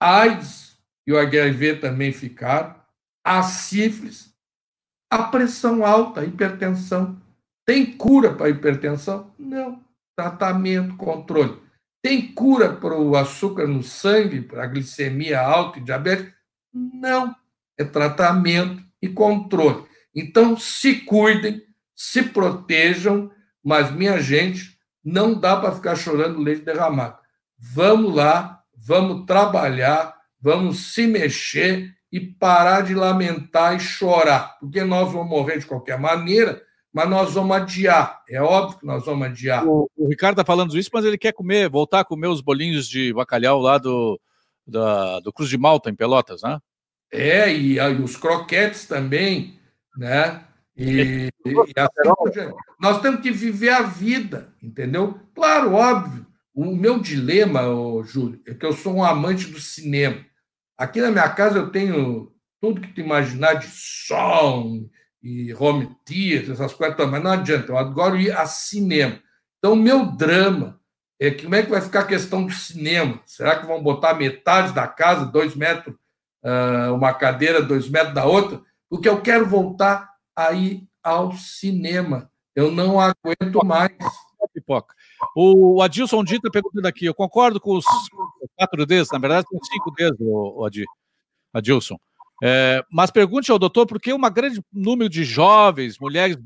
A 0.00 0.20
AIDS 0.20 0.76
e 1.06 1.12
o 1.12 1.18
HIV 1.18 1.76
também 1.76 2.12
ficaram, 2.12 2.74
a 3.24 3.42
sífilis, 3.42 4.34
a 5.10 5.22
pressão 5.24 5.84
alta, 5.84 6.20
a 6.20 6.24
hipertensão. 6.24 7.20
Tem 7.64 7.96
cura 7.96 8.34
para 8.34 8.46
a 8.46 8.50
hipertensão? 8.50 9.32
Não 9.38 9.86
tratamento, 10.16 10.96
controle. 10.96 11.60
Tem 12.02 12.32
cura 12.32 12.72
para 12.72 12.98
o 12.98 13.14
açúcar 13.14 13.66
no 13.66 13.82
sangue, 13.82 14.40
para 14.40 14.64
a 14.64 14.66
glicemia 14.66 15.40
alta 15.40 15.78
e 15.78 15.82
diabetes? 15.82 16.32
Não. 16.72 17.36
É 17.78 17.84
tratamento 17.84 18.82
e 19.02 19.08
controle. 19.08 19.86
Então, 20.14 20.56
se 20.56 21.00
cuidem, 21.00 21.62
se 21.94 22.22
protejam, 22.22 23.30
mas, 23.66 23.90
minha 23.90 24.20
gente, 24.20 24.78
não 25.04 25.34
dá 25.34 25.56
para 25.56 25.72
ficar 25.72 25.96
chorando 25.96 26.40
leite 26.40 26.62
derramado. 26.62 27.18
Vamos 27.58 28.14
lá, 28.14 28.62
vamos 28.76 29.26
trabalhar, 29.26 30.14
vamos 30.40 30.94
se 30.94 31.06
mexer 31.06 31.92
e 32.12 32.20
parar 32.20 32.82
de 32.82 32.94
lamentar 32.94 33.74
e 33.74 33.80
chorar, 33.80 34.56
porque 34.60 34.84
nós 34.84 35.10
vamos 35.10 35.28
morrer 35.28 35.58
de 35.58 35.66
qualquer 35.66 35.98
maneira 35.98 36.64
mas 36.96 37.10
nós 37.10 37.34
vamos 37.34 37.54
adiar. 37.54 38.22
É 38.26 38.40
óbvio 38.40 38.78
que 38.78 38.86
nós 38.86 39.04
vamos 39.04 39.26
adiar. 39.26 39.66
O, 39.68 39.86
o 39.94 40.08
Ricardo 40.08 40.40
está 40.40 40.50
falando 40.50 40.78
isso, 40.78 40.88
mas 40.90 41.04
ele 41.04 41.18
quer 41.18 41.34
comer, 41.34 41.68
voltar 41.68 42.00
a 42.00 42.04
comer 42.06 42.28
os 42.28 42.40
bolinhos 42.40 42.88
de 42.88 43.12
bacalhau 43.12 43.60
lá 43.60 43.76
do, 43.76 44.18
da, 44.66 45.20
do 45.20 45.30
Cruz 45.30 45.50
de 45.50 45.58
Malta, 45.58 45.90
em 45.90 45.94
Pelotas, 45.94 46.40
né? 46.40 46.58
É, 47.12 47.52
e, 47.52 47.76
e 47.76 48.02
os 48.02 48.16
croquetes 48.16 48.86
também, 48.86 49.60
né? 49.94 50.42
E, 50.76 51.30
e 51.44 51.54
assim, 51.76 52.52
nós 52.78 53.00
temos 53.00 53.20
que 53.20 53.30
viver 53.30 53.70
a 53.70 53.82
vida, 53.82 54.54
entendeu? 54.62 55.18
Claro, 55.34 55.72
óbvio. 55.72 56.26
O 56.54 56.74
meu 56.74 56.98
dilema, 56.98 57.66
ô, 57.68 58.02
Júlio, 58.02 58.40
é 58.46 58.54
que 58.54 58.64
eu 58.64 58.72
sou 58.72 58.96
um 58.96 59.04
amante 59.04 59.46
do 59.46 59.60
cinema. 59.60 60.24
Aqui 60.76 61.00
na 61.00 61.10
minha 61.10 61.28
casa 61.30 61.58
eu 61.58 61.70
tenho 61.70 62.32
tudo 62.60 62.80
que 62.80 62.92
tu 62.92 63.00
imaginar 63.00 63.54
de 63.54 63.66
som, 63.68 64.88
e 65.22 65.52
home 65.54 65.90
theater, 66.04 66.52
essas 66.52 66.72
coisas, 66.72 66.96
mas 67.10 67.22
não 67.22 67.32
adianta, 67.32 67.72
eu 67.72 67.78
adoro 67.78 68.16
ir 68.16 68.30
a 68.30 68.46
cinema. 68.46 69.20
Então, 69.58 69.72
o 69.72 69.76
meu 69.76 70.06
drama 70.06 70.80
é 71.18 71.30
que 71.30 71.44
como 71.44 71.54
é 71.54 71.62
que 71.62 71.70
vai 71.70 71.80
ficar 71.80 72.00
a 72.00 72.06
questão 72.06 72.44
do 72.44 72.52
cinema? 72.52 73.20
Será 73.26 73.58
que 73.58 73.66
vão 73.66 73.82
botar 73.82 74.14
metade 74.14 74.72
da 74.72 74.86
casa, 74.86 75.26
dois 75.26 75.54
metros, 75.56 75.96
ah, 76.44 76.92
uma 76.92 77.12
cadeira, 77.12 77.62
dois 77.62 77.88
metros 77.88 78.14
da 78.14 78.24
outra? 78.24 78.60
Porque 78.88 79.08
eu 79.08 79.20
quero 79.20 79.46
voltar 79.46 80.15
a 80.36 80.52
ir 80.52 80.86
ao 81.02 81.32
cinema. 81.32 82.30
Eu 82.54 82.70
não 82.70 83.00
aguento 83.00 83.64
mais. 83.64 83.96
Pipoca. 84.52 84.94
O 85.34 85.82
Adilson 85.82 86.22
Dita 86.22 86.50
perguntando 86.50 86.86
aqui, 86.86 87.04
eu 87.04 87.14
concordo 87.14 87.60
com 87.60 87.76
os 87.76 87.84
quatro 88.54 88.86
Ds, 88.86 89.10
na 89.10 89.18
verdade 89.18 89.46
são 89.50 89.58
cinco 89.64 89.90
Ds, 89.90 90.16
o 90.20 90.68
Adilson. 91.52 91.96
É, 92.42 92.84
mas 92.90 93.10
pergunte 93.10 93.50
ao 93.50 93.58
doutor 93.58 93.86
por 93.86 94.00
que 94.00 94.12
um 94.12 94.20
grande 94.20 94.62
número 94.72 95.08
de 95.08 95.24
jovens, 95.24 95.98
mulheres 95.98 96.36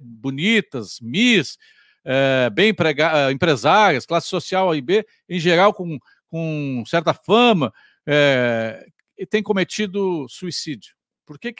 bonitas, 0.00 0.98
Miss, 1.00 1.56
é, 2.04 2.50
bem 2.50 2.74
é, 2.74 3.30
empresárias, 3.30 4.06
classe 4.06 4.28
social 4.28 4.70
A 4.70 4.76
e 4.76 4.80
B, 4.80 5.06
em 5.28 5.38
geral 5.38 5.72
com, 5.72 5.98
com 6.28 6.82
certa 6.86 7.14
fama, 7.14 7.72
é, 8.06 8.86
tem 9.30 9.42
cometido 9.42 10.26
suicídio. 10.28 10.94
Por 11.24 11.38
que, 11.38 11.54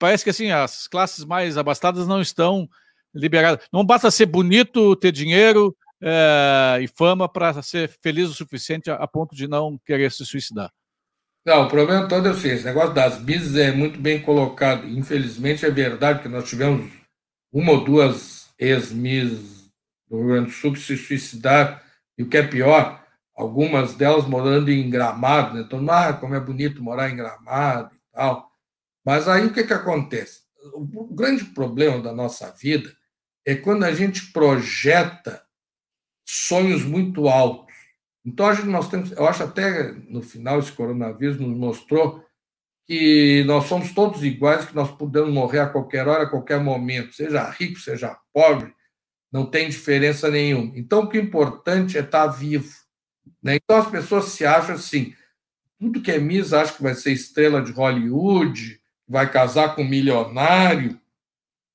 parece 0.00 0.24
que 0.24 0.30
assim 0.30 0.50
as 0.50 0.88
classes 0.88 1.24
mais 1.24 1.56
abastadas 1.56 2.08
não 2.08 2.20
estão 2.20 2.68
liberadas? 3.14 3.64
Não 3.72 3.84
basta 3.84 4.10
ser 4.10 4.26
bonito, 4.26 4.96
ter 4.96 5.12
dinheiro 5.12 5.76
é, 6.02 6.78
e 6.82 6.88
fama 6.88 7.28
para 7.28 7.62
ser 7.62 7.88
feliz 8.02 8.30
o 8.30 8.34
suficiente 8.34 8.90
a, 8.90 8.94
a 8.94 9.06
ponto 9.06 9.36
de 9.36 9.46
não 9.46 9.78
querer 9.84 10.10
se 10.10 10.24
suicidar. 10.24 10.72
Não, 11.46 11.64
o 11.64 11.68
problema 11.68 12.08
todo 12.08 12.26
é 12.26 12.30
o 12.30 12.34
seguinte: 12.34 12.56
esse 12.56 12.64
negócio 12.64 12.94
das 12.94 13.18
bis 13.18 13.54
é 13.54 13.70
muito 13.70 14.00
bem 14.00 14.20
colocado. 14.20 14.86
Infelizmente, 14.88 15.64
é 15.64 15.70
verdade 15.70 16.22
que 16.22 16.28
nós 16.28 16.48
tivemos 16.48 16.90
uma 17.52 17.72
ou 17.72 17.84
duas 17.84 18.50
ex-mis 18.58 19.70
do 20.08 20.18
Rio 20.18 20.28
Grande 20.28 20.46
do 20.46 20.52
Sul 20.52 20.72
que 20.72 20.80
se 20.80 20.96
suicidaram, 20.96 21.78
e 22.18 22.22
o 22.22 22.28
que 22.28 22.36
é 22.36 22.46
pior, 22.46 23.02
algumas 23.34 23.94
delas 23.94 24.26
morando 24.26 24.70
em 24.70 24.90
Gramado, 24.90 25.54
né? 25.54 25.62
Então, 25.62 25.84
ah, 25.90 26.12
como 26.12 26.34
é 26.34 26.40
bonito 26.40 26.82
morar 26.82 27.10
em 27.10 27.16
Gramado 27.16 27.94
e 27.94 28.14
tal. 28.14 28.49
Mas 29.04 29.28
aí 29.28 29.46
o 29.46 29.52
que, 29.52 29.64
que 29.64 29.72
acontece? 29.72 30.40
O 30.74 31.14
grande 31.14 31.44
problema 31.44 32.00
da 32.00 32.12
nossa 32.12 32.50
vida 32.52 32.94
é 33.46 33.54
quando 33.54 33.84
a 33.84 33.92
gente 33.92 34.32
projeta 34.32 35.42
sonhos 36.26 36.84
muito 36.84 37.28
altos. 37.28 37.74
Então, 38.24 38.46
a 38.46 38.54
gente, 38.54 38.68
nós 38.68 38.88
temos, 38.88 39.10
eu 39.12 39.26
acho 39.26 39.42
até 39.42 39.92
no 40.08 40.22
final 40.22 40.58
esse 40.58 40.72
coronavírus 40.72 41.38
nos 41.38 41.56
mostrou 41.56 42.24
que 42.86 43.44
nós 43.44 43.64
somos 43.64 43.92
todos 43.92 44.22
iguais, 44.22 44.64
que 44.64 44.74
nós 44.74 44.90
podemos 44.90 45.32
morrer 45.32 45.60
a 45.60 45.68
qualquer 45.68 46.06
hora, 46.06 46.24
a 46.24 46.30
qualquer 46.30 46.60
momento, 46.60 47.14
seja 47.14 47.48
rico, 47.50 47.78
seja 47.78 48.18
pobre, 48.32 48.74
não 49.32 49.46
tem 49.46 49.68
diferença 49.68 50.28
nenhuma. 50.30 50.72
Então, 50.76 51.04
o 51.04 51.08
que 51.08 51.16
é 51.16 51.20
importante 51.20 51.96
é 51.96 52.00
estar 52.00 52.26
vivo. 52.26 52.74
Né? 53.42 53.56
Então, 53.56 53.76
as 53.76 53.88
pessoas 53.88 54.26
se 54.26 54.44
acham 54.44 54.74
assim, 54.74 55.14
tudo 55.78 56.02
que 56.02 56.10
é 56.10 56.18
Miss 56.18 56.52
acha 56.52 56.74
que 56.74 56.82
vai 56.82 56.94
ser 56.94 57.12
estrela 57.12 57.62
de 57.62 57.72
Hollywood, 57.72 58.79
vai 59.10 59.28
casar 59.28 59.74
com 59.74 59.82
um 59.82 59.88
milionário. 59.88 60.98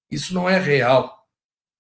Isso 0.10 0.34
não 0.34 0.50
é 0.50 0.58
real. 0.58 1.28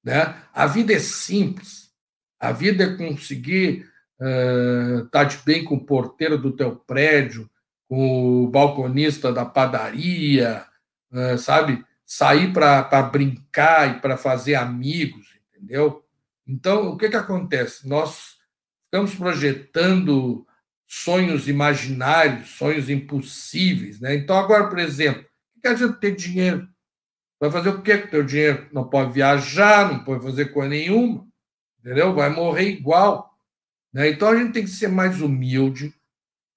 Né? 0.03 0.36
A 0.53 0.68
vida 0.68 0.91
é 0.93 0.99
simples. 0.99 1.89
A 2.38 2.51
vida 2.51 2.84
é 2.84 2.97
conseguir 2.97 3.89
uh, 4.20 5.06
estar 5.06 5.24
de 5.24 5.38
bem 5.45 5.64
com 5.64 5.76
o 5.76 5.86
porteiro 5.86 6.38
do 6.38 6.51
teu 6.51 6.76
prédio, 6.76 7.49
com 7.88 8.43
o 8.43 8.49
balconista 8.49 9.32
da 9.32 9.45
padaria, 9.45 10.66
uh, 11.14 11.38
sabe? 11.38 11.86
Sair 12.06 12.51
para 12.51 13.01
brincar 13.03 13.95
e 13.95 14.01
para 14.01 14.18
fazer 14.18 14.56
amigos, 14.56 15.39
entendeu? 15.49 16.03
Então, 16.45 16.89
o 16.89 16.97
que, 16.97 17.10
que 17.10 17.16
acontece? 17.16 17.88
Nós 17.88 18.36
ficamos 18.84 19.16
projetando 19.16 20.45
sonhos 20.86 21.47
imaginários, 21.47 22.49
sonhos 22.49 22.89
impossíveis. 22.89 23.99
Né? 24.01 24.16
Então, 24.16 24.38
agora, 24.38 24.68
por 24.68 24.78
exemplo, 24.78 25.26
que 25.66 25.70
adianta 25.70 25.99
ter 25.99 26.16
dinheiro? 26.16 26.68
Vai 27.39 27.49
fazer 27.49 27.70
o 27.70 27.82
que 27.82 27.97
com 27.97 28.07
o 28.07 28.11
teu 28.11 28.24
dinheiro? 28.24 28.70
Não 28.72 28.88
pode 28.88 29.11
viajar, 29.13 29.91
não 29.91 30.03
pode 30.03 30.24
fazer 30.24 30.45
coisa 30.53 30.70
nenhuma, 30.70 31.28
entendeu? 31.80 32.13
Vai 32.13 32.30
morrer 32.30 32.70
igual. 32.70 33.36
Né? 33.91 34.09
Então, 34.09 34.30
a 34.30 34.36
gente 34.36 34.53
tem 34.53 34.63
que 34.63 34.70
ser 34.70 34.89
mais 34.89 35.22
humilde, 35.22 35.93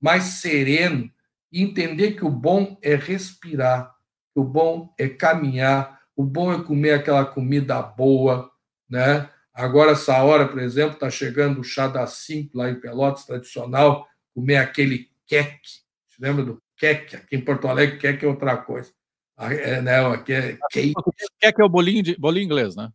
mais 0.00 0.24
sereno 0.24 1.10
e 1.50 1.62
entender 1.62 2.12
que 2.12 2.24
o 2.24 2.30
bom 2.30 2.78
é 2.82 2.94
respirar, 2.94 3.94
que 4.34 4.40
o 4.40 4.44
bom 4.44 4.92
é 4.98 5.08
caminhar, 5.08 6.00
o 6.14 6.22
bom 6.22 6.52
é 6.52 6.62
comer 6.62 6.92
aquela 6.92 7.24
comida 7.24 7.80
boa, 7.80 8.50
né? 8.88 9.30
Agora, 9.54 9.92
essa 9.92 10.22
hora, 10.22 10.46
por 10.46 10.60
exemplo, 10.60 10.94
está 10.94 11.10
chegando 11.10 11.60
o 11.60 11.64
chá 11.64 11.88
da 11.88 12.06
5 12.06 12.56
lá 12.56 12.70
em 12.70 12.78
Pelotas, 12.78 13.24
tradicional, 13.24 14.06
comer 14.34 14.58
aquele 14.58 15.10
queque. 15.26 15.80
Você 16.06 16.16
lembra 16.20 16.44
do 16.44 16.62
queque? 16.76 17.16
Aqui 17.16 17.36
em 17.36 17.44
Porto 17.44 17.66
Alegre, 17.66 17.98
queque 17.98 18.24
é 18.24 18.28
outra 18.28 18.56
coisa. 18.56 18.92
É, 19.38 19.80
né, 19.80 20.04
aqui 20.06 20.32
é 20.32 20.58
cake. 20.70 20.94
Queque 21.38 21.62
é 21.62 21.64
o 21.64 21.68
bolinho, 21.68 22.02
de, 22.02 22.16
bolinho 22.16 22.44
inglês, 22.44 22.74
né? 22.74 22.90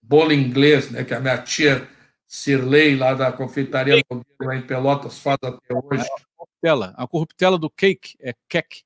Bolo 0.00 0.32
inglês, 0.32 0.90
né? 0.90 1.04
Que 1.04 1.14
a 1.14 1.20
minha 1.20 1.38
tia 1.38 1.86
Sirley, 2.26 2.96
lá 2.96 3.12
da 3.12 3.30
confeitaria 3.30 4.02
lá 4.40 4.56
em 4.56 4.62
Pelotas, 4.62 5.18
faz 5.18 5.38
até 5.42 5.74
hoje. 5.74 6.02
A 6.02 6.36
corruptela, 6.36 6.94
a 6.96 7.06
corruptela 7.06 7.58
do 7.58 7.68
cake 7.68 8.16
é 8.20 8.34
queque. 8.48 8.82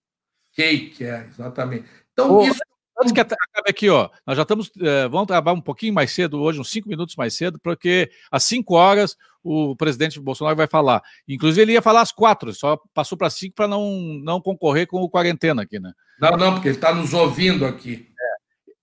Cake, 0.53 1.05
é, 1.05 1.27
exatamente. 1.27 1.87
Então, 2.13 2.43
isso 2.43 2.61
Antes 2.99 3.13
que 3.13 3.21
acabe 3.21 3.37
aqui, 3.69 3.91
ó, 3.91 4.09
nós 4.27 4.37
já 4.37 4.43
estamos, 4.43 4.71
é, 4.81 5.07
vamos 5.09 5.27
trabalhar 5.27 5.57
um 5.57 5.61
pouquinho 5.61 5.93
mais 5.93 6.13
cedo 6.13 6.41
hoje, 6.41 6.59
uns 6.59 6.71
cinco 6.71 6.89
minutos 6.89 7.15
mais 7.15 7.35
cedo, 7.35 7.59
porque 7.63 8.11
às 8.31 8.45
cinco 8.45 8.75
horas 8.75 9.17
o 9.45 9.77
presidente 9.77 10.19
Bolsonaro 10.19 10.57
vai 10.57 10.67
falar. 10.67 11.03
Inclusive, 11.29 11.63
ele 11.63 11.73
ia 11.73 11.83
falar 11.83 12.01
às 12.01 12.11
quatro, 12.11 12.55
só 12.55 12.81
passou 12.95 13.19
para 13.19 13.29
cinco 13.29 13.55
para 13.55 13.69
não, 13.69 13.93
não 14.23 14.41
concorrer 14.41 14.87
com 14.87 15.03
o 15.03 15.11
quarentena 15.11 15.63
aqui, 15.63 15.79
né? 15.79 15.93
Não, 16.19 16.31
não, 16.37 16.55
porque 16.55 16.69
ele 16.69 16.77
está 16.77 16.95
nos 16.95 17.13
ouvindo 17.13 17.67
aqui. 17.67 18.09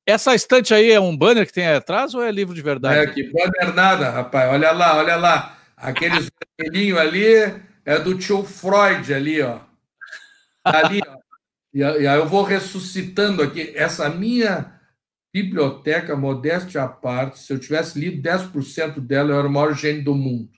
É. 0.05 0.13
Essa 0.13 0.35
estante 0.35 0.73
aí 0.73 0.91
é 0.91 0.99
um 0.99 1.17
banner 1.17 1.47
que 1.47 1.53
tem 1.53 1.67
atrás 1.67 2.13
ou 2.13 2.23
é 2.23 2.31
livro 2.31 2.53
de 2.53 2.61
verdade? 2.61 2.99
É, 2.99 3.07
que 3.07 3.23
banner 3.31 3.73
nada, 3.73 4.09
rapaz. 4.11 4.51
Olha 4.51 4.71
lá, 4.71 4.97
olha 4.97 5.15
lá. 5.15 5.57
Aqueles 5.75 6.29
vermelhinhos 6.57 6.99
ali 6.99 7.25
é 7.83 7.99
do 7.99 8.17
tio 8.17 8.43
Freud 8.43 9.11
ali, 9.13 9.41
ó. 9.41 9.59
Tá 10.63 10.85
ali, 10.85 11.01
ó. 11.05 11.22
E 11.73 11.83
aí 11.83 12.05
eu 12.05 12.27
vou 12.27 12.43
ressuscitando 12.43 13.41
aqui. 13.41 13.73
Essa 13.75 14.09
minha 14.09 14.79
biblioteca, 15.33 16.15
modéstia 16.15 16.83
à 16.83 16.87
parte, 16.87 17.39
se 17.39 17.51
eu 17.51 17.57
tivesse 17.57 17.99
lido 17.99 18.21
10% 18.21 18.99
dela, 18.99 19.31
eu 19.31 19.39
era 19.39 19.47
o 19.47 19.51
maior 19.51 19.73
gênio 19.73 20.03
do 20.03 20.13
mundo. 20.13 20.49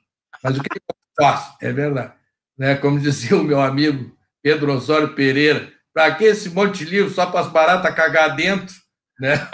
Mas 0.44 0.58
o 0.58 0.62
que 0.62 0.78
eu 0.78 0.96
faço? 1.18 1.56
É 1.62 1.72
verdade. 1.72 2.14
Né? 2.58 2.76
Como 2.76 3.00
dizia 3.00 3.38
o 3.38 3.44
meu 3.44 3.62
amigo 3.62 4.16
Pedro 4.44 4.74
Osório 4.74 5.16
Pereira, 5.16 5.72
para 5.94 6.14
que 6.14 6.26
esse 6.26 6.50
monte 6.50 6.80
de 6.80 6.92
livro 6.92 7.10
só 7.10 7.26
para 7.28 7.40
as 7.40 7.48
baratas 7.48 7.96
cagar 7.96 8.36
dentro? 8.36 8.76
Né? 9.18 9.50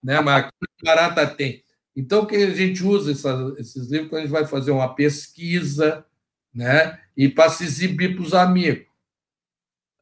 né? 0.00 0.20
Mas 0.20 0.44
aqui 0.44 0.52
barata 0.80 1.26
tem. 1.26 1.64
Então, 1.96 2.24
que 2.24 2.36
a 2.36 2.54
gente 2.54 2.84
usa 2.84 3.10
esses 3.58 3.90
livros 3.90 4.08
quando 4.08 4.20
a 4.20 4.22
gente 4.22 4.30
vai 4.30 4.46
fazer 4.46 4.70
uma 4.70 4.94
pesquisa 4.94 6.06
né? 6.54 6.96
e 7.16 7.28
para 7.28 7.50
se 7.50 7.64
exibir 7.64 8.14
para 8.14 8.22
os 8.22 8.32
amigos. 8.32 8.86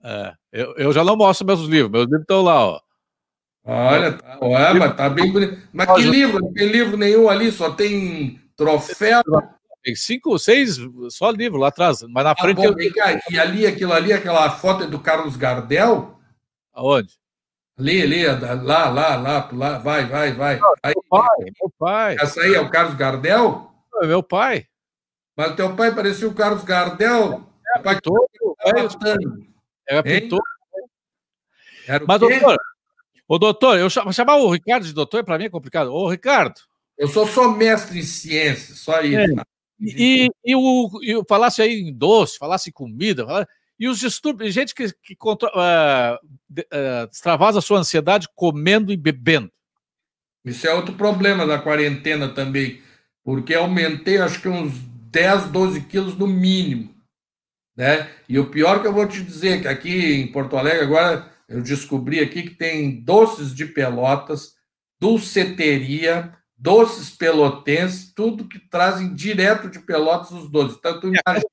É, 0.04 0.34
eu, 0.52 0.74
eu 0.76 0.92
já 0.92 1.02
não 1.02 1.16
mostro 1.16 1.46
meus 1.46 1.60
livros, 1.60 1.90
meus 1.90 2.04
livros 2.04 2.20
estão 2.20 2.42
lá, 2.42 2.66
ó. 2.66 2.80
Olha, 3.66 4.12
tá, 4.12 4.38
olha, 4.42 4.74
mas 4.74 4.96
tá 4.96 5.08
bem 5.08 5.32
bonito. 5.32 5.58
Mas 5.72 5.90
que 5.94 6.02
livro? 6.02 6.40
Não 6.40 6.52
tem 6.52 6.68
livro 6.68 6.98
nenhum 6.98 7.30
ali, 7.30 7.50
só 7.50 7.70
tem 7.70 8.38
troféu. 8.54 9.22
Tem 9.82 9.94
cinco 9.94 10.38
seis, 10.38 10.78
só 11.08 11.30
livro 11.30 11.58
lá 11.58 11.68
atrás, 11.68 12.02
mas 12.02 12.24
na 12.24 12.32
ah, 12.32 12.36
frente. 12.36 12.56
Bom, 12.56 12.64
eu... 12.64 12.92
cá, 12.92 13.18
e 13.30 13.38
ali, 13.38 13.66
aquilo 13.66 13.94
ali, 13.94 14.12
aquela 14.12 14.50
foto 14.50 14.84
é 14.84 14.86
do 14.86 14.98
Carlos 14.98 15.36
Gardel? 15.36 16.18
Aonde? 16.74 17.14
Ali, 17.78 18.02
ali, 18.02 18.26
lá, 18.26 18.88
lá, 18.88 19.16
lá, 19.16 19.48
lá, 19.52 19.78
vai, 19.78 20.06
vai, 20.06 20.32
vai. 20.32 20.60
aí, 20.82 20.94
meu 20.94 21.04
pai, 21.08 21.38
meu 21.40 21.72
pai. 21.78 22.16
Essa 22.20 22.42
aí 22.42 22.54
é 22.54 22.60
o 22.60 22.70
Carlos 22.70 22.94
Gardel? 22.94 23.70
É 24.02 24.06
meu 24.06 24.22
pai. 24.22 24.66
Mas 25.36 25.54
teu 25.54 25.74
pai 25.74 25.94
parecia 25.94 26.28
o 26.28 26.34
Carlos 26.34 26.62
Gardel? 26.64 27.42
É, 27.76 27.80
pai, 27.80 28.00
todo, 28.00 28.28
é, 28.60 29.53
era 29.88 30.02
pintor. 30.02 30.42
Era 31.86 32.04
Mas, 32.06 32.20
doutor, 32.20 32.56
o 33.28 33.38
doutor, 33.38 33.78
eu 33.78 33.88
chamar 33.90 34.36
o 34.36 34.50
Ricardo 34.50 34.86
de 34.86 34.92
doutor, 34.92 35.24
para 35.24 35.38
mim 35.38 35.44
é 35.44 35.50
complicado. 35.50 35.92
Ô, 35.92 36.08
Ricardo. 36.08 36.60
Eu 36.96 37.08
sou 37.08 37.26
só 37.26 37.48
mestre 37.48 37.98
em 37.98 38.02
ciências, 38.02 38.78
só 38.78 39.00
isso. 39.00 39.40
É. 39.40 39.44
E, 39.80 40.28
e, 40.44 40.54
o, 40.54 40.90
e 41.02 41.20
falasse 41.28 41.60
aí 41.60 41.80
em 41.80 41.92
doce, 41.92 42.38
falasse 42.38 42.70
em 42.70 42.72
comida, 42.72 43.26
falasse, 43.26 43.48
e 43.78 43.88
os 43.88 43.98
distúrbios, 43.98 44.54
gente 44.54 44.74
que, 44.74 44.86
que 45.02 45.14
uh, 45.14 45.34
uh, 45.34 47.10
extravasa 47.10 47.58
a 47.58 47.62
sua 47.62 47.78
ansiedade 47.78 48.28
comendo 48.34 48.92
e 48.92 48.96
bebendo. 48.96 49.50
Isso 50.44 50.66
é 50.66 50.74
outro 50.74 50.94
problema 50.94 51.46
da 51.46 51.58
quarentena 51.58 52.28
também, 52.28 52.80
porque 53.24 53.54
aumentei 53.54 54.18
acho 54.18 54.40
que 54.40 54.48
uns 54.48 54.78
10, 55.10 55.46
12 55.46 55.80
quilos 55.82 56.16
no 56.16 56.26
mínimo. 56.26 56.93
Né? 57.76 58.08
E 58.28 58.38
o 58.38 58.50
pior 58.50 58.80
que 58.80 58.86
eu 58.86 58.92
vou 58.92 59.06
te 59.06 59.22
dizer, 59.22 59.62
que 59.62 59.68
aqui 59.68 60.14
em 60.14 60.30
Porto 60.30 60.56
Alegre, 60.56 60.84
agora 60.84 61.30
eu 61.48 61.60
descobri 61.60 62.20
aqui 62.20 62.42
que 62.42 62.54
tem 62.54 63.00
doces 63.02 63.54
de 63.54 63.66
pelotas, 63.66 64.54
dulceteria, 65.00 66.32
doces 66.56 67.10
pelotenses, 67.10 68.12
tudo 68.14 68.48
que 68.48 68.58
trazem 68.58 69.14
direto 69.14 69.68
de 69.68 69.80
Pelotas 69.80 70.30
os 70.30 70.48
doces. 70.48 70.78
Então, 70.78 71.00
tu 71.00 71.08
imagina... 71.08 71.44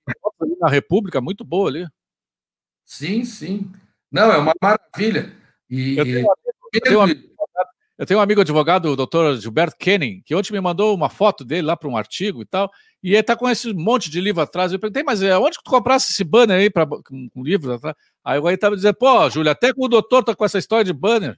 Na 0.59 0.69
República, 0.69 1.19
muito 1.19 1.43
boa 1.43 1.69
ali. 1.69 1.87
Sim, 2.85 3.25
sim. 3.25 3.71
Não, 4.11 4.31
é 4.31 4.37
uma 4.37 4.53
maravilha. 4.61 5.35
E, 5.69 5.97
eu, 5.97 6.03
tenho, 6.05 6.27
eu, 6.73 6.81
tenho 6.81 6.99
um 6.99 7.01
amigo, 7.01 7.21
eu 7.97 8.05
tenho 8.05 8.19
um 8.19 8.23
amigo 8.23 8.41
advogado, 8.41 8.85
o 8.89 8.95
doutor 8.95 9.37
Gilberto 9.37 9.77
Kenning, 9.77 10.21
que 10.25 10.35
ontem 10.35 10.53
me 10.53 10.61
mandou 10.61 10.93
uma 10.93 11.09
foto 11.09 11.43
dele 11.43 11.63
lá 11.63 11.75
para 11.75 11.89
um 11.89 11.97
artigo 11.97 12.41
e 12.41 12.45
tal, 12.45 12.71
e 13.03 13.13
ele 13.13 13.23
tá 13.23 13.35
com 13.35 13.49
esse 13.49 13.73
monte 13.73 14.09
de 14.09 14.21
livro 14.21 14.41
atrás. 14.41 14.71
Eu 14.71 14.79
perguntei, 14.79 15.03
mas 15.03 15.21
é, 15.21 15.37
onde 15.37 15.57
que 15.57 15.63
tu 15.63 15.71
comprasse 15.71 16.11
esse 16.11 16.23
banner 16.23 16.57
aí 16.57 16.69
pra, 16.69 16.85
com, 16.85 17.29
com 17.29 17.43
livros 17.43 17.75
atrás? 17.75 17.95
Aí 18.23 18.39
o 18.39 18.47
aí 18.47 18.57
tava 18.57 18.75
dizendo, 18.75 18.95
pô, 18.95 19.29
Júlio, 19.29 19.51
até 19.51 19.73
com 19.73 19.85
o 19.85 19.89
doutor 19.89 20.23
tá 20.23 20.35
com 20.35 20.45
essa 20.45 20.59
história 20.59 20.85
de 20.85 20.93
banner. 20.93 21.37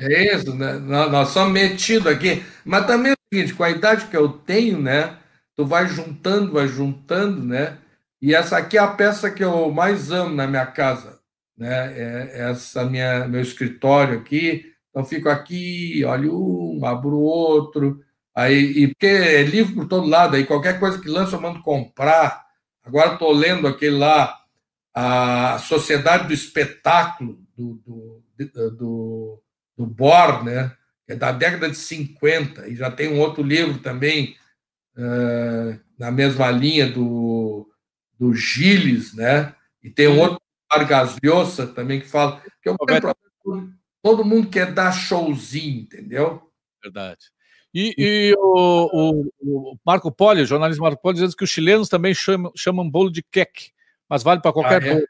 É 0.00 0.34
isso, 0.34 0.54
né? 0.54 0.74
Nós 0.74 1.28
somos 1.28 1.52
metidos 1.52 2.06
aqui. 2.06 2.44
Mas 2.64 2.86
também 2.86 3.12
é 3.12 3.14
o 3.14 3.34
seguinte, 3.34 3.54
com 3.54 3.64
a 3.64 3.70
idade 3.70 4.06
que 4.06 4.16
eu 4.16 4.28
tenho, 4.28 4.80
né? 4.80 5.16
Tu 5.56 5.64
vai 5.64 5.86
juntando, 5.86 6.52
vai 6.52 6.66
juntando, 6.66 7.44
né? 7.44 7.78
E 8.20 8.34
essa 8.34 8.56
aqui 8.56 8.76
é 8.76 8.80
a 8.80 8.88
peça 8.88 9.30
que 9.30 9.44
eu 9.44 9.70
mais 9.70 10.10
amo 10.10 10.34
na 10.34 10.46
minha 10.46 10.66
casa, 10.66 11.20
né? 11.56 11.92
É 11.96 12.50
essa 12.50 12.84
minha 12.84 13.28
meu 13.28 13.40
escritório 13.40 14.18
aqui. 14.18 14.72
Então 14.90 15.04
fico 15.04 15.28
aqui, 15.28 16.04
olho 16.04 16.34
um, 16.34 16.84
abro 16.84 17.18
outro, 17.18 18.00
Aí, 18.34 18.82
e 18.82 18.88
porque 18.88 19.06
é 19.06 19.42
livro 19.42 19.74
por 19.74 19.86
todo 19.86 20.08
lado, 20.08 20.34
aí 20.34 20.44
qualquer 20.44 20.80
coisa 20.80 21.00
que 21.00 21.08
lança 21.08 21.36
eu 21.36 21.40
mando 21.40 21.62
comprar. 21.62 22.44
Agora 22.82 23.12
estou 23.12 23.32
lendo 23.32 23.68
aquele 23.68 23.96
lá, 23.96 24.40
a 24.92 25.58
Sociedade 25.58 26.26
do 26.26 26.32
Espetáculo, 26.32 27.38
do, 27.56 27.74
do, 27.86 28.70
do, 28.70 29.42
do 29.76 29.86
Bor, 29.86 30.44
né? 30.44 30.76
que 31.06 31.12
é 31.12 31.16
da 31.16 31.32
década 31.32 31.68
de 31.68 31.76
50, 31.76 32.68
e 32.68 32.74
já 32.74 32.90
tem 32.90 33.12
um 33.12 33.20
outro 33.20 33.42
livro 33.42 33.78
também 33.78 34.36
uh, 34.96 35.78
na 35.98 36.10
mesma 36.10 36.50
linha 36.50 36.90
do, 36.90 37.70
do 38.18 38.34
Gilles, 38.34 39.14
né? 39.14 39.54
e 39.82 39.90
tem 39.90 40.08
um 40.08 40.18
outro 40.18 40.40
Vargas 40.72 41.16
Llosa 41.22 41.66
também 41.66 42.00
que 42.00 42.08
fala 42.08 42.42
que 42.62 42.68
eu, 42.68 42.76
todo 44.02 44.24
mundo 44.24 44.48
quer 44.48 44.72
dar 44.72 44.90
showzinho, 44.92 45.82
entendeu? 45.82 46.50
Verdade. 46.82 47.33
E, 47.74 47.94
e 47.98 48.34
o, 48.38 49.28
o, 49.40 49.78
Marco 49.84 50.12
Poli, 50.12 50.42
o 50.42 50.46
jornalista 50.46 50.80
Marco 50.80 51.02
Poli, 51.02 51.14
dizendo 51.14 51.36
que 51.36 51.42
os 51.42 51.50
chilenos 51.50 51.88
também 51.88 52.14
chamam, 52.14 52.52
chamam 52.56 52.88
bolo 52.88 53.10
de 53.10 53.22
queque, 53.22 53.72
mas 54.08 54.22
vale 54.22 54.40
para 54.40 54.52
qualquer 54.52 54.82
ah, 54.82 54.86
é? 54.86 54.94
bolo. 54.94 55.06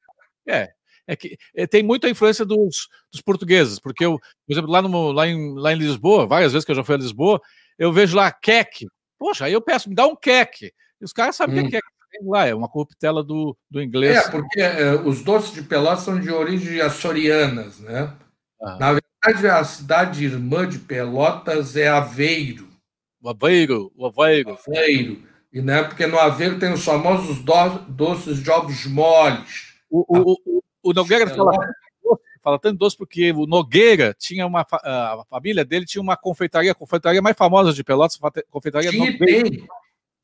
É, 0.48 0.72
é 1.06 1.16
que 1.16 1.36
é, 1.54 1.66
tem 1.66 1.82
muita 1.82 2.08
influência 2.08 2.44
dos, 2.44 2.88
dos 3.12 3.20
portugueses, 3.20 3.78
porque 3.78 4.06
eu, 4.06 4.18
por 4.18 4.52
exemplo, 4.52 4.70
lá, 4.70 4.80
no, 4.80 5.12
lá, 5.12 5.26
em, 5.26 5.54
lá 5.58 5.72
em 5.74 5.78
Lisboa, 5.78 6.26
várias 6.26 6.52
vezes 6.52 6.64
que 6.64 6.70
eu 6.70 6.76
já 6.76 6.82
fui 6.82 6.94
a 6.94 6.98
Lisboa, 6.98 7.40
eu 7.78 7.92
vejo 7.92 8.16
lá 8.16 8.32
queque. 8.32 8.86
Poxa, 9.18 9.44
aí 9.44 9.52
eu 9.52 9.60
peço, 9.60 9.90
me 9.90 9.94
dá 9.94 10.06
um 10.06 10.16
queque. 10.16 10.72
E 11.00 11.04
os 11.04 11.12
caras 11.12 11.36
sabem 11.36 11.58
o 11.58 11.66
hum. 11.66 11.68
que 11.68 11.76
é 11.76 11.80
queque 11.80 12.24
lá, 12.26 12.46
é 12.46 12.54
uma 12.54 12.68
corruptela 12.68 13.22
do, 13.22 13.54
do 13.70 13.82
inglês. 13.82 14.16
É, 14.16 14.30
porque 14.30 14.60
é, 14.60 14.94
os 14.94 15.22
doces 15.22 15.52
de 15.52 15.62
Pelotas 15.62 16.04
são 16.04 16.18
de 16.18 16.30
origem 16.30 16.80
açorianas, 16.80 17.78
né? 17.80 18.14
Ah. 18.62 18.78
Na 18.78 18.92
verdade, 19.24 19.46
a 19.48 19.64
cidade 19.64 20.24
irmã 20.24 20.68
de 20.68 20.78
Pelotas 20.78 21.76
é 21.76 21.88
Aveiro. 21.88 22.68
O 23.20 23.28
Aveiro, 23.28 23.90
o 23.96 24.06
Aveiro. 24.06 24.58
Aveiro. 24.66 25.22
E, 25.52 25.62
né, 25.62 25.82
porque 25.84 26.06
no 26.06 26.18
Aveiro 26.18 26.58
tem 26.58 26.72
os 26.72 26.84
famosos 26.84 27.38
do, 27.42 27.78
doces 27.88 28.42
de 28.42 28.50
ovos 28.50 28.86
moles. 28.86 29.74
O, 29.88 30.04
o, 30.08 30.32
o, 30.44 30.62
o 30.82 30.92
Nogueira 30.92 31.26
fala, 31.28 31.52
fala 32.42 32.58
tanto 32.58 32.78
doce 32.78 32.96
porque 32.96 33.32
o 33.32 33.46
Nogueira 33.46 34.14
tinha 34.18 34.46
uma. 34.46 34.66
A 34.70 35.24
família 35.30 35.64
dele 35.64 35.86
tinha 35.86 36.02
uma 36.02 36.16
confeitaria, 36.16 36.72
a 36.72 36.74
confeitaria 36.74 37.22
mais 37.22 37.36
famosa 37.36 37.72
de 37.72 37.84
Pelotas, 37.84 38.18
confeitaria 38.50 38.90
Tinha, 38.90 39.12
Nogueira. 39.12 39.50
Tem. 39.50 39.66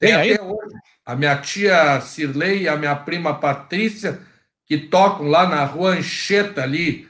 Tem, 0.01 0.13
tem 0.19 0.35
até 0.35 0.43
hoje. 0.43 0.75
A 1.05 1.15
minha 1.15 1.37
tia 1.37 2.01
Cirlei 2.01 2.63
e 2.63 2.69
a 2.69 2.77
minha 2.77 2.97
prima 2.97 3.39
Patrícia, 3.39 4.21
que 4.67 4.79
tocam 4.79 5.29
lá 5.29 5.47
na 5.47 5.65
rua 5.65 5.91
Ancheta, 5.91 6.63
ali, 6.63 7.07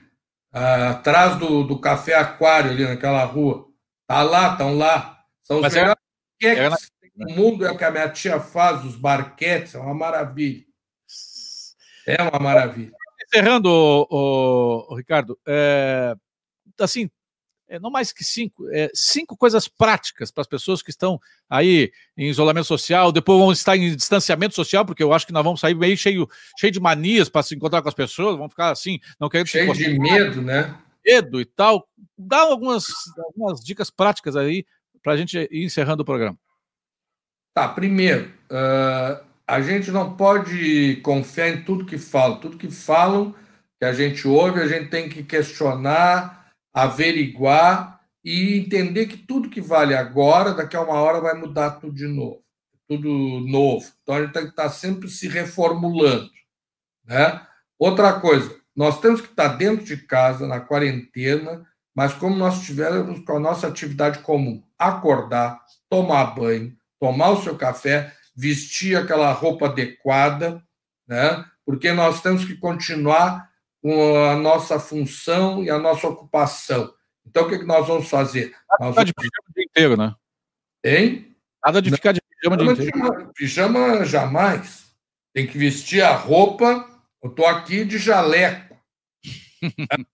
atrás 0.53 1.36
do, 1.36 1.62
do 1.64 1.78
Café 1.78 2.14
Aquário, 2.14 2.70
ali 2.70 2.84
naquela 2.84 3.24
rua. 3.24 3.68
Tá 4.07 4.22
lá, 4.22 4.53
estão 4.53 4.76
lá. 4.76 5.24
São 5.42 5.57
os 5.57 5.62
Mas 5.62 5.74
melhores 5.74 6.01
é... 6.42 6.68
na... 6.68 6.76
do 7.16 7.32
mundo, 7.34 7.66
é 7.66 7.70
o 7.70 7.76
que 7.76 7.84
a 7.84 7.90
minha 7.90 8.09
tia 8.09 8.40
faz, 8.40 8.84
os 8.84 8.96
barquetes, 8.96 9.74
é 9.74 9.78
uma 9.78 9.94
maravilha. 9.94 10.64
É 12.07 12.22
uma 12.22 12.38
maravilha. 12.38 12.92
Encerrando, 13.22 13.68
o, 13.68 14.86
o 14.88 14.96
Ricardo, 14.96 15.38
é, 15.46 16.14
assim, 16.80 17.09
é, 17.70 17.78
não 17.78 17.88
mais 17.88 18.12
que 18.12 18.24
cinco, 18.24 18.68
é, 18.70 18.90
cinco 18.92 19.36
coisas 19.36 19.68
práticas 19.68 20.32
para 20.32 20.42
as 20.42 20.48
pessoas 20.48 20.82
que 20.82 20.90
estão 20.90 21.20
aí 21.48 21.92
em 22.16 22.28
isolamento 22.28 22.66
social, 22.66 23.12
depois 23.12 23.38
vão 23.38 23.52
estar 23.52 23.76
em 23.76 23.94
distanciamento 23.94 24.56
social, 24.56 24.84
porque 24.84 25.02
eu 25.02 25.12
acho 25.12 25.24
que 25.24 25.32
nós 25.32 25.44
vamos 25.44 25.60
sair 25.60 25.74
meio 25.74 25.96
cheio, 25.96 26.28
cheio 26.58 26.72
de 26.72 26.80
manias 26.80 27.28
para 27.28 27.44
se 27.44 27.54
encontrar 27.54 27.80
com 27.80 27.88
as 27.88 27.94
pessoas, 27.94 28.36
vamos 28.36 28.52
ficar 28.52 28.70
assim, 28.70 28.98
não 29.20 29.28
querendo 29.28 29.46
cheio 29.46 29.72
se 29.72 29.84
de 29.84 29.98
medo, 29.98 30.42
né? 30.42 30.76
Medo 31.06 31.40
e 31.40 31.44
tal. 31.44 31.88
Dá 32.18 32.40
algumas, 32.40 32.86
algumas 33.16 33.60
dicas 33.60 33.88
práticas 33.88 34.34
aí 34.34 34.66
para 35.00 35.12
a 35.12 35.16
gente 35.16 35.38
ir 35.50 35.64
encerrando 35.64 36.02
o 36.02 36.04
programa. 36.06 36.36
Tá, 37.54 37.68
primeiro, 37.68 38.32
uh, 38.50 39.24
a 39.46 39.60
gente 39.60 39.92
não 39.92 40.16
pode 40.16 40.96
confiar 41.02 41.48
em 41.48 41.62
tudo 41.62 41.86
que 41.86 41.98
falam. 41.98 42.40
Tudo 42.40 42.58
que 42.58 42.70
falam, 42.70 43.34
que 43.78 43.84
a 43.84 43.92
gente 43.92 44.26
ouve, 44.26 44.60
a 44.60 44.66
gente 44.66 44.88
tem 44.88 45.08
que 45.08 45.22
questionar 45.22 46.39
averiguar 46.72 48.00
e 48.24 48.58
entender 48.58 49.06
que 49.06 49.16
tudo 49.16 49.50
que 49.50 49.60
vale 49.60 49.94
agora, 49.94 50.54
daqui 50.54 50.76
a 50.76 50.82
uma 50.82 50.94
hora 50.94 51.20
vai 51.20 51.34
mudar 51.34 51.72
tudo 51.72 51.94
de 51.94 52.06
novo, 52.06 52.42
tudo 52.86 53.08
novo. 53.40 53.90
Então 54.02 54.14
a 54.14 54.22
gente 54.22 54.32
tem 54.32 54.44
que 54.44 54.50
estar 54.50 54.68
sempre 54.68 55.08
se 55.08 55.26
reformulando, 55.28 56.30
né? 57.04 57.46
Outra 57.78 58.20
coisa, 58.20 58.54
nós 58.76 59.00
temos 59.00 59.20
que 59.20 59.28
estar 59.28 59.48
dentro 59.48 59.84
de 59.84 59.96
casa 59.96 60.46
na 60.46 60.60
quarentena, 60.60 61.66
mas 61.94 62.12
como 62.14 62.36
nós 62.36 62.60
tivermos 62.60 63.24
com 63.24 63.36
a 63.36 63.40
nossa 63.40 63.66
atividade 63.66 64.20
comum, 64.20 64.62
acordar, 64.78 65.60
tomar 65.88 66.26
banho, 66.34 66.76
tomar 66.98 67.30
o 67.30 67.42
seu 67.42 67.56
café, 67.56 68.14
vestir 68.36 68.96
aquela 68.96 69.32
roupa 69.32 69.66
adequada, 69.66 70.62
né? 71.08 71.44
Porque 71.64 71.92
nós 71.92 72.20
temos 72.20 72.44
que 72.44 72.54
continuar 72.56 73.49
a 73.85 74.37
nossa 74.37 74.78
função 74.78 75.64
e 75.64 75.70
a 75.70 75.78
nossa 75.78 76.07
ocupação. 76.07 76.93
Então, 77.26 77.45
o 77.45 77.49
que, 77.49 77.55
é 77.55 77.59
que 77.59 77.64
nós 77.64 77.87
vamos 77.87 78.09
fazer? 78.09 78.55
Nada 78.78 78.95
nós 78.95 79.07
de 79.07 79.14
pijama 79.14 79.49
o 79.49 79.53
dia 79.55 79.64
inteiro, 79.64 79.97
né? 79.97 80.14
Hein? 80.85 81.37
Nada 81.64 81.81
de 81.81 81.91
ficar 81.91 82.12
de 82.12 82.20
pijama 82.20 82.57
o 82.57 82.74
dia 82.74 82.89
inteiro. 82.89 83.33
Pijama 83.35 84.05
jamais. 84.05 84.91
Tem 85.33 85.47
que 85.47 85.57
vestir 85.57 86.03
a 86.03 86.14
roupa. 86.14 86.89
Eu 87.22 87.31
estou 87.31 87.47
aqui 87.47 87.85
de 87.85 87.99
jaleco. 87.99 88.76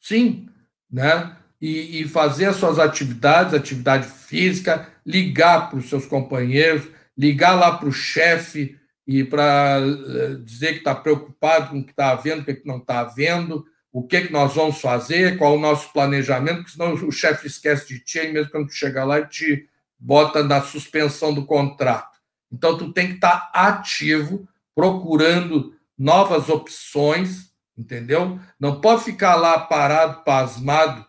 Sim, 0.00 0.48
né? 0.90 1.36
E, 1.60 2.00
e, 2.00 2.08
fazer 2.08 2.46
as 2.46 2.56
suas 2.56 2.80
atividades, 2.80 3.54
atividade 3.54 4.08
física, 4.08 4.92
ligar 5.06 5.70
para 5.70 5.78
os 5.78 5.88
seus 5.88 6.04
companheiros, 6.06 6.88
ligar 7.16 7.52
lá 7.52 7.78
para 7.78 7.88
o 7.88 7.92
chefe, 7.92 8.76
e 9.06 9.24
para 9.24 9.78
eh, 9.80 10.36
dizer 10.42 10.72
que 10.72 10.78
está 10.78 10.94
preocupado 10.94 11.70
com 11.70 11.80
o 11.80 11.84
que 11.84 11.90
está 11.90 12.10
havendo, 12.10 12.42
o 12.42 12.44
que, 12.44 12.52
é 12.52 12.62
não 12.64 12.78
está 12.78 13.00
havendo, 13.00 13.64
o 13.92 14.02
que, 14.06 14.16
é 14.16 14.26
que 14.26 14.32
nós 14.32 14.54
vamos 14.54 14.80
fazer, 14.80 15.36
qual 15.36 15.56
o 15.56 15.60
nosso 15.60 15.92
planejamento, 15.92 16.58
porque 16.58 16.72
senão 16.72 16.94
o 16.94 17.12
chefe 17.12 17.46
esquece 17.46 17.88
de 17.88 18.00
ti, 18.00 18.18
e 18.18 18.32
mesmo 18.32 18.50
quando 18.50 18.68
tu 18.68 18.74
chegar 18.74 19.04
lá, 19.04 19.18
ele 19.18 19.26
te 19.26 19.68
bota 19.98 20.42
na 20.42 20.62
suspensão 20.62 21.34
do 21.34 21.44
contrato. 21.44 22.18
Então, 22.50 22.76
tu 22.76 22.92
tem 22.92 23.08
que 23.08 23.14
estar 23.14 23.52
tá 23.52 23.68
ativo, 23.68 24.48
procurando 24.74 25.74
novas 25.98 26.48
opções, 26.48 27.52
entendeu? 27.76 28.38
Não 28.58 28.80
pode 28.80 29.04
ficar 29.04 29.36
lá 29.36 29.58
parado, 29.58 30.22
pasmado, 30.24 31.04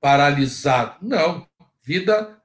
paralisado. 0.00 0.96
Não. 1.02 1.46
Vida 1.82 2.38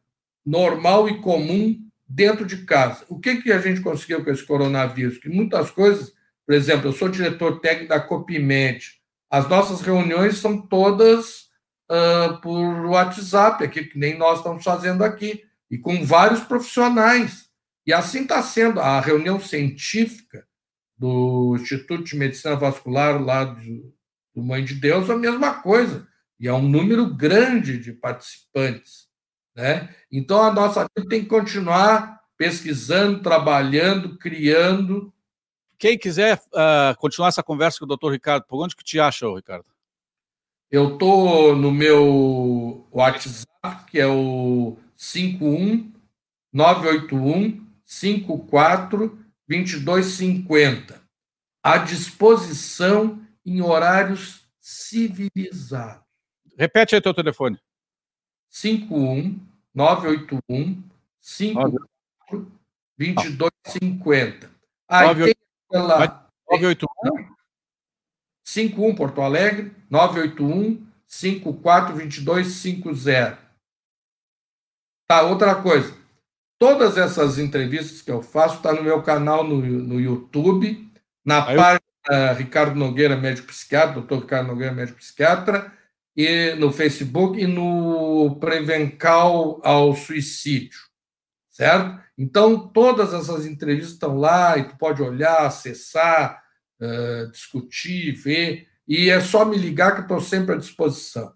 normal 0.45 1.07
e 1.07 1.21
comum 1.21 1.88
dentro 2.09 2.43
de 2.45 2.65
casa. 2.65 3.05
O 3.07 3.19
que, 3.19 3.41
que 3.41 3.51
a 3.51 3.59
gente 3.59 3.81
conseguiu 3.81 4.23
com 4.23 4.31
esse 4.31 4.43
coronavírus? 4.43 5.19
Que 5.19 5.29
muitas 5.29 5.69
coisas, 5.69 6.11
por 6.45 6.55
exemplo, 6.55 6.87
eu 6.87 6.93
sou 6.93 7.07
diretor 7.07 7.59
técnico 7.59 7.89
da 7.89 7.99
Copimente, 7.99 8.99
as 9.29 9.47
nossas 9.47 9.81
reuniões 9.81 10.37
são 10.37 10.59
todas 10.59 11.49
uh, 11.91 12.41
por 12.41 12.87
WhatsApp, 12.87 13.63
aqui, 13.63 13.83
que 13.83 13.99
nem 13.99 14.17
nós 14.17 14.39
estamos 14.39 14.63
fazendo 14.63 15.03
aqui, 15.03 15.43
e 15.69 15.77
com 15.77 16.03
vários 16.03 16.39
profissionais. 16.41 17.47
E 17.85 17.93
assim 17.93 18.23
está 18.23 18.41
sendo 18.41 18.79
a 18.79 18.99
reunião 18.99 19.39
científica 19.39 20.47
do 20.97 21.55
Instituto 21.59 22.03
de 22.03 22.15
Medicina 22.15 22.55
Vascular 22.55 23.21
lá 23.21 23.43
do, 23.43 23.93
do 24.33 24.41
Mãe 24.41 24.65
de 24.65 24.73
Deus, 24.73 25.09
a 25.11 25.15
mesma 25.15 25.61
coisa. 25.61 26.07
E 26.39 26.47
é 26.47 26.53
um 26.53 26.67
número 26.67 27.13
grande 27.13 27.77
de 27.77 27.93
participantes. 27.93 29.08
Né? 29.55 29.93
Então, 30.11 30.41
a 30.41 30.51
nossa 30.51 30.87
vida 30.95 31.09
tem 31.09 31.21
que 31.21 31.27
continuar 31.27 32.19
pesquisando, 32.37 33.21
trabalhando, 33.21 34.17
criando. 34.17 35.13
Quem 35.77 35.97
quiser 35.97 36.41
uh, 36.53 36.97
continuar 36.97 37.29
essa 37.29 37.43
conversa 37.43 37.79
com 37.79 37.85
o 37.85 37.87
doutor 37.87 38.11
Ricardo, 38.11 38.45
por 38.47 38.63
onde 38.63 38.75
que 38.75 38.83
te 38.83 38.99
acha, 38.99 39.27
Ricardo? 39.27 39.65
Eu 40.71 40.93
estou 40.93 41.55
no 41.55 41.71
meu 41.71 42.87
WhatsApp, 42.91 43.85
que 43.87 43.99
é 43.99 44.07
o 44.07 44.77
51 44.95 45.91
981 46.53 47.65
54 47.83 49.19
2250, 49.47 51.01
à 51.63 51.77
disposição 51.79 53.19
em 53.43 53.61
horários 53.61 54.47
civilizados. 54.59 56.03
Repete 56.55 56.93
aí 56.93 57.01
teu 57.01 57.13
telefone. 57.13 57.57
51 58.49 59.39
981 59.73 60.83
54 61.19 62.51
2250. 62.97 64.51
Aí 64.87 65.15
tem 65.15 65.35
aquela. 65.69 66.29
981? 66.49 67.35
51 68.43 68.95
Porto 68.95 69.21
Alegre, 69.21 69.71
981 69.89 70.85
54 71.05 71.95
2250. 71.95 73.37
Tá, 75.07 75.21
outra 75.23 75.55
coisa. 75.55 75.97
Todas 76.59 76.97
essas 76.97 77.39
entrevistas 77.39 78.01
que 78.01 78.11
eu 78.11 78.21
faço 78.21 78.55
estão 78.55 78.75
tá 78.75 78.77
no 78.77 78.83
meu 78.83 79.01
canal 79.01 79.43
no, 79.43 79.61
no 79.61 79.99
YouTube, 79.99 80.91
na 81.23 81.47
Aí 81.47 81.55
página 81.55 81.81
eu... 82.09 82.35
Ricardo 82.35 82.75
Nogueira, 82.75 83.15
médico 83.15 83.47
psiquiatra, 83.47 83.93
doutor 83.93 84.19
Ricardo 84.21 84.47
Nogueira, 84.47 84.73
médico 84.73 84.97
psiquiatra, 84.97 85.71
e 86.19 86.53
no 86.55 86.69
Facebook 86.69 87.39
e 87.41 87.47
no 87.47 88.35
Prevencal 88.41 89.61
ao 89.63 89.95
suicídio, 89.95 90.77
certo? 91.49 91.97
Então, 92.17 92.67
todas 92.67 93.13
essas 93.13 93.45
entrevistas 93.45 93.93
estão 93.93 94.17
lá 94.17 94.57
e 94.57 94.65
tu 94.65 94.77
pode 94.77 95.01
olhar, 95.01 95.45
acessar, 95.45 96.43
uh, 96.81 97.31
discutir, 97.31 98.11
ver, 98.11 98.67
e 98.85 99.09
é 99.09 99.21
só 99.21 99.45
me 99.45 99.57
ligar 99.57 99.95
que 99.95 100.01
estou 100.01 100.19
sempre 100.19 100.55
à 100.55 100.57
disposição. 100.57 101.31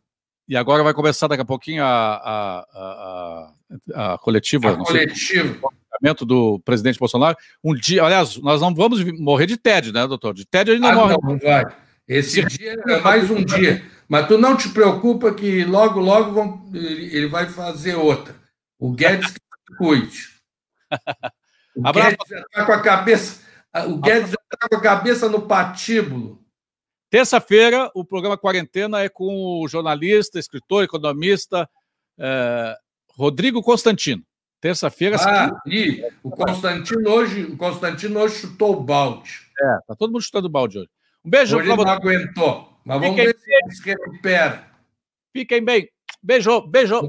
E 0.49 0.57
agora 0.57 0.83
vai 0.83 0.93
começar 0.93 1.29
daqui 1.29 1.43
a 1.43 1.45
pouquinho 1.45 1.81
a, 1.81 2.15
a, 2.15 3.53
a, 3.95 4.13
a 4.13 4.17
coletiva. 4.17 4.73
A 4.73 4.77
coletiva. 4.83 5.69
Sei, 6.03 6.13
do 6.25 6.59
presidente 6.59 6.99
Bolsonaro. 6.99 7.37
Um 7.63 7.73
dia, 7.73 8.03
aliás, 8.03 8.35
nós 8.35 8.59
não 8.59 8.75
vamos 8.75 9.01
morrer 9.17 9.45
de 9.45 9.55
tédio, 9.55 9.93
né, 9.93 10.05
doutor? 10.05 10.33
De 10.33 10.45
tédio 10.45 10.73
ele 10.73 10.81
não 10.81 10.89
ah, 10.89 10.95
morre. 10.95 11.13
Não, 11.13 11.29
não 11.29 11.39
vai. 11.39 11.73
Esse 12.07 12.43
dia 12.45 12.73
é 12.87 12.99
mais 12.99 13.29
um 13.29 13.43
dia. 13.43 13.83
Mas 14.07 14.27
tu 14.27 14.37
não 14.37 14.55
te 14.55 14.69
preocupa 14.69 15.33
que 15.33 15.63
logo, 15.63 15.99
logo 15.99 16.31
vão, 16.31 16.69
ele 16.73 17.27
vai 17.27 17.47
fazer 17.47 17.95
outra. 17.95 18.35
O 18.77 18.91
Guedes 18.91 19.31
que 19.31 19.75
cuide. 19.77 20.33
O 21.75 21.91
Guedes 21.91 22.19
está 22.29 22.65
com 22.67 22.71
a 22.71 22.81
cabeça. 22.81 23.41
O 23.87 23.97
Guedes 23.97 24.29
está 24.29 24.69
com 24.69 24.75
a 24.75 24.79
cabeça 24.79 25.27
no 25.27 25.41
patíbulo. 25.41 26.39
Terça-feira, 27.09 27.89
o 27.95 28.05
programa 28.05 28.37
Quarentena 28.37 29.01
é 29.01 29.09
com 29.09 29.59
o 29.59 29.67
jornalista, 29.67 30.37
escritor, 30.37 30.83
economista 30.83 31.67
é, 32.19 32.77
Rodrigo 33.15 33.61
Constantino. 33.61 34.23
Terça-feira. 34.61 35.17
Ah, 35.19 35.61
e 35.65 36.07
o 36.23 36.31
Constantino 36.31 37.09
hoje, 37.09 37.43
o 37.43 37.57
Constantino 37.57 38.19
hoje 38.19 38.35
chutou 38.35 38.77
o 38.77 38.83
balde. 38.83 39.31
É, 39.59 39.77
tá 39.87 39.95
todo 39.95 40.11
mundo 40.11 40.21
chutando 40.21 40.47
o 40.47 40.51
balde 40.51 40.77
hoje. 40.77 40.89
Um 41.25 41.29
beijo 41.29 41.57
para 41.57 41.75
você. 41.75 41.85
não 41.85 41.91
aguentou. 41.91 42.73
Mas 42.83 42.99
vamos 42.99 43.15
Fiquem 43.15 43.25
ver 43.27 43.39
se 43.39 43.51
ele 43.53 43.71
se 43.71 43.83
recupera. 43.85 44.67
Fiquem 45.31 45.63
bem. 45.63 45.89
Beijo, 46.21 46.61
beijo. 46.61 47.01